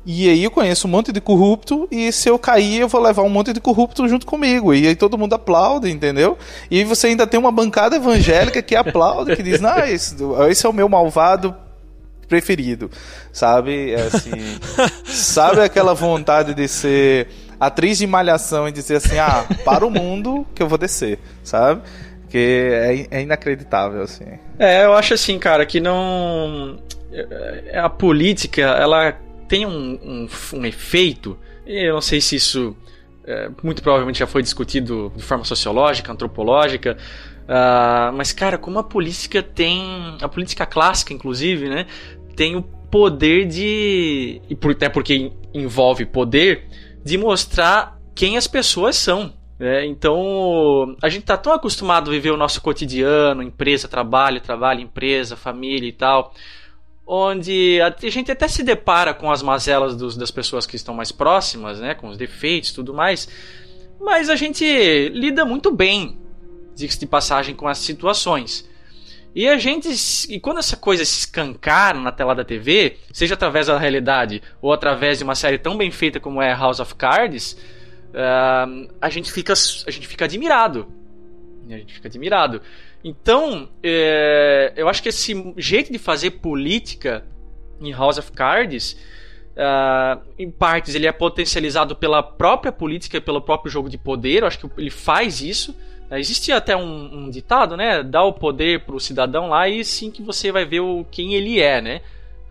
E 0.09 0.29
aí 0.29 0.41
eu 0.45 0.49
conheço 0.49 0.87
um 0.87 0.89
monte 0.89 1.11
de 1.11 1.19
corrupto 1.19 1.85
e 1.91 2.13
se 2.13 2.29
eu 2.29 2.39
cair 2.39 2.79
eu 2.79 2.87
vou 2.87 3.01
levar 3.01 3.23
um 3.23 3.29
monte 3.29 3.51
de 3.51 3.59
corrupto 3.59 4.07
junto 4.07 4.25
comigo. 4.25 4.73
E 4.73 4.87
aí 4.87 4.95
todo 4.95 5.17
mundo 5.17 5.33
aplaude, 5.33 5.91
entendeu? 5.91 6.37
E 6.71 6.77
aí 6.77 6.85
você 6.85 7.07
ainda 7.07 7.27
tem 7.27 7.37
uma 7.37 7.51
bancada 7.51 7.97
evangélica 7.97 8.61
que 8.61 8.73
aplaude, 8.73 9.35
que 9.35 9.43
diz, 9.43 9.59
não, 9.59 9.77
esse, 9.79 10.15
esse 10.49 10.65
é 10.65 10.69
o 10.69 10.71
meu 10.71 10.87
malvado 10.87 11.53
preferido, 12.25 12.89
sabe? 13.33 13.91
É 13.91 14.03
assim, 14.03 14.31
sabe 15.03 15.59
aquela 15.59 15.93
vontade 15.93 16.53
de 16.53 16.69
ser 16.69 17.27
atriz 17.59 17.97
de 17.97 18.07
malhação 18.07 18.65
e 18.65 18.71
dizer 18.71 18.95
assim, 18.95 19.17
ah, 19.17 19.45
para 19.65 19.85
o 19.85 19.91
mundo 19.91 20.47
que 20.55 20.63
eu 20.63 20.69
vou 20.69 20.77
descer, 20.77 21.19
sabe? 21.43 21.81
Que 22.29 23.07
é, 23.11 23.17
é 23.19 23.21
inacreditável, 23.23 24.03
assim. 24.03 24.23
É, 24.57 24.85
eu 24.85 24.93
acho 24.93 25.13
assim, 25.13 25.37
cara, 25.37 25.65
que 25.65 25.81
não... 25.81 26.77
É, 27.11 27.77
a 27.79 27.89
política, 27.89 28.61
ela 28.61 29.26
tem 29.47 29.65
um, 29.65 29.99
um, 30.01 30.27
um 30.53 30.65
efeito, 30.65 31.37
eu 31.65 31.93
não 31.93 32.01
sei 32.01 32.21
se 32.21 32.35
isso 32.35 32.75
é, 33.25 33.49
muito 33.61 33.81
provavelmente 33.81 34.19
já 34.19 34.27
foi 34.27 34.41
discutido 34.41 35.11
de 35.15 35.23
forma 35.23 35.43
sociológica, 35.43 36.11
antropológica, 36.11 36.97
uh, 37.43 38.15
mas 38.15 38.31
cara, 38.31 38.57
como 38.57 38.79
a 38.79 38.83
política 38.83 39.43
tem, 39.43 40.17
a 40.21 40.29
política 40.29 40.65
clássica 40.65 41.13
inclusive, 41.13 41.67
né, 41.67 41.85
tem 42.35 42.55
o 42.55 42.61
poder 42.61 43.45
de, 43.45 44.41
e 44.49 44.55
por, 44.55 44.71
até 44.71 44.87
porque 44.89 45.31
envolve 45.53 46.05
poder, 46.05 46.67
de 47.03 47.17
mostrar 47.17 47.99
quem 48.15 48.37
as 48.37 48.47
pessoas 48.47 48.95
são. 48.95 49.33
Né? 49.59 49.85
Então, 49.85 50.95
a 51.01 51.09
gente 51.09 51.21
está 51.21 51.35
tão 51.35 51.51
acostumado 51.51 52.09
a 52.09 52.13
viver 52.13 52.31
o 52.31 52.37
nosso 52.37 52.61
cotidiano, 52.61 53.41
empresa, 53.41 53.87
trabalho, 53.87 54.39
trabalho, 54.39 54.81
empresa, 54.81 55.35
família 55.35 55.89
e 55.89 55.91
tal, 55.91 56.33
onde 57.07 57.79
a 57.81 58.09
gente 58.09 58.29
até 58.31 58.47
se 58.47 58.61
depara 58.61 59.13
com 59.13 59.31
as 59.31 59.41
mazelas 59.41 59.95
dos, 59.95 60.17
das 60.17 60.29
pessoas 60.29 60.65
que 60.65 60.75
estão 60.75 60.93
mais 60.93 61.11
próximas, 61.11 61.79
né, 61.79 61.95
com 61.95 62.09
os 62.09 62.17
defeitos 62.17 62.73
tudo 62.73 62.93
mais, 62.93 63.29
mas 63.99 64.29
a 64.29 64.35
gente 64.35 64.65
lida 65.09 65.45
muito 65.45 65.71
bem, 65.71 66.17
de 66.75 67.07
passagem, 67.07 67.55
com 67.55 67.67
as 67.67 67.79
situações. 67.79 68.67
E 69.33 69.47
a 69.47 69.57
gente, 69.57 69.89
e 70.29 70.39
quando 70.39 70.59
essa 70.59 70.75
coisa 70.75 71.03
se 71.05 71.19
escancara 71.19 71.99
na 71.99 72.11
tela 72.11 72.33
da 72.33 72.43
TV, 72.43 72.97
seja 73.11 73.35
através 73.35 73.67
da 73.67 73.77
realidade 73.77 74.41
ou 74.61 74.73
através 74.73 75.17
de 75.17 75.23
uma 75.23 75.35
série 75.35 75.57
tão 75.57 75.77
bem 75.77 75.91
feita 75.91 76.19
como 76.19 76.41
é 76.41 76.53
House 76.53 76.79
of 76.79 76.95
Cards, 76.95 77.53
uh, 78.13 78.87
a 78.99 79.09
gente 79.09 79.31
fica, 79.31 79.53
a 79.53 79.91
gente 79.91 80.07
fica 80.07 80.25
admirado. 80.25 80.87
A 81.69 81.77
gente 81.77 81.93
fica 81.93 82.07
admirado. 82.07 82.61
Então, 83.03 83.69
é, 83.81 84.73
eu 84.75 84.89
acho 84.89 85.01
que 85.01 85.09
esse 85.09 85.53
jeito 85.57 85.91
de 85.91 85.97
fazer 85.97 86.31
política 86.31 87.23
em 87.79 87.91
House 87.91 88.17
of 88.17 88.31
Cards, 88.31 88.97
uh, 89.57 90.21
em 90.37 90.49
partes, 90.49 90.95
ele 90.95 91.07
é 91.07 91.11
potencializado 91.11 91.95
pela 91.95 92.21
própria 92.21 92.71
política, 92.71 93.19
pelo 93.19 93.41
próprio 93.41 93.71
jogo 93.71 93.89
de 93.89 93.97
poder. 93.97 94.41
Eu 94.41 94.47
acho 94.47 94.59
que 94.59 94.69
ele 94.77 94.89
faz 94.89 95.41
isso. 95.41 95.71
Uh, 96.09 96.15
existia 96.15 96.57
até 96.57 96.75
um, 96.75 97.25
um, 97.25 97.29
ditado, 97.29 97.75
né? 97.75 98.03
Dá 98.03 98.23
o 98.23 98.33
poder 98.33 98.81
pro 98.81 98.99
cidadão 98.99 99.49
lá 99.49 99.67
e 99.67 99.83
sim 99.83 100.11
que 100.11 100.21
você 100.21 100.51
vai 100.51 100.65
ver 100.65 100.79
o, 100.79 101.05
quem 101.09 101.33
ele 101.33 101.59
é, 101.59 101.81
né? 101.81 102.01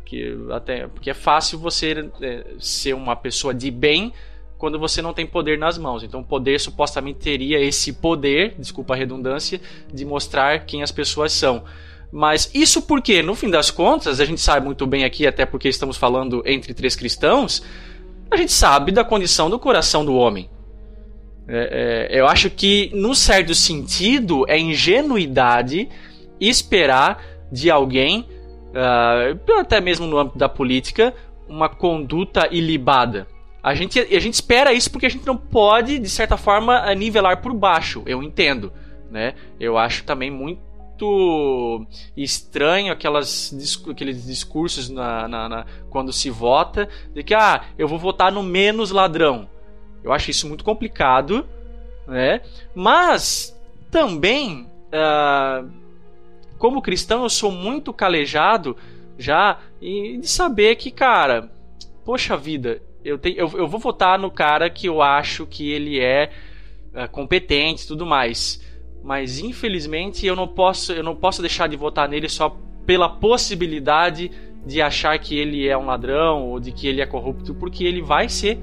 Que, 0.05 0.37
até, 0.53 0.87
porque 0.87 1.11
é 1.11 1.15
fácil 1.15 1.59
você 1.59 2.09
é, 2.21 2.45
ser 2.61 2.95
uma 2.95 3.17
pessoa 3.17 3.53
de 3.53 3.71
bem 3.71 4.13
quando 4.59 4.79
você 4.79 5.03
não 5.03 5.13
tem 5.13 5.27
poder 5.27 5.59
nas 5.59 5.77
mãos. 5.79 6.03
Então, 6.03 6.21
o 6.21 6.25
poder 6.25 6.59
supostamente 6.59 7.19
teria 7.19 7.61
esse 7.61 7.93
poder, 7.93 8.55
desculpa 8.59 8.95
a 8.95 8.97
redundância, 8.97 9.61
de 9.93 10.05
mostrar 10.05 10.65
quem 10.65 10.83
as 10.83 10.91
pessoas 10.91 11.33
são. 11.33 11.65
Mas 12.13 12.51
isso 12.55 12.83
porque, 12.83 13.23
no 13.23 13.35
fim 13.35 13.51
das 13.51 13.71
contas, 13.71 14.21
a 14.21 14.25
gente 14.25 14.41
sabe 14.41 14.65
muito 14.65 14.87
bem 14.87 15.05
aqui, 15.05 15.27
até 15.27 15.45
porque 15.45 15.69
estamos 15.69 15.97
falando 15.97 16.43
entre 16.47 16.73
três 16.73 16.97
cristãos, 16.97 17.63
a 18.31 18.37
gente 18.37 18.53
sabe 18.53 18.93
da 18.93 19.05
condição 19.05 19.51
do 19.51 19.59
coração 19.59 20.05
do 20.05 20.15
homem. 20.15 20.49
É, 21.49 22.09
é, 22.11 22.21
eu 22.21 22.27
acho 22.27 22.51
que, 22.51 22.91
num 22.95 23.15
certo 23.15 23.55
sentido, 23.55 24.45
é 24.49 24.59
ingenuidade 24.59 25.89
esperar 26.41 27.23
de 27.51 27.71
alguém, 27.71 28.27
uh, 28.73 29.61
até 29.61 29.81
mesmo 29.81 30.07
no 30.07 30.19
âmbito 30.19 30.39
da 30.39 30.49
política, 30.49 31.15
uma 31.49 31.69
conduta 31.69 32.49
ilibada. 32.51 33.27
A 33.67 33.75
gente, 33.75 33.99
a 33.99 34.21
gente 34.21 34.35
espera 34.35 34.73
isso 34.73 34.89
porque 34.89 35.07
a 35.07 35.09
gente 35.09 35.27
não 35.27 35.37
pode, 35.37 35.99
de 35.99 36.09
certa 36.09 36.37
forma, 36.37 36.95
nivelar 36.95 37.43
por 37.43 37.53
baixo. 37.53 38.01
Eu 38.07 38.23
entendo, 38.23 38.73
né? 39.11 39.35
Eu 39.59 39.77
acho 39.77 40.05
também 40.05 40.31
muito 40.31 41.85
estranho 42.17 42.93
aquelas, 42.93 43.53
aqueles 43.91 44.25
discursos 44.25 44.89
na, 44.89 45.27
na, 45.27 45.49
na, 45.49 45.67
quando 45.91 46.13
se 46.13 46.31
vota 46.31 46.89
de 47.13 47.25
que 47.25 47.35
ah, 47.35 47.65
eu 47.77 47.89
vou 47.89 47.99
votar 47.99 48.31
no 48.31 48.41
menos 48.41 48.93
ladrão. 48.93 49.51
Eu 50.05 50.13
acho 50.13 50.31
isso 50.31 50.47
muito 50.47 50.63
complicado, 50.63 51.45
né? 52.07 52.43
Mas 52.73 53.53
também, 53.91 54.71
uh, 54.93 55.69
como 56.57 56.81
cristão, 56.81 57.25
eu 57.25 57.29
sou 57.29 57.51
muito 57.51 57.93
calejado 57.93 58.77
já 59.19 59.59
de 59.81 60.21
saber 60.23 60.77
que, 60.77 60.93
cara, 60.93 61.51
poxa 62.05 62.37
vida, 62.37 62.81
eu, 63.07 63.19
te, 63.19 63.35
eu, 63.37 63.49
eu 63.55 63.69
vou 63.69 63.79
votar 63.79 64.19
no 64.19 64.31
cara 64.31 64.69
que 64.69 64.89
eu 64.89 65.01
acho 65.01 65.47
que 65.47 65.71
ele 65.71 66.01
é, 66.01 66.31
é 66.93 67.07
competente 67.07 67.85
e 67.85 67.87
tudo 67.87 68.05
mais. 68.05 68.61
Mas 69.03 69.39
infelizmente 69.39 70.27
eu 70.27 70.35
não 70.35 70.49
posso 70.49 70.93
eu 70.93 71.03
não 71.03 71.15
posso 71.15 71.41
deixar 71.41 71.69
de 71.69 71.77
votar 71.77 72.09
nele 72.09 72.29
só 72.29 72.57
pela 72.85 73.09
possibilidade 73.09 74.31
de 74.67 74.83
achar 74.83 75.17
que 75.19 75.39
ele 75.39 75.69
é 75.69 75.79
um 75.79 75.87
ladrão 75.87 76.49
ou 76.49 76.59
de 76.59 76.73
que 76.73 76.89
ele 76.89 77.01
é 77.01 77.07
corrupto, 77.07 77.55
porque 77.55 77.85
ele 77.85 78.03
vai 78.03 78.29
ser. 78.29 78.59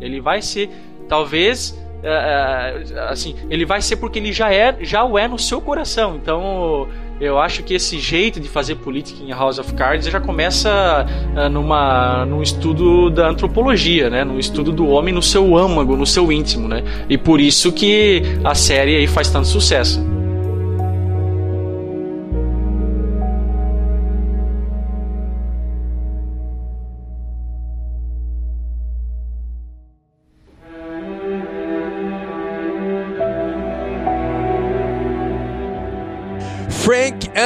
Ele 0.00 0.20
vai 0.20 0.42
ser. 0.42 0.68
Talvez 1.08 1.70
uh, 2.02 2.98
assim, 3.08 3.36
ele 3.48 3.64
vai 3.64 3.80
ser 3.80 3.96
porque 3.96 4.18
ele 4.18 4.32
já 4.32 4.52
é, 4.52 4.76
já 4.84 5.04
o 5.04 5.16
é 5.16 5.28
no 5.28 5.38
seu 5.38 5.60
coração. 5.60 6.16
Então, 6.16 6.88
eu 7.24 7.38
acho 7.38 7.62
que 7.62 7.74
esse 7.74 7.98
jeito 7.98 8.38
de 8.38 8.48
fazer 8.48 8.76
política 8.76 9.22
em 9.22 9.30
House 9.30 9.58
of 9.58 9.72
Cards 9.74 10.06
já 10.06 10.20
começa 10.20 11.06
uh, 11.34 11.48
numa 11.48 12.24
num 12.26 12.42
estudo 12.42 13.10
da 13.10 13.28
antropologia, 13.28 14.10
né? 14.10 14.24
Num 14.24 14.38
estudo 14.38 14.72
do 14.72 14.88
homem 14.88 15.12
no 15.12 15.22
seu 15.22 15.56
âmago, 15.56 15.96
no 15.96 16.06
seu 16.06 16.30
íntimo, 16.30 16.68
né? 16.68 16.84
E 17.08 17.16
por 17.16 17.40
isso 17.40 17.72
que 17.72 18.22
a 18.44 18.54
série 18.54 18.96
aí 18.96 19.06
faz 19.06 19.30
tanto 19.30 19.48
sucesso. 19.48 20.00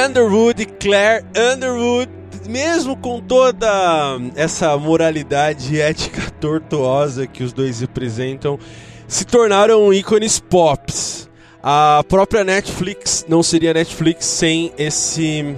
Underwood 0.09 0.63
e 0.63 0.65
Claire 0.65 1.23
Underwood, 1.53 2.09
mesmo 2.47 2.97
com 2.97 3.21
toda 3.21 3.67
essa 4.35 4.75
moralidade 4.75 5.79
ética 5.79 6.31
tortuosa 6.41 7.27
que 7.27 7.43
os 7.43 7.53
dois 7.53 7.79
representam, 7.81 8.57
se 9.07 9.23
tornaram 9.23 9.93
ícones 9.93 10.39
pops. 10.39 11.29
A 11.61 12.03
própria 12.09 12.43
Netflix 12.43 13.23
não 13.29 13.43
seria 13.43 13.71
Netflix 13.71 14.25
sem 14.25 14.73
esse 14.79 15.55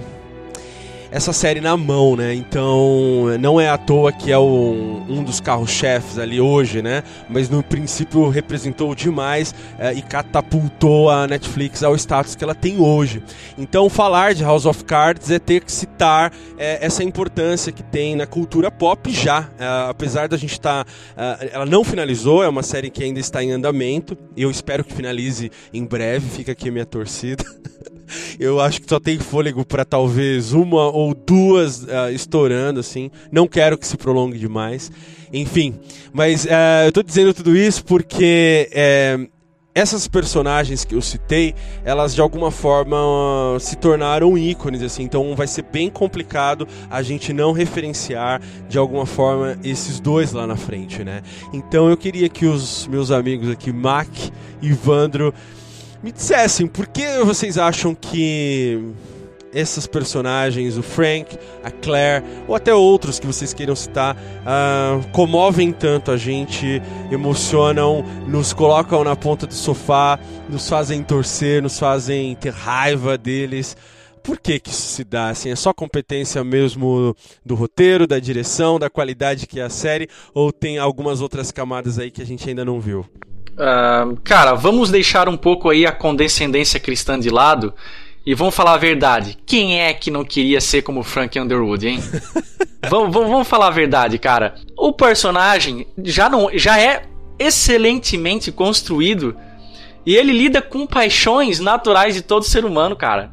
essa 1.12 1.32
série 1.32 1.60
na 1.60 1.76
mão, 1.76 2.16
né? 2.16 2.34
Então 2.34 3.26
não 3.38 3.60
é 3.60 3.68
à 3.68 3.76
toa 3.76 4.10
que 4.10 4.32
é 4.32 4.38
o, 4.38 5.04
um 5.08 5.22
dos 5.22 5.40
carros-chefes 5.40 6.18
ali 6.18 6.40
hoje, 6.40 6.80
né? 6.80 7.04
Mas 7.28 7.50
no 7.50 7.62
princípio 7.62 8.30
representou 8.30 8.94
demais 8.94 9.54
é, 9.78 9.92
e 9.92 10.00
catapultou 10.00 11.10
a 11.10 11.26
Netflix 11.26 11.82
ao 11.82 11.94
status 11.94 12.34
que 12.34 12.42
ela 12.42 12.54
tem 12.54 12.80
hoje. 12.80 13.22
Então 13.58 13.90
falar 13.90 14.32
de 14.32 14.42
House 14.42 14.64
of 14.64 14.84
Cards 14.84 15.30
é 15.30 15.38
ter 15.38 15.62
que 15.62 15.70
citar 15.70 16.32
é, 16.56 16.84
essa 16.84 17.04
importância 17.04 17.70
que 17.70 17.82
tem 17.82 18.16
na 18.16 18.26
cultura 18.26 18.70
pop 18.70 19.12
já. 19.12 19.50
É, 19.58 19.90
apesar 19.90 20.28
da 20.28 20.38
gente 20.38 20.52
estar. 20.52 20.84
Tá, 20.84 21.38
ela 21.52 21.66
não 21.66 21.84
finalizou, 21.84 22.42
é 22.42 22.48
uma 22.48 22.62
série 22.62 22.88
que 22.88 23.04
ainda 23.04 23.20
está 23.20 23.44
em 23.44 23.52
andamento. 23.52 24.16
Eu 24.34 24.50
espero 24.50 24.82
que 24.82 24.94
finalize 24.94 25.50
em 25.74 25.84
breve, 25.84 26.26
fica 26.30 26.52
aqui 26.52 26.70
a 26.70 26.72
minha 26.72 26.86
torcida. 26.86 27.44
Eu 28.38 28.60
acho 28.60 28.80
que 28.80 28.88
só 28.88 28.98
tem 28.98 29.18
fôlego 29.18 29.64
para 29.64 29.84
talvez 29.84 30.52
uma 30.52 30.88
ou 30.88 31.14
duas 31.14 31.82
uh, 31.82 32.10
estourando, 32.12 32.80
assim. 32.80 33.10
Não 33.30 33.46
quero 33.46 33.78
que 33.78 33.86
se 33.86 33.96
prolongue 33.96 34.38
demais. 34.38 34.90
Enfim, 35.32 35.74
mas 36.12 36.44
uh, 36.44 36.84
eu 36.86 36.92
tô 36.92 37.02
dizendo 37.02 37.32
tudo 37.32 37.56
isso 37.56 37.84
porque 37.84 38.68
uh, 38.70 39.28
essas 39.74 40.06
personagens 40.06 40.84
que 40.84 40.94
eu 40.94 41.00
citei, 41.00 41.54
elas 41.84 42.14
de 42.14 42.20
alguma 42.20 42.50
forma 42.50 42.96
se 43.58 43.76
tornaram 43.76 44.36
ícones, 44.36 44.82
assim, 44.82 45.02
então 45.02 45.34
vai 45.34 45.46
ser 45.46 45.62
bem 45.62 45.88
complicado 45.88 46.68
a 46.90 47.02
gente 47.02 47.32
não 47.32 47.52
referenciar 47.52 48.40
de 48.68 48.76
alguma 48.76 49.06
forma 49.06 49.58
esses 49.64 49.98
dois 49.98 50.32
lá 50.32 50.46
na 50.46 50.56
frente, 50.56 51.02
né? 51.02 51.22
Então 51.52 51.88
eu 51.88 51.96
queria 51.96 52.28
que 52.28 52.44
os 52.44 52.86
meus 52.86 53.10
amigos 53.10 53.48
aqui, 53.48 53.72
Mac 53.72 54.08
e 54.60 54.72
Vandro, 54.72 55.32
me 56.02 56.10
dissessem 56.10 56.66
por 56.66 56.86
que 56.86 57.06
vocês 57.24 57.56
acham 57.56 57.94
que 57.94 58.92
esses 59.52 59.86
personagens, 59.86 60.78
o 60.78 60.82
Frank, 60.82 61.38
a 61.62 61.70
Claire, 61.70 62.24
ou 62.48 62.54
até 62.54 62.74
outros 62.74 63.20
que 63.20 63.26
vocês 63.26 63.52
queiram 63.52 63.76
citar, 63.76 64.16
uh, 64.16 65.06
comovem 65.12 65.70
tanto 65.72 66.10
a 66.10 66.16
gente, 66.16 66.80
emocionam, 67.10 68.02
nos 68.26 68.52
colocam 68.52 69.04
na 69.04 69.14
ponta 69.14 69.46
do 69.46 69.54
sofá, 69.54 70.18
nos 70.48 70.68
fazem 70.68 71.02
torcer, 71.02 71.62
nos 71.62 71.78
fazem 71.78 72.34
ter 72.34 72.52
raiva 72.52 73.18
deles. 73.18 73.76
Por 74.22 74.38
que, 74.38 74.58
que 74.58 74.70
isso 74.70 74.88
se 74.88 75.04
dá? 75.04 75.30
Assim, 75.30 75.50
é 75.50 75.56
só 75.56 75.72
competência 75.74 76.42
mesmo 76.42 77.14
do 77.44 77.54
roteiro, 77.54 78.06
da 78.06 78.18
direção, 78.18 78.78
da 78.78 78.88
qualidade 78.88 79.46
que 79.46 79.60
é 79.60 79.64
a 79.64 79.70
série, 79.70 80.08
ou 80.32 80.52
tem 80.52 80.78
algumas 80.78 81.20
outras 81.20 81.50
camadas 81.50 81.98
aí 81.98 82.10
que 82.10 82.22
a 82.22 82.26
gente 82.26 82.48
ainda 82.48 82.64
não 82.64 82.80
viu? 82.80 83.04
Uh, 83.52 84.16
cara, 84.24 84.54
vamos 84.54 84.90
deixar 84.90 85.28
um 85.28 85.36
pouco 85.36 85.68
aí 85.68 85.84
a 85.84 85.92
condescendência 85.92 86.80
cristã 86.80 87.18
de 87.18 87.28
lado 87.28 87.74
e 88.24 88.34
vamos 88.34 88.54
falar 88.54 88.74
a 88.74 88.78
verdade. 88.78 89.36
Quem 89.44 89.80
é 89.80 89.92
que 89.92 90.10
não 90.10 90.24
queria 90.24 90.60
ser 90.60 90.82
como 90.82 91.02
Frank 91.02 91.38
Underwood, 91.38 91.86
hein? 91.86 92.00
vamos, 92.88 93.12
vamos, 93.12 93.30
vamos 93.30 93.48
falar 93.48 93.66
a 93.66 93.70
verdade, 93.70 94.18
cara. 94.18 94.54
O 94.76 94.92
personagem 94.92 95.86
já, 96.02 96.28
não, 96.28 96.48
já 96.54 96.80
é 96.80 97.04
excelentemente 97.38 98.52
construído 98.52 99.36
e 100.06 100.16
ele 100.16 100.32
lida 100.32 100.62
com 100.62 100.86
paixões 100.86 101.60
naturais 101.60 102.14
de 102.14 102.22
todo 102.22 102.44
ser 102.44 102.64
humano, 102.64 102.96
cara. 102.96 103.32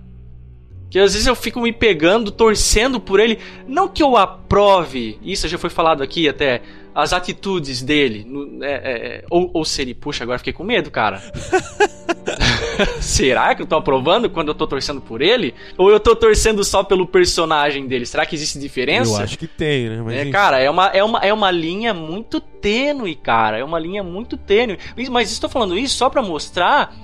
Que 0.89 0.97
às 0.97 1.13
vezes 1.13 1.28
eu 1.28 1.36
fico 1.36 1.61
me 1.61 1.72
pegando, 1.72 2.32
torcendo 2.32 2.99
por 2.99 3.20
ele. 3.20 3.39
Não 3.67 3.88
que 3.88 4.01
eu 4.01 4.17
aprove, 4.17 5.20
isso 5.22 5.47
já 5.47 5.57
foi 5.57 5.70
falado 5.70 6.01
aqui 6.01 6.28
até, 6.28 6.61
as 6.94 7.14
atitudes 7.14 7.82
dele. 7.82 8.26
No, 8.28 8.64
é, 8.64 8.72
é, 8.74 9.26
ou, 9.30 9.50
ou 9.54 9.66
se 9.66 9.82
ele, 9.82 9.94
puxa, 9.94 10.24
agora 10.24 10.38
fiquei 10.38 10.54
com 10.54 10.64
medo, 10.64 10.92
cara. 10.92 11.22
Será 13.02 13.54
que 13.56 13.62
eu 13.62 13.68
tô 13.68 13.76
aprovando 13.76 14.30
quando 14.30 14.50
eu 14.50 14.56
tô 14.56 14.66
torcendo 14.66 15.02
por 15.02 15.22
ele? 15.22 15.54
Ou 15.78 15.90
eu 15.90 16.00
tô 16.00 16.16
torcendo 16.16 16.64
só 16.64 16.84
pelo 16.84 17.06
personagem 17.06 17.88
dele? 17.88 18.06
Será 18.06 18.26
que 18.26 18.36
existe 18.36 18.58
diferença? 18.58 19.20
Eu 19.20 19.24
acho 19.24 19.38
que 19.38 19.48
tem, 19.48 19.90
né? 19.90 20.02
Mas, 20.02 20.16
é, 20.16 20.30
cara, 20.30 20.60
é 20.60 20.70
uma, 20.70 20.88
é, 20.88 21.04
uma, 21.04 21.20
é 21.20 21.34
uma 21.34 21.52
linha 21.52 21.94
muito 21.94 22.40
tênue, 22.40 23.16
cara. 23.16 23.58
É 23.58 23.64
uma 23.64 23.80
linha 23.80 24.04
muito 24.04 24.38
tênue. 24.38 24.78
Mas 25.10 25.32
estou 25.32 25.50
falando 25.50 25.78
isso 25.78 25.96
só 25.96 26.10
para 26.10 26.22
mostrar. 26.22 26.96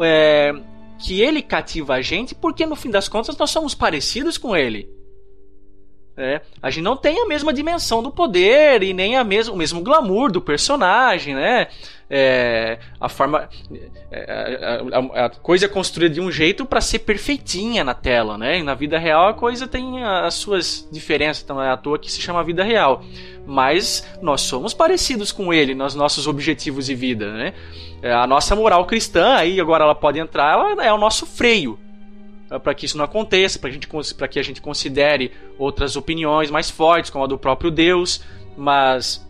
É, 0.00 0.54
que 0.98 1.20
ele 1.20 1.40
cativa 1.40 1.94
a 1.94 2.02
gente 2.02 2.34
porque 2.34 2.66
no 2.66 2.76
fim 2.76 2.90
das 2.90 3.08
contas 3.08 3.36
nós 3.36 3.50
somos 3.50 3.74
parecidos 3.74 4.36
com 4.36 4.56
ele. 4.56 4.88
É, 6.20 6.40
a 6.60 6.68
gente 6.68 6.82
não 6.82 6.96
tem 6.96 7.22
a 7.22 7.26
mesma 7.26 7.52
dimensão 7.52 8.02
do 8.02 8.10
poder 8.10 8.82
e 8.82 8.92
nem 8.92 9.16
a 9.16 9.22
mesmo, 9.22 9.54
o 9.54 9.56
mesmo 9.56 9.80
glamour 9.80 10.32
do 10.32 10.40
personagem, 10.40 11.32
né? 11.32 11.68
É, 12.10 12.80
a 13.00 13.08
forma 13.08 13.48
é, 14.10 14.82
a, 15.14 15.20
a, 15.22 15.26
a, 15.26 15.30
coisa 15.30 15.66
é 15.66 15.68
construída 15.68 16.14
de 16.16 16.20
um 16.20 16.28
jeito 16.28 16.66
para 16.66 16.80
ser 16.80 17.00
perfeitinha 17.00 17.84
na 17.84 17.94
tela, 17.94 18.36
né? 18.36 18.58
E 18.58 18.64
na 18.64 18.74
vida 18.74 18.98
real 18.98 19.28
a 19.28 19.34
coisa 19.34 19.68
tem 19.68 20.02
as 20.02 20.34
suas 20.34 20.88
diferenças, 20.90 21.44
então 21.44 21.62
é 21.62 21.70
à 21.70 21.76
toa 21.76 22.00
que 22.00 22.10
se 22.10 22.20
chama 22.20 22.42
vida 22.42 22.64
real. 22.64 23.04
Mas 23.46 24.04
nós 24.20 24.40
somos 24.40 24.74
parecidos 24.74 25.30
com 25.30 25.54
ele 25.54 25.72
nos 25.72 25.94
nossos 25.94 26.26
objetivos 26.26 26.86
de 26.86 26.96
vida, 26.96 27.32
né? 27.32 27.54
É, 28.02 28.12
a 28.12 28.26
nossa 28.26 28.56
moral 28.56 28.84
cristã 28.86 29.34
aí 29.34 29.60
agora 29.60 29.84
ela 29.84 29.94
pode 29.94 30.18
entrar, 30.18 30.52
ela 30.52 30.84
é 30.84 30.92
o 30.92 30.98
nosso 30.98 31.24
freio 31.24 31.78
para 32.62 32.74
que 32.74 32.86
isso 32.86 32.96
não 32.96 33.04
aconteça, 33.04 33.58
para 33.58 34.28
que 34.28 34.38
a 34.38 34.42
gente 34.42 34.62
considere 34.62 35.32
outras 35.58 35.96
opiniões 35.96 36.50
mais 36.50 36.70
fortes, 36.70 37.10
como 37.10 37.24
a 37.24 37.26
do 37.26 37.38
próprio 37.38 37.70
Deus, 37.70 38.22
mas 38.56 39.26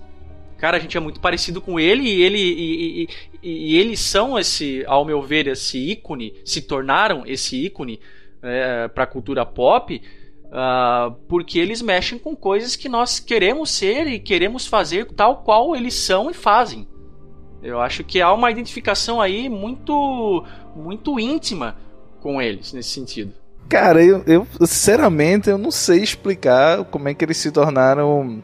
cara, 0.57 0.77
a 0.77 0.81
gente 0.81 0.97
é 0.97 1.01
muito 1.01 1.21
parecido 1.21 1.61
com 1.61 1.79
ele 1.79 2.03
e 2.03 2.23
ele 2.23 2.39
e, 2.39 3.03
e, 3.03 3.09
e, 3.43 3.73
e 3.73 3.77
eles 3.77 4.01
são 4.01 4.39
esse, 4.39 4.85
ao 4.87 5.05
meu 5.05 5.23
ver, 5.23 5.47
esse 5.47 5.79
ícone, 5.79 6.35
se 6.45 6.63
tornaram 6.63 7.25
esse 7.27 7.65
ícone 7.65 8.01
é, 8.43 8.89
para 8.89 9.05
a 9.05 9.07
cultura 9.07 9.47
pop, 9.47 10.01
uh, 10.47 11.13
porque 11.29 11.59
eles 11.59 11.81
mexem 11.81 12.19
com 12.19 12.37
coisas 12.37 12.77
que 12.77 12.89
nós 12.89 13.21
queremos 13.21 13.71
ser 13.71 14.07
e 14.07 14.19
queremos 14.19 14.67
fazer 14.67 15.07
tal 15.13 15.43
qual 15.43 15.75
eles 15.75 15.95
são 15.95 16.31
e 16.31 16.35
fazem. 16.35 16.87
Eu 17.63 17.81
acho 17.81 18.05
que 18.05 18.21
há 18.21 18.33
uma 18.33 18.51
identificação 18.51 19.21
aí 19.21 19.49
muito, 19.49 20.45
muito 20.77 21.19
íntima 21.19 21.77
com 22.21 22.41
eles 22.41 22.73
nesse 22.73 22.91
sentido. 22.91 23.33
Cara, 23.69 24.03
eu, 24.03 24.23
eu 24.27 24.47
sinceramente 24.61 25.51
eu 25.51 25.59
não 25.59 25.71
sei 25.71 26.03
explicar 26.03 26.85
como 26.85 27.09
é 27.09 27.15
que 27.15 27.25
eles 27.25 27.37
se 27.37 27.51
tornaram 27.51 28.43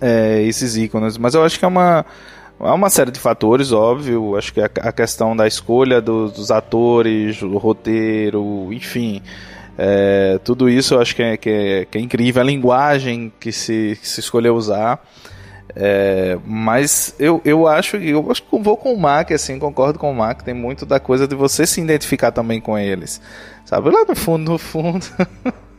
é, 0.00 0.42
esses 0.42 0.76
ícones, 0.76 1.16
mas 1.16 1.34
eu 1.34 1.44
acho 1.44 1.58
que 1.58 1.64
é 1.64 1.68
uma 1.68 2.04
há 2.58 2.74
uma 2.74 2.90
série 2.90 3.10
de 3.10 3.20
fatores, 3.20 3.72
óbvio. 3.72 4.36
Acho 4.36 4.52
que 4.52 4.60
a, 4.60 4.70
a 4.76 4.92
questão 4.92 5.36
da 5.36 5.46
escolha 5.46 6.00
dos, 6.00 6.32
dos 6.32 6.50
atores, 6.50 7.42
o 7.42 7.56
roteiro, 7.58 8.72
enfim. 8.72 9.22
É, 9.76 10.38
tudo 10.44 10.68
isso 10.68 10.94
eu 10.94 11.00
acho 11.00 11.16
que 11.16 11.22
é, 11.22 11.36
que 11.36 11.50
é, 11.50 11.84
que 11.84 11.98
é 11.98 12.00
incrível. 12.00 12.42
A 12.42 12.44
linguagem 12.44 13.32
que 13.40 13.52
se, 13.52 13.98
que 14.00 14.08
se 14.08 14.20
escolheu 14.20 14.54
usar. 14.54 15.02
É, 15.74 16.38
mas 16.44 17.14
eu, 17.18 17.40
eu 17.44 17.66
acho 17.66 17.96
eu 17.96 18.30
acho 18.30 18.42
que 18.42 18.58
vou 18.58 18.76
com 18.76 18.92
o 18.92 19.00
Mac, 19.00 19.30
assim, 19.32 19.58
concordo 19.58 19.98
com 19.98 20.10
o 20.10 20.14
Mac, 20.14 20.42
tem 20.42 20.52
muito 20.52 20.84
da 20.84 21.00
coisa 21.00 21.26
de 21.26 21.34
você 21.34 21.66
se 21.66 21.80
identificar 21.80 22.30
também 22.30 22.60
com 22.60 22.78
eles. 22.78 23.20
Sabe, 23.64 23.90
lá 23.90 24.04
no 24.04 24.14
fundo, 24.14 24.52
no 24.52 24.58
fundo. 24.58 25.06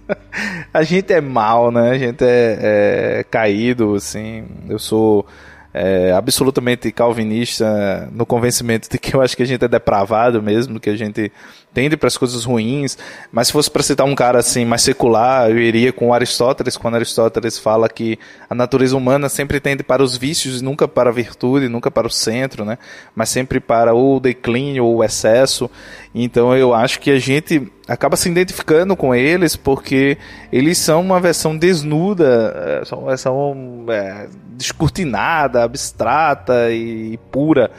a 0.74 0.84
gente 0.84 1.14
é 1.14 1.22
mal, 1.22 1.72
né? 1.72 1.92
A 1.92 1.98
gente 1.98 2.24
é, 2.24 3.20
é 3.20 3.24
caído, 3.30 3.94
assim. 3.96 4.46
Eu 4.68 4.80
sou 4.80 5.26
é, 5.74 6.11
absolutamente 6.11 6.91
calvinista 6.91 8.07
no 8.11 8.26
convencimento 8.26 8.88
de 8.89 8.99
que 8.99 9.15
eu 9.15 9.21
acho 9.21 9.36
que 9.36 9.41
a 9.41 9.45
gente 9.45 9.65
é 9.65 9.67
depravado 9.67 10.41
mesmo, 10.41 10.80
que 10.80 10.89
a 10.89 10.95
gente 10.95 11.32
tende 11.74 11.97
para 11.97 12.07
as 12.07 12.15
coisas 12.15 12.45
ruins. 12.45 12.97
Mas 13.32 13.47
se 13.47 13.53
fosse 13.53 13.71
para 13.71 13.82
citar 13.82 14.05
um 14.05 14.13
cara 14.13 14.39
assim 14.39 14.63
mais 14.63 14.84
secular, 14.84 15.49
eu 15.49 15.57
iria 15.57 15.91
com 15.91 16.13
Aristóteles, 16.13 16.78
quando 16.78 16.95
Aristóteles 16.95 17.57
fala 17.57 17.89
que 17.89 18.19
a 18.49 18.53
natureza 18.53 18.95
humana 18.95 19.28
sempre 19.30 19.59
tende 19.59 19.84
para 19.84 20.03
os 20.03 20.15
vícios 20.15 20.61
nunca 20.61 20.88
para 20.88 21.09
a 21.09 21.13
virtude, 21.13 21.67
nunca 21.67 21.89
para 21.89 22.05
o 22.05 22.11
centro, 22.11 22.63
né? 22.63 22.78
Mas 23.15 23.30
sempre 23.30 23.59
para 23.59 23.95
o 23.95 24.19
declínio 24.19 24.86
ou 24.86 24.97
o 24.97 25.03
excesso. 25.03 25.69
Então 26.14 26.55
eu 26.55 26.74
acho 26.74 26.99
que 26.99 27.09
a 27.09 27.20
gente 27.20 27.72
acaba 27.88 28.16
se 28.16 28.30
identificando 28.30 28.95
com 28.95 29.16
eles 29.16 29.55
porque 29.55 30.18
eles 30.51 30.78
são 30.78 31.01
uma 31.01 31.20
versão 31.20 31.57
desnuda, 31.57 32.82
é, 32.82 32.86
são 32.86 32.99
uma 32.99 33.07
versão 33.09 33.86
é, 33.89 34.28
descortinada, 34.55 35.64
abstrata 35.64 36.72
e 36.72 37.18
pura 37.32 37.72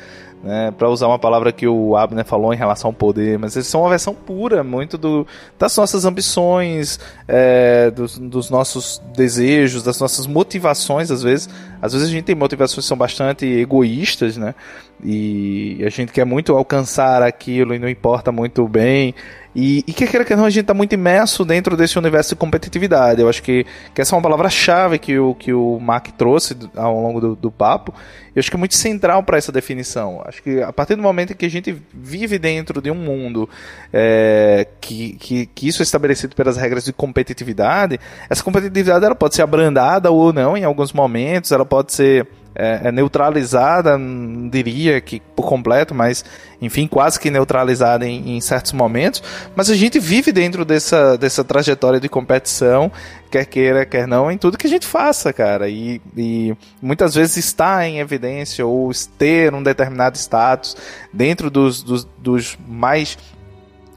né, 0.45 0.71
para 0.77 0.91
usar 0.91 1.07
uma 1.09 1.19
palavra 1.19 1.51
que 1.51 1.67
o 1.67 1.97
Abner 1.97 2.25
falou 2.25 2.53
em 2.53 2.57
relação 2.57 2.91
ao 2.91 2.93
poder, 2.93 3.39
mas 3.39 3.57
eles 3.57 3.67
são 3.67 3.81
uma 3.81 3.89
versão 3.89 4.15
pura, 4.15 4.63
muito 4.63 4.99
do, 4.99 5.27
das 5.59 5.75
nossas 5.75 6.05
ambições, 6.05 7.01
é, 7.27 7.91
dos, 7.91 8.19
dos, 8.19 8.51
nossos 8.51 9.01
desejos, 9.17 9.83
das 9.83 9.99
nossas 9.99 10.27
motivações, 10.27 11.11
às 11.11 11.23
vezes. 11.23 11.49
Às 11.81 11.95
vezes 11.95 12.09
a 12.09 12.11
gente 12.11 12.25
tem 12.25 12.35
motivações 12.35 12.85
que 12.85 12.89
são 12.89 12.97
bastante 12.97 13.47
egoístas, 13.47 14.37
né? 14.37 14.55
E 15.03 15.83
a 15.85 15.89
gente 15.89 16.13
quer 16.13 16.27
muito 16.27 16.53
alcançar 16.53 17.23
aquilo 17.23 17.75
e 17.75 17.79
não 17.79 17.89
importa 17.89 18.31
muito 18.31 18.69
bem. 18.69 19.15
E, 19.55 19.85
e 19.87 19.93
que 19.93 20.07
queira 20.07 20.25
que 20.25 20.35
não, 20.35 20.45
a 20.45 20.51
gente 20.51 20.63
está 20.63 20.75
muito 20.75 20.93
imerso 20.95 21.45
dentro 21.45 21.77
desse 21.77 21.99
universo 21.99 22.31
de 22.31 22.37
competitividade. 22.37 23.21
Eu 23.21 23.29
acho 23.29 23.43
que, 23.43 23.65
que 23.95 24.01
essa 24.01 24.15
é 24.15 24.17
uma 24.17 24.23
palavra-chave 24.23 24.99
que 24.99 25.19
o, 25.19 25.35
que 25.35 25.53
o 25.53 25.79
Mark 25.79 26.09
trouxe 26.19 26.57
ao 26.75 27.01
longo 27.01 27.21
do, 27.21 27.37
do 27.37 27.51
papo. 27.51 27.95
Eu 28.35 28.41
acho 28.41 28.51
que 28.51 28.57
é 28.57 28.59
muito 28.59 28.75
central 28.75 29.23
para 29.23 29.39
essa 29.39 29.53
definição. 29.53 30.21
Acho 30.25 30.43
que 30.43 30.61
a 30.61 30.73
partir 30.73 30.97
do 30.97 31.03
momento 31.03 31.33
em 31.33 31.37
que 31.37 31.47
a 31.47 31.51
gente 31.51 31.77
vive 31.93 32.37
dentro 32.37 32.83
de 32.83 32.91
um 32.91 32.97
mundo 32.97 33.49
é, 33.93 34.67
que, 34.81 35.13
que, 35.13 35.47
que 35.47 35.69
isso 35.69 35.83
é 35.83 35.85
estabelecido 35.85 36.35
pelas 36.35 36.57
regras 36.57 36.85
de 36.85 36.93
competitividade, 36.93 38.01
essa 38.29 38.43
competitividade 38.43 39.05
ela 39.05 39.15
pode 39.15 39.37
ser 39.37 39.43
abrandada 39.43 40.11
ou 40.11 40.33
não 40.33 40.57
em 40.57 40.65
alguns 40.65 40.93
momentos, 40.93 41.53
ela 41.53 41.65
pode 41.65 41.93
ser 41.93 42.27
é, 42.55 42.81
é 42.85 42.93
neutralizada, 42.93 43.99
não 43.99 44.49
diria 44.49 45.01
que 45.01 45.21
por 45.35 45.47
completo, 45.47 45.95
mas 45.95 46.25
enfim, 46.61 46.87
quase 46.87 47.19
que 47.19 47.31
neutralizada 47.31 48.07
em, 48.07 48.37
em, 48.37 48.41
certos 48.41 48.73
momentos. 48.73 49.23
Mas 49.57 49.69
a 49.69 49.75
gente 49.75 49.99
vive 49.99 50.33
dentro 50.33 50.65
dessa, 50.65 51.19
dessa 51.19 51.43
trajetória 51.43 51.99
de 51.99 52.09
competição, 52.09 52.91
quer 53.31 53.45
queira, 53.45 53.85
quer 53.85 54.07
não, 54.07 54.31
em 54.31 54.39
tudo 54.39 54.57
que 54.57 54.67
a 54.67 54.71
gente 54.71 54.87
faça, 54.87 55.33
cara. 55.33 55.69
E, 55.69 56.01
e 56.17 56.57
muitas 56.81 57.15
vezes 57.15 57.37
está 57.37 57.87
em 57.87 57.99
evidência 57.99 58.65
ou 58.65 58.91
ter 59.19 59.53
um 59.53 59.63
determinado 59.63 60.17
status 60.17 60.77
dentro 61.13 61.51
dos, 61.51 61.83
dos, 61.83 62.05
dos 62.19 62.59
mais 62.67 63.19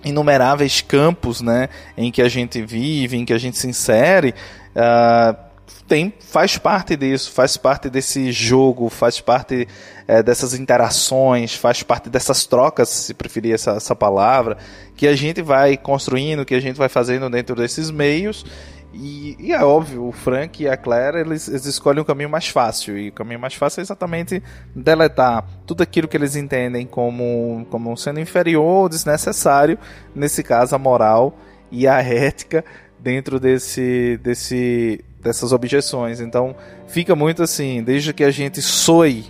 inumeráveis 0.03 0.81
campos 0.81 1.41
né, 1.41 1.69
em 1.97 2.11
que 2.11 2.21
a 2.21 2.29
gente 2.29 2.61
vive, 2.61 3.17
em 3.17 3.25
que 3.25 3.33
a 3.33 3.37
gente 3.37 3.57
se 3.57 3.67
insere. 3.67 4.33
Uh, 4.75 5.46
tem, 5.87 6.13
faz 6.19 6.57
parte 6.57 6.95
disso, 6.95 7.31
faz 7.31 7.57
parte 7.57 7.89
desse 7.89 8.31
jogo, 8.31 8.89
faz 8.89 9.19
parte 9.19 9.67
é, 10.07 10.23
dessas 10.23 10.53
interações, 10.53 11.55
faz 11.55 11.83
parte 11.83 12.09
dessas 12.09 12.45
trocas, 12.45 12.89
se 12.89 13.13
preferir 13.13 13.53
essa, 13.53 13.71
essa 13.71 13.95
palavra, 13.95 14.57
que 14.95 15.07
a 15.07 15.15
gente 15.15 15.41
vai 15.41 15.77
construindo, 15.77 16.45
que 16.45 16.55
a 16.55 16.59
gente 16.59 16.77
vai 16.77 16.89
fazendo 16.89 17.29
dentro 17.29 17.55
desses 17.55 17.91
meios. 17.91 18.45
E, 18.93 19.35
e, 19.39 19.53
é 19.53 19.63
óbvio, 19.63 20.07
o 20.07 20.11
Frank 20.11 20.63
e 20.63 20.67
a 20.67 20.75
Claire 20.75 21.19
eles, 21.19 21.47
eles 21.47 21.65
escolhem 21.65 22.01
o 22.01 22.05
caminho 22.05 22.29
mais 22.29 22.47
fácil. 22.47 22.97
E 22.97 23.09
o 23.09 23.13
caminho 23.13 23.39
mais 23.39 23.53
fácil 23.53 23.81
é 23.81 23.83
exatamente 23.83 24.41
deletar 24.73 25.45
tudo 25.65 25.83
aquilo 25.83 26.07
que 26.07 26.17
eles 26.17 26.35
entendem 26.35 26.87
como, 26.87 27.67
como 27.69 27.95
sendo 27.95 28.19
inferior 28.19 28.89
desnecessário, 28.89 29.77
nesse 30.15 30.41
caso 30.41 30.75
a 30.75 30.79
moral 30.79 31.37
e 31.71 31.87
a 31.87 32.01
ética 32.01 32.65
dentro 32.99 33.39
desse, 33.39 34.19
desse, 34.23 35.03
dessas 35.21 35.51
objeções. 35.51 36.19
Então 36.19 36.55
fica 36.87 37.15
muito 37.15 37.43
assim, 37.43 37.83
desde 37.83 38.13
que 38.13 38.23
a 38.23 38.31
gente 38.31 38.61
soe 38.61 39.25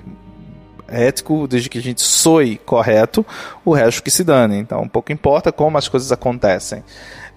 ético, 0.87 1.47
desde 1.47 1.69
que 1.69 1.77
a 1.77 1.81
gente 1.81 2.01
soe 2.01 2.57
correto, 2.57 3.25
o 3.65 3.73
resto 3.73 4.01
que 4.01 4.11
se 4.11 4.23
dane. 4.23 4.57
Então 4.57 4.87
pouco 4.87 5.11
importa 5.11 5.51
como 5.51 5.77
as 5.77 5.87
coisas 5.87 6.11
acontecem. 6.11 6.83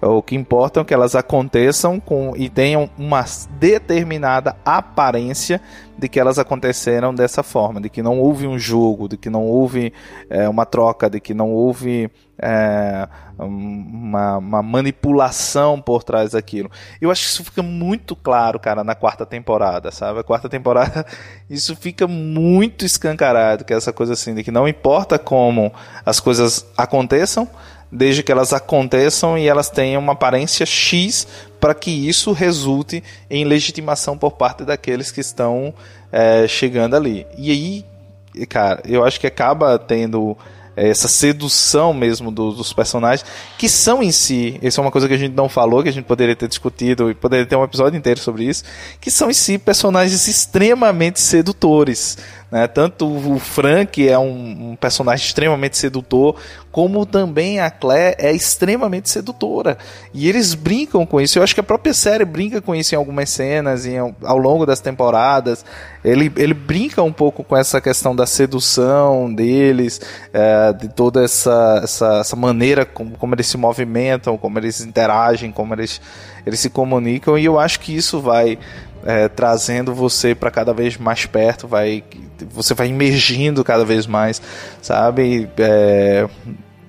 O 0.01 0.23
que 0.23 0.35
importa 0.35 0.81
é 0.81 0.83
que 0.83 0.93
elas 0.93 1.15
aconteçam 1.15 1.99
com, 1.99 2.33
e 2.35 2.49
tenham 2.49 2.89
uma 2.97 3.23
determinada 3.59 4.55
aparência 4.65 5.61
de 5.95 6.09
que 6.09 6.19
elas 6.19 6.39
aconteceram 6.39 7.13
dessa 7.13 7.43
forma, 7.43 7.79
de 7.79 7.87
que 7.87 8.01
não 8.01 8.19
houve 8.19 8.47
um 8.47 8.57
jogo, 8.57 9.07
de 9.07 9.15
que 9.15 9.29
não 9.29 9.45
houve 9.45 9.93
é, 10.27 10.49
uma 10.49 10.65
troca, 10.65 11.07
de 11.07 11.19
que 11.19 11.31
não 11.31 11.51
houve 11.51 12.09
é, 12.39 13.07
uma, 13.37 14.37
uma, 14.37 14.63
manipulação 14.63 15.79
por 15.79 16.03
trás 16.03 16.31
daquilo. 16.31 16.71
Eu 16.99 17.11
acho 17.11 17.21
que 17.21 17.29
isso 17.29 17.43
fica 17.43 17.61
muito 17.61 18.15
claro, 18.15 18.59
cara, 18.59 18.83
na 18.83 18.95
quarta 18.95 19.27
temporada, 19.27 19.91
sabe? 19.91 20.19
A 20.19 20.23
quarta 20.23 20.49
temporada, 20.49 21.05
isso 21.47 21.75
fica 21.75 22.07
muito 22.07 22.83
escancarado, 22.83 23.63
que 23.63 23.71
é 23.71 23.77
essa 23.77 23.93
coisa 23.93 24.13
assim, 24.13 24.33
de 24.33 24.43
que 24.43 24.49
não 24.49 24.67
importa 24.67 25.19
como 25.19 25.71
as 26.03 26.19
coisas 26.19 26.65
aconteçam, 26.75 27.47
desde 27.91 28.23
que 28.23 28.31
elas 28.31 28.53
aconteçam 28.53 29.37
e 29.37 29.47
elas 29.47 29.69
tenham 29.69 30.01
uma 30.01 30.13
aparência 30.13 30.65
X 30.65 31.27
para 31.59 31.73
que 31.73 31.91
isso 31.91 32.31
resulte 32.31 33.03
em 33.29 33.43
legitimação 33.43 34.17
por 34.17 34.31
parte 34.31 34.63
daqueles 34.63 35.11
que 35.11 35.19
estão 35.19 35.73
é, 36.11 36.47
chegando 36.47 36.95
ali. 36.95 37.27
E 37.37 37.51
aí, 37.51 38.45
cara, 38.47 38.81
eu 38.87 39.03
acho 39.03 39.19
que 39.19 39.27
acaba 39.27 39.77
tendo 39.77 40.37
essa 40.75 41.07
sedução 41.07 41.93
mesmo 41.93 42.31
do, 42.31 42.51
dos 42.51 42.71
personagens, 42.71 43.27
que 43.57 43.67
são 43.67 44.01
em 44.01 44.11
si, 44.11 44.57
isso 44.61 44.79
é 44.79 44.83
uma 44.83 44.91
coisa 44.91 45.07
que 45.07 45.13
a 45.13 45.17
gente 45.17 45.35
não 45.35 45.49
falou, 45.49 45.83
que 45.83 45.89
a 45.89 45.93
gente 45.93 46.05
poderia 46.05 46.35
ter 46.35 46.47
discutido 46.47 47.11
e 47.11 47.13
poderia 47.13 47.45
ter 47.45 47.55
um 47.55 47.63
episódio 47.63 47.97
inteiro 47.97 48.19
sobre 48.19 48.45
isso, 48.45 48.63
que 48.99 49.11
são 49.11 49.29
em 49.29 49.33
si 49.33 49.57
personagens 49.57 50.27
extremamente 50.27 51.19
sedutores. 51.19 52.17
Né? 52.51 52.67
Tanto 52.67 53.07
o 53.07 53.39
Frank 53.39 54.05
é 54.07 54.19
um, 54.19 54.71
um, 54.71 54.75
personagem 54.75 55.25
extremamente 55.25 55.77
sedutor, 55.77 56.35
como 56.69 57.05
também 57.05 57.61
a 57.61 57.71
Claire 57.71 58.17
é 58.19 58.33
extremamente 58.33 59.09
sedutora. 59.09 59.77
E 60.13 60.27
eles 60.27 60.53
brincam 60.53 61.05
com 61.05 61.21
isso. 61.21 61.39
Eu 61.39 61.43
acho 61.43 61.53
que 61.53 61.61
a 61.61 61.63
própria 61.63 61.93
série 61.93 62.25
brinca 62.25 62.61
com 62.61 62.75
isso 62.75 62.93
em 62.93 62.97
algumas 62.97 63.29
cenas, 63.29 63.85
em, 63.85 63.97
ao 63.97 64.37
longo 64.37 64.65
das 64.65 64.81
temporadas. 64.81 65.63
Ele, 66.03 66.31
ele 66.35 66.53
brinca 66.53 67.01
um 67.01 67.13
pouco 67.13 67.41
com 67.41 67.55
essa 67.55 67.79
questão 67.79 68.13
da 68.13 68.25
sedução 68.25 69.33
deles, 69.33 70.01
é, 70.33 70.73
de 70.73 70.89
toda 70.89 71.23
essa, 71.23 71.79
essa, 71.81 72.17
essa 72.19 72.35
maneira 72.35 72.85
como, 72.85 73.17
como 73.17 73.33
eles 73.33 73.47
se 73.47 73.55
movimentam, 73.55 74.37
como 74.37 74.59
eles 74.59 74.81
interagem, 74.81 75.51
como 75.53 75.73
eles, 75.73 76.01
eles 76.45 76.59
se 76.59 76.69
comunicam. 76.69 77.37
E 77.37 77.45
eu 77.45 77.57
acho 77.57 77.79
que 77.79 77.95
isso 77.95 78.19
vai 78.19 78.57
é, 79.05 79.27
trazendo 79.27 79.93
você 79.93 80.35
para 80.35 80.51
cada 80.51 80.73
vez 80.73 80.97
mais 80.97 81.25
perto, 81.25 81.67
vai 81.67 82.03
você 82.51 82.73
vai 82.73 82.87
emergindo 82.87 83.63
cada 83.63 83.85
vez 83.85 84.07
mais, 84.07 84.41
sabe? 84.81 85.49
É, 85.57 86.27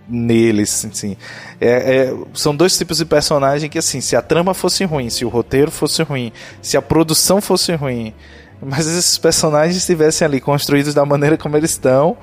neles, 0.08 0.84
assim. 0.84 1.16
É, 1.60 1.96
é, 1.96 2.14
são 2.34 2.54
dois 2.54 2.76
tipos 2.76 2.98
de 2.98 3.04
personagem 3.04 3.68
que, 3.68 3.78
assim, 3.78 4.00
se 4.00 4.16
a 4.16 4.22
trama 4.22 4.54
fosse 4.54 4.84
ruim, 4.84 5.10
se 5.10 5.24
o 5.24 5.28
roteiro 5.28 5.70
fosse 5.70 6.02
ruim, 6.02 6.32
se 6.60 6.76
a 6.76 6.82
produção 6.82 7.40
fosse 7.40 7.74
ruim, 7.74 8.14
mas 8.60 8.86
esses 8.86 9.18
personagens 9.18 9.76
estivessem 9.76 10.24
ali 10.24 10.40
construídos 10.40 10.94
da 10.94 11.04
maneira 11.04 11.36
como 11.36 11.56
eles 11.56 11.70
estão, 11.70 12.16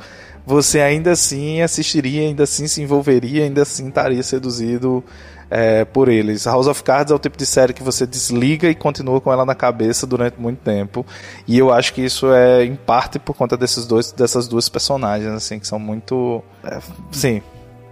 você 0.45 0.79
ainda 0.79 1.11
assim 1.11 1.61
assistiria, 1.61 2.21
ainda 2.21 2.43
assim 2.43 2.67
se 2.67 2.81
envolveria, 2.81 3.43
ainda 3.43 3.61
assim 3.61 3.89
estaria 3.89 4.23
seduzido 4.23 5.03
é, 5.49 5.83
por 5.85 6.07
eles. 6.09 6.45
House 6.45 6.67
of 6.67 6.83
Cards 6.83 7.11
é 7.11 7.15
o 7.15 7.19
tipo 7.19 7.37
de 7.37 7.45
série 7.45 7.73
que 7.73 7.81
você 7.81 8.05
desliga 8.05 8.69
e 8.69 8.75
continua 8.75 9.19
com 9.19 9.31
ela 9.31 9.45
na 9.45 9.55
cabeça 9.55 10.05
durante 10.05 10.39
muito 10.39 10.59
tempo. 10.59 11.05
E 11.47 11.57
eu 11.57 11.73
acho 11.73 11.93
que 11.93 12.01
isso 12.01 12.31
é 12.31 12.63
em 12.63 12.75
parte 12.75 13.17
por 13.17 13.35
conta 13.35 13.57
desses 13.57 13.85
dois, 13.87 14.11
dessas 14.11 14.47
duas 14.47 14.69
personagens, 14.69 15.31
assim, 15.31 15.59
que 15.59 15.67
são 15.67 15.79
muito. 15.79 16.43
É, 16.63 16.79
sim. 17.11 17.41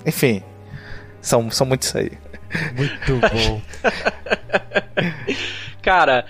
Enfim. 0.05 0.43
São, 1.21 1.49
são 1.49 1.65
muito 1.65 1.81
isso 1.83 1.97
aí. 1.97 2.11
Muito 2.75 3.19
bom. 3.19 3.61
Cara, 5.81 6.25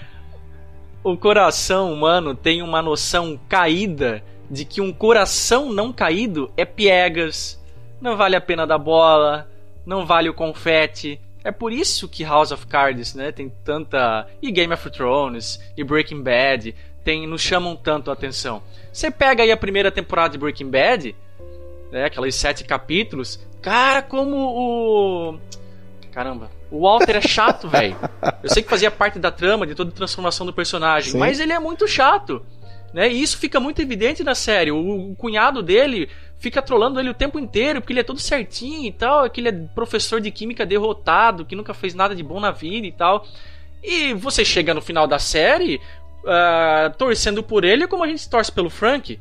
o 1.03 1.15
coração 1.17 1.93
humano 1.93 2.33
tem 2.33 2.61
uma 2.61 2.81
noção 2.81 3.39
caída 3.47 4.23
de 4.49 4.65
que 4.65 4.81
um 4.81 4.93
coração 4.93 5.71
não 5.71 5.91
caído 5.91 6.49
é 6.55 6.63
piegas, 6.63 7.61
não 8.01 8.15
vale 8.15 8.35
a 8.35 8.41
pena 8.41 8.65
da 8.65 8.77
bola, 8.77 9.49
não 9.87 10.05
vale 10.05 10.27
o 10.27 10.33
confete. 10.33 11.19
É 11.43 11.51
por 11.51 11.71
isso 11.71 12.09
que 12.09 12.25
House 12.25 12.51
of 12.51 12.67
Cards, 12.67 13.15
né, 13.15 13.31
tem 13.31 13.49
tanta 13.63 14.27
e 14.41 14.51
Game 14.51 14.73
of 14.73 14.89
Thrones 14.91 15.59
e 15.77 15.83
Breaking 15.83 16.21
Bad 16.21 16.75
tem 17.05 17.25
nos 17.25 17.41
chamam 17.41 17.73
tanto 17.73 18.09
a 18.09 18.13
atenção. 18.13 18.61
Você 18.91 19.09
pega 19.09 19.43
aí 19.43 19.51
a 19.51 19.55
primeira 19.55 19.89
temporada 19.89 20.31
de 20.33 20.37
Breaking 20.37 20.69
Bad, 20.69 21.15
né, 21.89 22.03
aqueles 22.03 22.35
sete 22.35 22.65
capítulos, 22.65 23.39
cara, 23.61 24.01
como 24.01 24.35
o 24.35 25.39
caramba, 26.11 26.51
o 26.69 26.81
Walter 26.81 27.15
é 27.15 27.21
chato, 27.21 27.69
velho. 27.69 27.95
Eu 28.43 28.49
sei 28.49 28.61
que 28.61 28.69
fazia 28.69 28.91
parte 28.91 29.17
da 29.17 29.31
trama 29.31 29.65
de 29.65 29.73
toda 29.73 29.89
a 29.89 29.93
transformação 29.93 30.45
do 30.45 30.51
personagem, 30.51 31.13
Sim. 31.13 31.17
mas 31.17 31.39
ele 31.39 31.53
é 31.53 31.59
muito 31.59 31.87
chato. 31.87 32.45
Né? 32.93 33.09
E 33.09 33.21
isso 33.21 33.37
fica 33.37 33.59
muito 33.59 33.81
evidente 33.81 34.23
na 34.23 34.35
série. 34.35 34.71
O, 34.71 35.11
o 35.11 35.15
cunhado 35.15 35.61
dele 35.61 36.09
fica 36.39 36.61
trolando 36.61 36.99
ele 36.99 37.09
o 37.09 37.13
tempo 37.13 37.39
inteiro, 37.39 37.81
porque 37.81 37.93
ele 37.93 37.99
é 37.99 38.03
todo 38.03 38.19
certinho 38.19 38.87
e 38.87 38.91
tal, 38.91 39.29
que 39.29 39.41
ele 39.41 39.49
é 39.49 39.51
professor 39.51 40.21
de 40.21 40.31
química 40.31 40.65
derrotado, 40.65 41.45
que 41.45 41.55
nunca 41.55 41.73
fez 41.73 41.93
nada 41.93 42.15
de 42.15 42.23
bom 42.23 42.39
na 42.39 42.51
vida 42.51 42.87
e 42.87 42.91
tal. 42.91 43.25
E 43.83 44.13
você 44.13 44.43
chega 44.43 44.73
no 44.73 44.81
final 44.81 45.07
da 45.07 45.19
série 45.19 45.79
uh, 46.23 46.95
torcendo 46.97 47.41
por 47.41 47.63
ele 47.63 47.87
como 47.87 48.03
a 48.03 48.07
gente 48.07 48.29
torce 48.29 48.51
pelo 48.51 48.69
Frank. 48.69 49.19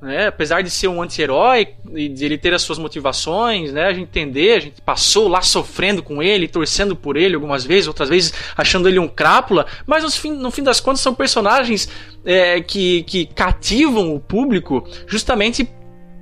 Né? 0.00 0.28
Apesar 0.28 0.62
de 0.62 0.70
ser 0.70 0.86
um 0.86 1.02
anti-herói 1.02 1.74
e 1.92 2.08
de 2.08 2.24
ele 2.24 2.38
ter 2.38 2.54
as 2.54 2.62
suas 2.62 2.78
motivações, 2.78 3.72
né? 3.72 3.86
a 3.86 3.92
gente 3.92 4.04
entender, 4.04 4.56
a 4.56 4.60
gente 4.60 4.80
passou 4.80 5.26
lá 5.26 5.42
sofrendo 5.42 6.04
com 6.04 6.22
ele, 6.22 6.46
torcendo 6.46 6.94
por 6.94 7.16
ele 7.16 7.34
algumas 7.34 7.64
vezes, 7.64 7.88
outras 7.88 8.08
vezes 8.08 8.32
achando 8.56 8.88
ele 8.88 9.00
um 9.00 9.08
crápula, 9.08 9.66
mas 9.84 10.04
no 10.04 10.10
fim, 10.10 10.30
no 10.30 10.52
fim 10.52 10.62
das 10.62 10.78
contas 10.78 11.00
são 11.00 11.12
personagens 11.12 11.88
é, 12.24 12.60
que, 12.60 13.02
que 13.04 13.26
cativam 13.26 14.14
o 14.14 14.20
público 14.20 14.88
justamente 15.08 15.68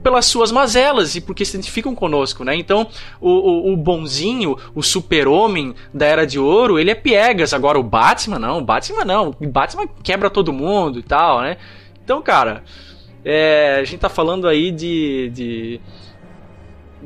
pelas 0.07 0.27
suas 0.27 0.53
mazelas 0.53 1.17
e 1.17 1.21
porque 1.21 1.45
se 1.45 1.57
identificam 1.57 1.93
conosco, 1.93 2.45
né? 2.45 2.55
Então, 2.55 2.87
o, 3.21 3.29
o, 3.29 3.73
o 3.73 3.77
bonzinho, 3.77 4.57
o 4.73 4.81
super-homem 4.81 5.75
da 5.93 6.07
Era 6.07 6.25
de 6.25 6.39
Ouro, 6.39 6.79
ele 6.79 6.93
é 6.93 6.95
piegas. 6.95 7.53
Agora, 7.53 7.77
o 7.77 7.83
Batman, 7.83 8.39
não. 8.39 8.59
O 8.59 8.61
Batman, 8.65 9.05
não. 9.05 9.35
O 9.41 9.49
Batman 9.49 9.89
quebra 10.05 10.31
todo 10.31 10.53
mundo 10.53 11.01
e 11.01 11.03
tal, 11.03 11.41
né? 11.41 11.57
Então, 12.05 12.23
cara, 12.23 12.63
é, 13.25 13.79
a 13.81 13.83
gente 13.83 13.99
tá 13.99 14.09
falando 14.09 14.47
aí 14.47 14.71
de, 14.71 15.29
de 15.35 15.81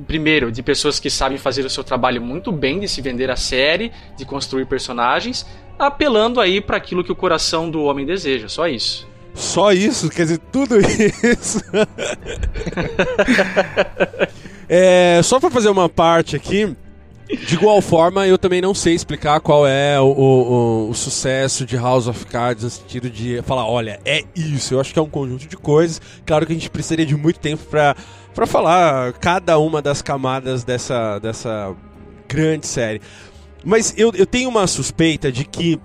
primeiro, 0.07 0.53
de 0.53 0.63
pessoas 0.63 1.01
que 1.01 1.09
sabem 1.09 1.39
fazer 1.39 1.65
o 1.65 1.71
seu 1.71 1.83
trabalho 1.83 2.21
muito 2.21 2.53
bem, 2.53 2.81
de 2.81 2.87
se 2.87 3.01
vender 3.01 3.31
a 3.31 3.37
série, 3.37 3.91
de 4.15 4.27
construir 4.27 4.67
personagens, 4.67 5.47
apelando 5.79 6.39
aí 6.39 6.61
para 6.61 6.77
aquilo 6.77 7.03
que 7.03 7.11
o 7.11 7.17
coração 7.17 7.71
do 7.71 7.83
homem 7.85 8.05
deseja, 8.05 8.47
só 8.47 8.69
isso. 8.69 9.10
Só 9.35 9.73
isso? 9.73 10.09
Quer 10.09 10.23
dizer, 10.23 10.39
tudo 10.53 10.77
isso? 10.83 11.61
é, 14.69 15.21
só 15.23 15.41
para 15.41 15.51
fazer 15.51 15.69
uma 15.69 15.89
parte 15.89 16.37
aqui, 16.37 16.77
de 17.47 17.55
igual 17.55 17.81
forma, 17.81 18.27
eu 18.27 18.37
também 18.37 18.61
não 18.61 18.75
sei 18.75 18.95
explicar 18.95 19.41
qual 19.41 19.67
é 19.67 20.01
o, 20.01 20.07
o, 20.07 20.91
o, 20.91 20.95
sucesso 20.95 21.65
de 21.65 21.77
House 21.77 22.09
of 22.09 22.27
Cards 22.27 22.65
no 22.65 22.71
sentido 22.71 23.09
de 23.09 23.41
falar, 23.43 23.67
olha, 23.67 24.01
é 24.05 24.25
isso. 24.35 24.75
Eu 24.75 24.81
acho 24.81 24.93
que 24.93 24.99
é 24.99 25.03
um 25.03 25.09
conjunto 25.09 25.47
de 25.47 25.57
coisas. 25.57 26.01
Claro 26.27 26.45
que 26.45 26.53
a 26.53 26.57
gente 26.57 26.69
precisaria 26.69 27.07
de 27.07 27.17
muito 27.17 27.39
tempo 27.39 27.63
para 27.65 28.47
falar 28.47 29.13
cada 29.15 29.59
uma 29.59 29.81
das 29.81 30.03
camadas 30.03 30.65
dessa, 30.65 31.19
dessa 31.21 31.75
grande 32.29 32.67
série. 32.67 33.01
Mas 33.65 33.95
eu, 33.97 34.13
eu 34.15 34.27
tenho 34.27 34.49
uma 34.49 34.67
suspeita 34.67 35.31
de 35.31 35.45
que 35.45 35.79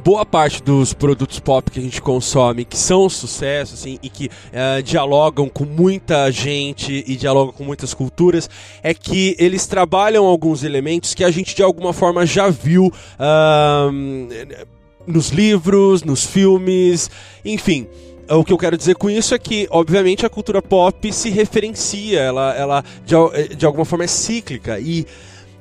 boa 0.00 0.24
parte 0.24 0.62
dos 0.62 0.94
produtos 0.94 1.38
pop 1.38 1.70
que 1.70 1.78
a 1.78 1.82
gente 1.82 2.00
consome 2.00 2.64
que 2.64 2.76
são 2.76 3.04
um 3.04 3.08
sucesso 3.08 3.74
assim, 3.74 3.98
e 4.02 4.08
que 4.08 4.26
uh, 4.26 4.82
dialogam 4.82 5.48
com 5.48 5.64
muita 5.64 6.30
gente 6.30 7.04
e 7.06 7.16
dialogam 7.16 7.52
com 7.52 7.64
muitas 7.64 7.92
culturas 7.92 8.48
é 8.82 8.94
que 8.94 9.36
eles 9.38 9.66
trabalham 9.66 10.24
alguns 10.24 10.64
elementos 10.64 11.14
que 11.14 11.22
a 11.22 11.30
gente 11.30 11.54
de 11.54 11.62
alguma 11.62 11.92
forma 11.92 12.24
já 12.24 12.48
viu 12.48 12.86
uh, 12.86 13.92
nos 15.06 15.30
livros, 15.30 16.02
nos 16.02 16.24
filmes, 16.24 17.10
enfim. 17.44 17.86
O 18.30 18.44
que 18.44 18.52
eu 18.52 18.58
quero 18.58 18.78
dizer 18.78 18.94
com 18.94 19.10
isso 19.10 19.34
é 19.34 19.38
que, 19.38 19.66
obviamente, 19.70 20.24
a 20.24 20.30
cultura 20.30 20.62
pop 20.62 21.12
se 21.12 21.28
referencia, 21.28 22.20
ela, 22.20 22.54
ela 22.54 22.84
de, 23.04 23.56
de 23.56 23.66
alguma 23.66 23.84
forma 23.84 24.04
é 24.04 24.06
cíclica. 24.06 24.78
E 24.78 25.04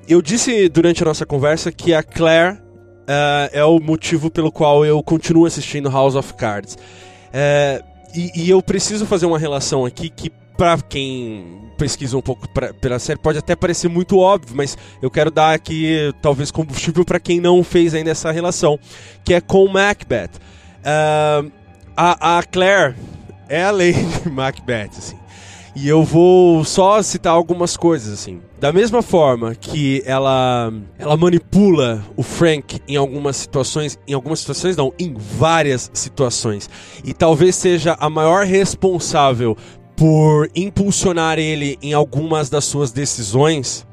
eu 0.08 0.22
disse 0.22 0.70
durante 0.70 1.02
a 1.02 1.06
nossa 1.06 1.26
conversa 1.26 1.72
que 1.72 1.94
a 1.94 2.04
Claire 2.04 2.60
uh, 3.02 3.50
é 3.52 3.64
o 3.64 3.80
motivo 3.80 4.30
pelo 4.30 4.52
qual 4.52 4.86
eu 4.86 5.02
continuo 5.04 5.46
assistindo 5.46 5.90
House 5.90 6.16
of 6.16 6.34
Cards. 6.34 6.76
Uh, 6.76 7.84
e, 8.14 8.44
e, 8.44 8.50
eu 8.50 8.62
preciso 8.62 9.06
fazer 9.06 9.26
uma 9.26 9.40
relação 9.40 9.86
aqui 9.86 10.10
que 10.10 10.30
pra 10.58 10.78
quem 10.78 11.72
pesquisa 11.78 12.18
um 12.18 12.22
pouco 12.22 12.48
pra, 12.50 12.74
pela 12.74 13.00
série, 13.00 13.20
pode 13.20 13.40
até 13.40 13.56
parecer 13.56 13.88
muito 13.88 14.20
óbvio, 14.20 14.56
mas 14.56 14.78
eu 15.02 15.10
quero 15.10 15.32
dar 15.32 15.54
aqui, 15.54 16.14
talvez, 16.22 16.52
combustível 16.52 17.06
para 17.06 17.20
quem 17.20 17.40
não 17.40 17.64
fez 17.64 17.96
ainda 17.96 18.12
essa 18.12 18.32
relação, 18.32 18.78
que 19.24 19.34
é 19.34 19.42
com 19.42 19.68
Macbeth. 19.68 20.32
Uh, 20.82 21.52
a, 21.96 22.38
a 22.38 22.44
Claire 22.44 22.96
é 23.48 23.64
a 23.64 23.72
Lady 23.72 24.06
Macbeth, 24.30 24.92
assim. 24.98 25.21
E 25.76 25.88
eu 25.88 26.04
vou 26.04 26.66
só 26.66 27.02
citar 27.02 27.34
algumas 27.34 27.78
coisas 27.78 28.14
assim. 28.14 28.42
Da 28.60 28.74
mesma 28.74 29.02
forma 29.02 29.56
que 29.56 30.04
ela 30.06 30.72
ela 31.00 31.16
manipula 31.16 32.04
o 32.16 32.24
Frank 32.24 32.82
em 32.88 32.96
algumas 32.98 33.38
situações, 33.38 33.98
em 34.08 34.14
algumas 34.14 34.40
situações 34.40 34.76
não, 34.76 34.94
em 35.00 35.14
várias 35.14 35.90
situações. 35.94 36.70
E 37.04 37.14
talvez 37.14 37.56
seja 37.56 37.96
a 38.00 38.10
maior 38.10 38.46
responsável 38.46 39.56
por 39.96 40.50
impulsionar 40.56 41.40
ele 41.40 41.78
em 41.82 41.94
algumas 41.94 42.50
das 42.50 42.66
suas 42.66 42.92
decisões, 42.92 43.86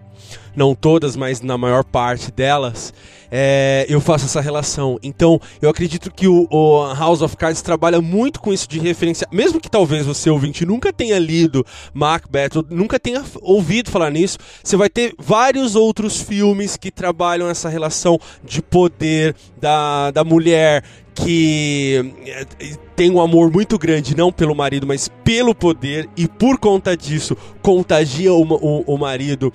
não 0.55 0.75
todas, 0.75 1.17
mas 1.17 1.41
na 1.41 1.57
maior 1.59 1.85
parte 1.85 2.31
delas 2.31 2.93
é, 3.31 3.87
eu 3.89 4.01
faço 4.01 4.25
essa 4.25 4.41
relação. 4.41 4.99
Então, 5.03 5.41
eu 5.61 5.69
acredito 5.69 6.11
que 6.11 6.27
o, 6.27 6.47
o, 6.51 6.95
House 6.95 7.23
of 7.23 7.37
Cards 7.37 7.63
trabalha 7.63 8.01
muito 8.01 8.41
com 8.41 8.53
isso 8.53 8.69
de 8.69 8.79
referenciar. 8.79 9.29
Mesmo 9.33 9.61
que 9.61 9.71
talvez 9.71 10.07
você, 10.07 10.31
ouvinte, 10.31 10.65
nunca 10.65 10.93
tenha 10.93 11.19
lido 11.19 11.65
Macbeth, 11.93 12.57
ou 12.57 12.67
nunca 12.71 12.99
tenha 12.99 13.23
ouvido 13.43 13.91
falar 13.91 14.11
nisso, 14.11 14.39
você 14.63 14.77
vai 14.77 14.89
ter 14.89 15.15
vários 15.19 15.77
outros 15.77 16.21
filmes 16.21 16.77
que 16.77 16.91
trabalham 16.91 17.49
essa 17.49 17.69
relação 17.69 18.19
de 18.43 18.63
poder 18.63 19.35
da, 19.61 20.11
da 20.11 20.25
mulher 20.25 20.83
que 21.15 22.15
é, 22.27 22.47
tem 22.95 23.11
um 23.11 23.21
amor 23.21 23.51
muito 23.51 23.77
grande, 23.77 24.17
não 24.17 24.31
pelo 24.31 24.55
marido, 24.55 24.87
mas 24.87 25.09
pelo 25.25 25.53
poder, 25.53 26.09
e 26.17 26.29
por 26.29 26.59
conta 26.59 26.97
disso 26.97 27.37
contagia 27.61 28.33
o, 28.33 28.43
o, 28.43 28.95
o 28.95 28.97
marido 28.97 29.53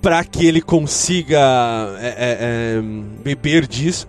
para 0.00 0.24
que 0.24 0.46
ele 0.46 0.60
consiga 0.60 1.38
é, 2.00 2.06
é, 2.06 2.38
é, 2.78 2.82
beber 3.22 3.66
disso. 3.66 4.08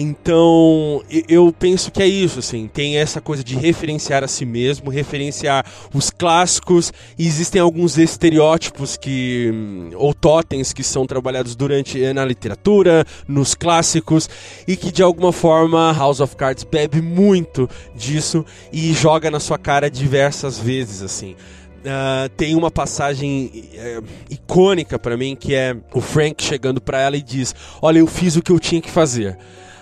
Então, 0.00 1.02
eu 1.28 1.52
penso 1.52 1.90
que 1.90 2.00
é 2.00 2.06
isso, 2.06 2.38
assim, 2.38 2.70
tem 2.72 2.98
essa 2.98 3.20
coisa 3.20 3.42
de 3.42 3.56
referenciar 3.56 4.22
a 4.22 4.28
si 4.28 4.44
mesmo, 4.44 4.90
referenciar 4.90 5.66
os 5.92 6.08
clássicos, 6.08 6.92
existem 7.18 7.60
alguns 7.60 7.98
estereótipos 7.98 8.96
que 8.96 9.52
ou 9.96 10.14
totens 10.14 10.72
que 10.72 10.84
são 10.84 11.04
trabalhados 11.04 11.56
durante 11.56 12.00
eh, 12.00 12.12
na 12.12 12.24
literatura, 12.24 13.04
nos 13.26 13.56
clássicos, 13.56 14.30
e 14.68 14.76
que 14.76 14.92
de 14.92 15.02
alguma 15.02 15.32
forma 15.32 15.92
House 15.92 16.20
of 16.20 16.36
Cards 16.36 16.62
bebe 16.62 17.02
muito 17.02 17.68
disso 17.92 18.46
e 18.72 18.92
joga 18.92 19.32
na 19.32 19.40
sua 19.40 19.58
cara 19.58 19.90
diversas 19.90 20.60
vezes, 20.60 21.02
assim. 21.02 21.34
Uh, 21.78 22.28
tem 22.36 22.56
uma 22.56 22.72
passagem 22.72 23.70
uh, 23.74 24.04
icônica 24.28 24.98
para 24.98 25.16
mim 25.16 25.36
que 25.36 25.54
é 25.54 25.76
o 25.94 26.00
Frank 26.00 26.42
chegando 26.42 26.80
para 26.80 27.00
ela 27.00 27.16
e 27.16 27.22
diz: 27.22 27.54
Olha, 27.80 28.00
eu 28.00 28.06
fiz 28.06 28.36
o 28.36 28.42
que 28.42 28.50
eu 28.50 28.58
tinha 28.58 28.80
que 28.80 28.90
fazer. 28.90 29.38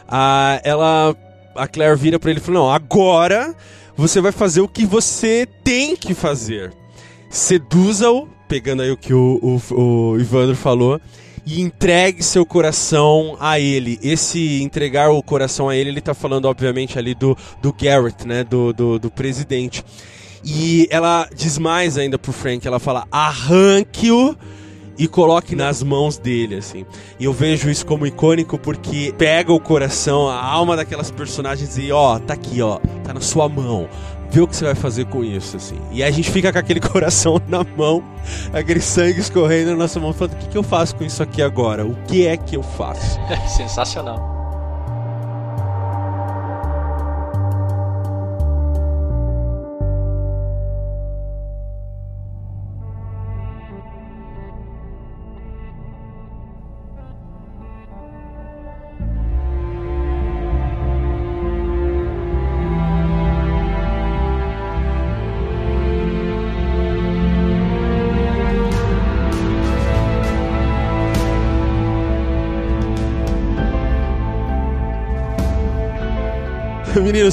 Uh, 0.06 0.60
ela, 0.62 1.16
a 1.54 1.66
Claire 1.66 1.96
vira 1.96 2.18
para 2.18 2.30
ele 2.30 2.38
e 2.38 2.42
fala: 2.42 2.58
Não, 2.58 2.70
agora 2.70 3.54
você 3.96 4.20
vai 4.20 4.30
fazer 4.30 4.60
o 4.60 4.68
que 4.68 4.84
você 4.84 5.48
tem 5.64 5.96
que 5.96 6.12
fazer. 6.12 6.72
Seduza-o, 7.30 8.28
pegando 8.46 8.82
aí 8.82 8.90
o 8.90 8.96
que 8.96 9.14
o, 9.14 9.40
o, 9.42 9.74
o 9.74 10.20
Ivandro 10.20 10.54
falou, 10.54 11.00
e 11.46 11.60
entregue 11.60 12.22
seu 12.22 12.44
coração 12.44 13.36
a 13.40 13.58
ele. 13.58 13.98
Esse 14.02 14.62
entregar 14.62 15.10
o 15.10 15.22
coração 15.22 15.68
a 15.68 15.76
ele, 15.76 15.90
ele 15.90 16.00
tá 16.00 16.12
falando, 16.12 16.46
obviamente, 16.46 16.98
ali 16.98 17.14
do, 17.14 17.36
do 17.62 17.72
Garrett, 17.72 18.26
né? 18.26 18.42
Do, 18.44 18.72
do, 18.72 18.98
do 18.98 19.10
presidente. 19.10 19.84
E 20.46 20.86
ela 20.92 21.28
diz 21.34 21.58
mais 21.58 21.98
ainda 21.98 22.16
pro 22.16 22.32
Frank, 22.32 22.64
ela 22.66 22.78
fala: 22.78 23.04
arranque-o 23.10 24.36
e 24.96 25.08
coloque 25.08 25.56
nas 25.56 25.82
mãos 25.82 26.16
dele, 26.16 26.54
assim. 26.54 26.86
E 27.18 27.24
eu 27.24 27.32
vejo 27.32 27.68
isso 27.68 27.84
como 27.84 28.06
icônico 28.06 28.56
porque 28.56 29.12
pega 29.18 29.52
o 29.52 29.58
coração, 29.58 30.28
a 30.28 30.40
alma 30.40 30.76
daquelas 30.76 31.10
personagens 31.10 31.76
e 31.76 31.90
ó, 31.90 32.20
tá 32.20 32.34
aqui, 32.34 32.62
ó, 32.62 32.78
tá 33.04 33.12
na 33.12 33.20
sua 33.20 33.48
mão. 33.48 33.88
Vê 34.30 34.40
o 34.40 34.46
que 34.46 34.56
você 34.56 34.64
vai 34.64 34.74
fazer 34.74 35.06
com 35.06 35.24
isso, 35.24 35.56
assim. 35.56 35.78
E 35.90 36.02
a 36.02 36.10
gente 36.10 36.30
fica 36.30 36.52
com 36.52 36.58
aquele 36.58 36.80
coração 36.80 37.40
na 37.48 37.64
mão, 37.76 38.02
aquele 38.52 38.80
sangue 38.80 39.20
escorrendo 39.20 39.72
na 39.72 39.76
nossa 39.76 39.98
mão, 39.98 40.12
falando: 40.12 40.34
o 40.34 40.36
que, 40.36 40.48
que 40.48 40.58
eu 40.58 40.62
faço 40.62 40.94
com 40.94 41.04
isso 41.04 41.22
aqui 41.22 41.42
agora? 41.42 41.84
O 41.84 41.96
que 42.06 42.24
é 42.24 42.36
que 42.36 42.56
eu 42.56 42.62
faço? 42.62 43.18
Sensacional. 43.56 44.35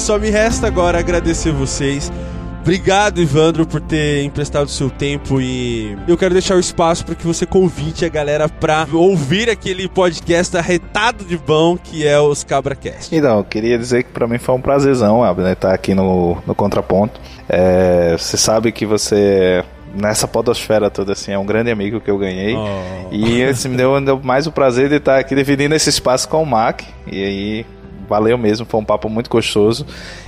Só 0.04 0.18
me 0.18 0.28
resta 0.28 0.66
agora 0.66 0.98
agradecer 0.98 1.50
vocês. 1.50 2.12
Obrigado, 2.60 3.22
Ivandro, 3.22 3.66
por 3.66 3.80
ter 3.80 4.22
emprestado 4.22 4.66
o 4.66 4.70
seu 4.70 4.90
tempo 4.90 5.40
e 5.40 5.96
eu 6.06 6.14
quero 6.14 6.34
deixar 6.34 6.56
o 6.56 6.60
espaço 6.60 7.06
para 7.06 7.14
que 7.14 7.26
você 7.26 7.46
convide 7.46 8.04
a 8.04 8.10
galera 8.10 8.46
para 8.46 8.86
ouvir 8.92 9.48
aquele 9.48 9.88
podcast 9.88 10.58
arretado 10.58 11.24
de 11.24 11.38
bom 11.38 11.78
que 11.78 12.06
é 12.06 12.20
os 12.20 12.44
CabraCast. 12.44 13.16
Então, 13.16 13.38
eu 13.38 13.44
queria 13.44 13.78
dizer 13.78 14.02
que 14.02 14.10
para 14.10 14.28
mim 14.28 14.36
foi 14.36 14.54
um 14.54 14.60
prazerzão 14.60 15.22
né, 15.36 15.52
estar 15.52 15.68
tá 15.68 15.74
aqui 15.74 15.94
no, 15.94 16.36
no 16.46 16.54
Contraponto. 16.54 17.18
É, 17.48 18.14
você 18.18 18.36
sabe 18.36 18.72
que 18.72 18.84
você 18.84 19.64
nessa 19.94 20.28
podosfera 20.28 20.90
toda, 20.90 21.12
assim, 21.12 21.32
é 21.32 21.38
um 21.38 21.46
grande 21.46 21.70
amigo 21.70 21.98
que 21.98 22.10
eu 22.10 22.18
ganhei. 22.18 22.54
Oh. 22.54 23.08
E 23.10 23.42
assim, 23.42 23.70
me 23.70 23.76
deu, 23.78 23.98
me 23.98 24.04
deu 24.04 24.20
mais 24.22 24.46
o 24.46 24.52
prazer 24.52 24.90
de 24.90 24.96
estar 24.96 25.18
aqui 25.18 25.34
dividindo 25.34 25.74
esse 25.74 25.88
espaço 25.88 26.28
com 26.28 26.42
o 26.42 26.46
Mac. 26.46 26.82
E 27.10 27.24
aí, 27.24 27.66
valeu 28.08 28.38
mesmo, 28.38 28.66
foi 28.66 28.80
um 28.80 28.84
papo 28.84 29.08
muito 29.08 29.30
gostoso. 29.30 29.86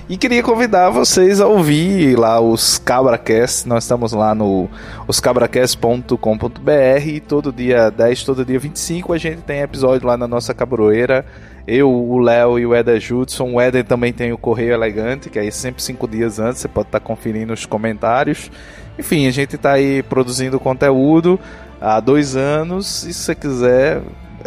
E 0.08 0.16
queria 0.16 0.42
convidar 0.42 0.90
vocês 0.90 1.40
a 1.40 1.46
ouvir 1.46 2.18
lá 2.18 2.40
os 2.40 2.78
CabraCast. 2.78 3.68
Nós 3.68 3.84
estamos 3.84 4.12
lá 4.12 4.34
no 4.34 4.68
oscabracast.com.br 5.06 7.06
e 7.06 7.20
todo 7.20 7.52
dia 7.52 7.90
10, 7.90 8.24
todo 8.24 8.44
dia 8.44 8.58
25 8.58 9.12
a 9.12 9.18
gente 9.18 9.42
tem 9.42 9.60
episódio 9.60 10.06
lá 10.06 10.16
na 10.16 10.28
nossa 10.28 10.54
cabroeira. 10.54 11.24
Eu, 11.66 11.92
o 11.92 12.18
Léo 12.18 12.58
e 12.58 12.66
o 12.66 12.74
Eder 12.74 13.00
Judson. 13.00 13.52
O 13.52 13.60
Eder 13.60 13.84
também 13.84 14.12
tem 14.12 14.32
o 14.32 14.38
Correio 14.38 14.72
Elegante, 14.72 15.28
que 15.28 15.38
aí 15.38 15.50
sempre 15.50 15.82
cinco 15.82 16.06
dias 16.06 16.38
antes 16.38 16.60
você 16.60 16.68
pode 16.68 16.88
estar 16.88 17.00
tá 17.00 17.04
conferindo 17.04 17.52
os 17.52 17.66
comentários. 17.66 18.50
Enfim, 18.98 19.26
a 19.26 19.30
gente 19.30 19.56
está 19.56 19.72
aí 19.72 20.02
produzindo 20.04 20.60
conteúdo 20.60 21.38
há 21.80 22.00
dois 22.00 22.36
anos 22.36 23.04
e 23.04 23.12
se 23.12 23.24
você 23.24 23.34
quiser 23.34 24.00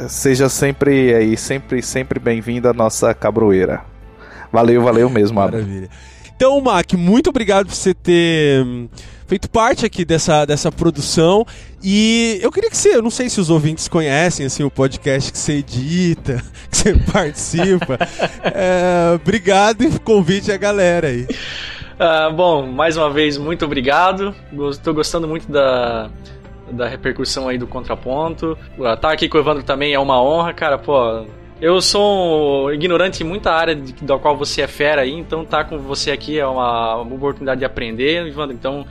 seja 0.07 0.47
sempre 0.47 1.13
aí, 1.13 1.35
sempre, 1.35 1.81
sempre 1.81 2.19
bem-vindo 2.19 2.67
à 2.67 2.73
nossa 2.73 3.13
cabroeira. 3.13 3.81
Valeu, 4.51 4.81
valeu 4.81 5.09
mesmo, 5.09 5.39
Maravilha. 5.39 5.89
Então, 6.35 6.59
Mac, 6.61 6.93
muito 6.93 7.29
obrigado 7.29 7.67
por 7.67 7.75
você 7.75 7.93
ter 7.93 8.63
hum, 8.63 8.87
feito 9.27 9.49
parte 9.49 9.85
aqui 9.85 10.05
dessa, 10.05 10.45
dessa 10.45 10.71
produção. 10.71 11.45
E 11.83 12.39
eu 12.41 12.51
queria 12.51 12.69
que 12.69 12.77
você, 12.77 12.95
eu 12.95 13.01
não 13.01 13.11
sei 13.11 13.29
se 13.29 13.41
os 13.41 13.49
ouvintes 13.49 13.87
conhecem 13.87 14.45
assim, 14.45 14.63
o 14.63 14.71
podcast 14.71 15.31
que 15.31 15.37
você 15.37 15.53
edita, 15.57 16.41
que 16.71 16.77
você 16.77 16.95
participa. 17.11 17.97
é, 18.43 19.13
obrigado 19.15 19.83
e 19.83 19.99
convite 19.99 20.51
a 20.51 20.57
galera 20.57 21.09
aí. 21.09 21.27
Uh, 21.99 22.33
bom, 22.33 22.65
mais 22.65 22.95
uma 22.95 23.09
vez, 23.11 23.37
muito 23.37 23.65
obrigado. 23.65 24.33
Estou 24.71 24.93
gostando 24.93 25.27
muito 25.27 25.51
da, 25.51 26.09
da 26.71 26.87
repercussão 26.87 27.47
aí 27.47 27.57
do 27.57 27.67
contraponto. 27.67 28.57
Estar 28.77 28.97
tá 28.97 29.11
aqui 29.11 29.27
com 29.27 29.37
o 29.37 29.41
Evandro 29.41 29.63
também 29.63 29.93
é 29.93 29.99
uma 29.99 30.21
honra, 30.21 30.53
cara, 30.53 30.77
pô. 30.77 31.25
Eu 31.61 31.81
sou 31.81 32.67
um 32.67 32.71
ignorante 32.71 33.21
em 33.21 33.25
muita 33.25 33.51
área 33.51 33.75
de, 33.75 33.91
da 34.05 34.17
qual 34.17 34.37
você 34.37 34.61
é 34.61 34.67
fera 34.67 35.01
aí, 35.01 35.11
então 35.11 35.43
tá 35.43 35.63
com 35.63 35.77
você 35.77 36.09
aqui 36.09 36.39
é 36.39 36.47
uma, 36.47 36.95
uma 36.95 37.15
oportunidade 37.15 37.59
de 37.59 37.65
aprender, 37.65 38.25
Evandro. 38.25 38.55
Então, 38.55 38.85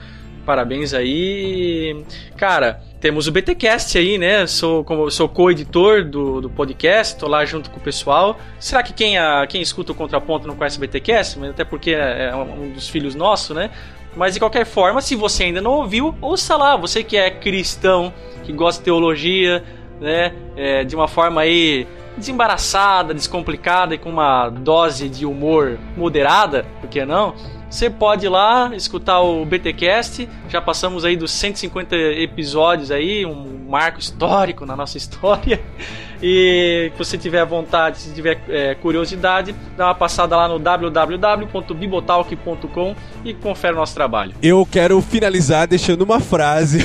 parabéns 0.45 0.93
aí. 0.93 2.03
Cara, 2.37 2.81
temos 2.99 3.27
o 3.27 3.31
BTcast 3.31 3.97
aí, 3.97 4.17
né? 4.17 4.45
Sou 4.45 4.83
como 4.83 5.09
sou 5.09 5.29
co-editor 5.29 6.03
do, 6.03 6.41
do 6.41 6.49
podcast, 6.49 7.17
tô 7.17 7.27
lá 7.27 7.45
junto 7.45 7.69
com 7.71 7.77
o 7.77 7.81
pessoal. 7.81 8.37
Será 8.59 8.83
que 8.83 8.91
quem, 8.91 9.17
a, 9.17 9.47
quem 9.47 9.61
escuta 9.61 9.91
o 9.91 9.95
contraponto 9.95 10.47
não 10.47 10.55
conhece 10.55 10.77
o 10.77 10.81
BTcast? 10.81 11.43
Até 11.45 11.63
porque 11.63 11.91
é, 11.91 12.29
é 12.31 12.35
um 12.35 12.71
dos 12.71 12.89
filhos 12.89 13.15
nossos, 13.15 13.55
né? 13.55 13.71
Mas 14.15 14.33
de 14.33 14.39
qualquer 14.39 14.65
forma, 14.65 15.01
se 15.01 15.15
você 15.15 15.45
ainda 15.45 15.61
não 15.61 15.71
ouviu, 15.71 16.15
ouça 16.21 16.55
lá. 16.55 16.75
Você 16.75 17.03
que 17.03 17.15
é 17.15 17.29
cristão, 17.29 18.13
que 18.43 18.51
gosta 18.51 18.81
de 18.81 18.85
teologia, 18.85 19.63
né? 19.99 20.33
É, 20.55 20.83
de 20.83 20.95
uma 20.95 21.07
forma 21.07 21.41
aí 21.41 21.87
desembaraçada, 22.17 23.13
descomplicada 23.13 23.95
e 23.95 23.97
com 23.97 24.09
uma 24.09 24.49
dose 24.49 25.07
de 25.07 25.25
humor 25.25 25.79
moderada, 25.95 26.65
por 26.81 26.89
que 26.89 27.05
não? 27.05 27.33
Você 27.69 27.89
pode 27.89 28.25
ir 28.25 28.29
lá 28.29 28.71
escutar 28.75 29.21
o 29.21 29.45
BTcast. 29.45 30.27
Já 30.49 30.59
passamos 30.59 31.05
aí 31.05 31.15
dos 31.15 31.31
150 31.31 31.95
episódios 31.95 32.89
aí, 32.89 33.25
um 33.25 33.65
marco 33.69 33.99
histórico 33.99 34.65
na 34.65 34.75
nossa 34.75 34.97
história. 34.97 35.61
E 36.21 36.91
se 36.91 36.97
você 36.97 37.17
tiver 37.17 37.45
vontade, 37.45 37.99
se 37.99 38.13
tiver 38.13 38.41
é, 38.49 38.75
curiosidade, 38.75 39.55
dá 39.77 39.85
uma 39.87 39.95
passada 39.95 40.35
lá 40.35 40.45
no 40.47 40.59
www.bibotalk.com 40.59 42.95
e 43.23 43.33
confere 43.33 43.73
o 43.73 43.77
nosso 43.77 43.95
trabalho. 43.95 44.33
Eu 44.41 44.65
quero 44.65 44.99
finalizar 45.01 45.67
deixando 45.67 46.01
uma 46.01 46.19
frase 46.19 46.79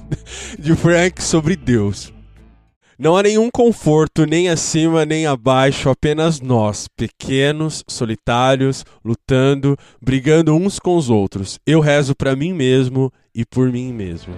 de 0.58 0.74
Frank 0.74 1.22
sobre 1.22 1.56
Deus. 1.56 2.10
Não 2.98 3.14
há 3.16 3.22
nenhum 3.22 3.50
conforto 3.50 4.26
nem 4.26 4.48
acima 4.50 5.06
nem 5.06 5.26
abaixo, 5.26 5.88
apenas 5.88 6.38
nós, 6.38 6.86
pequenos, 6.94 7.82
solitários, 7.88 8.84
lutando, 9.02 9.74
brigando 10.02 10.54
uns 10.54 10.78
com 10.78 10.94
os 10.96 11.08
outros. 11.08 11.58
Eu 11.66 11.80
rezo 11.80 12.14
para 12.14 12.36
mim 12.36 12.52
mesmo 12.52 13.10
e 13.34 13.46
por 13.46 13.72
mim 13.72 13.90
mesmo. 13.90 14.34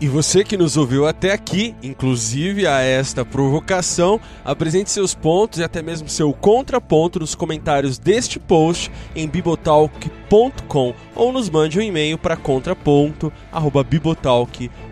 E 0.00 0.08
você 0.08 0.42
que 0.44 0.56
nos 0.56 0.76
ouviu 0.76 1.06
até 1.06 1.32
aqui, 1.32 1.74
inclusive 1.82 2.66
a 2.66 2.80
esta 2.80 3.24
provocação, 3.24 4.20
apresente 4.44 4.90
seus 4.90 5.14
pontos 5.14 5.60
e 5.60 5.64
até 5.64 5.80
mesmo 5.82 6.08
seu 6.08 6.32
contraponto 6.32 7.20
nos 7.20 7.34
comentários 7.34 7.98
deste 7.98 8.38
post 8.38 8.90
em 9.14 9.28
bibotalk.com 9.28 10.94
ou 11.14 11.32
nos 11.32 11.48
mande 11.48 11.78
um 11.78 11.82
e-mail 11.82 12.18
para 12.18 12.36
contraponto@bibotalk.com 12.36 14.84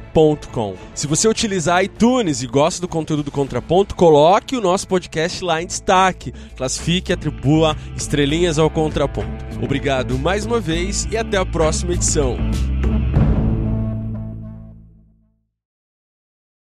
se 0.94 1.06
você 1.06 1.26
utilizar 1.26 1.82
iTunes 1.82 2.42
e 2.42 2.46
gosta 2.46 2.82
do 2.82 2.88
conteúdo 2.88 3.22
do 3.22 3.30
Contraponto, 3.30 3.94
coloque 3.94 4.54
o 4.54 4.60
nosso 4.60 4.86
podcast 4.86 5.42
lá 5.42 5.62
em 5.62 5.66
destaque. 5.66 6.34
Classifique 6.54 7.10
e 7.10 7.14
atribua 7.14 7.74
estrelinhas 7.96 8.58
ao 8.58 8.68
Contraponto. 8.68 9.42
Obrigado 9.62 10.18
mais 10.18 10.44
uma 10.44 10.60
vez 10.60 11.08
e 11.10 11.16
até 11.16 11.38
a 11.38 11.46
próxima 11.46 11.94
edição. 11.94 12.36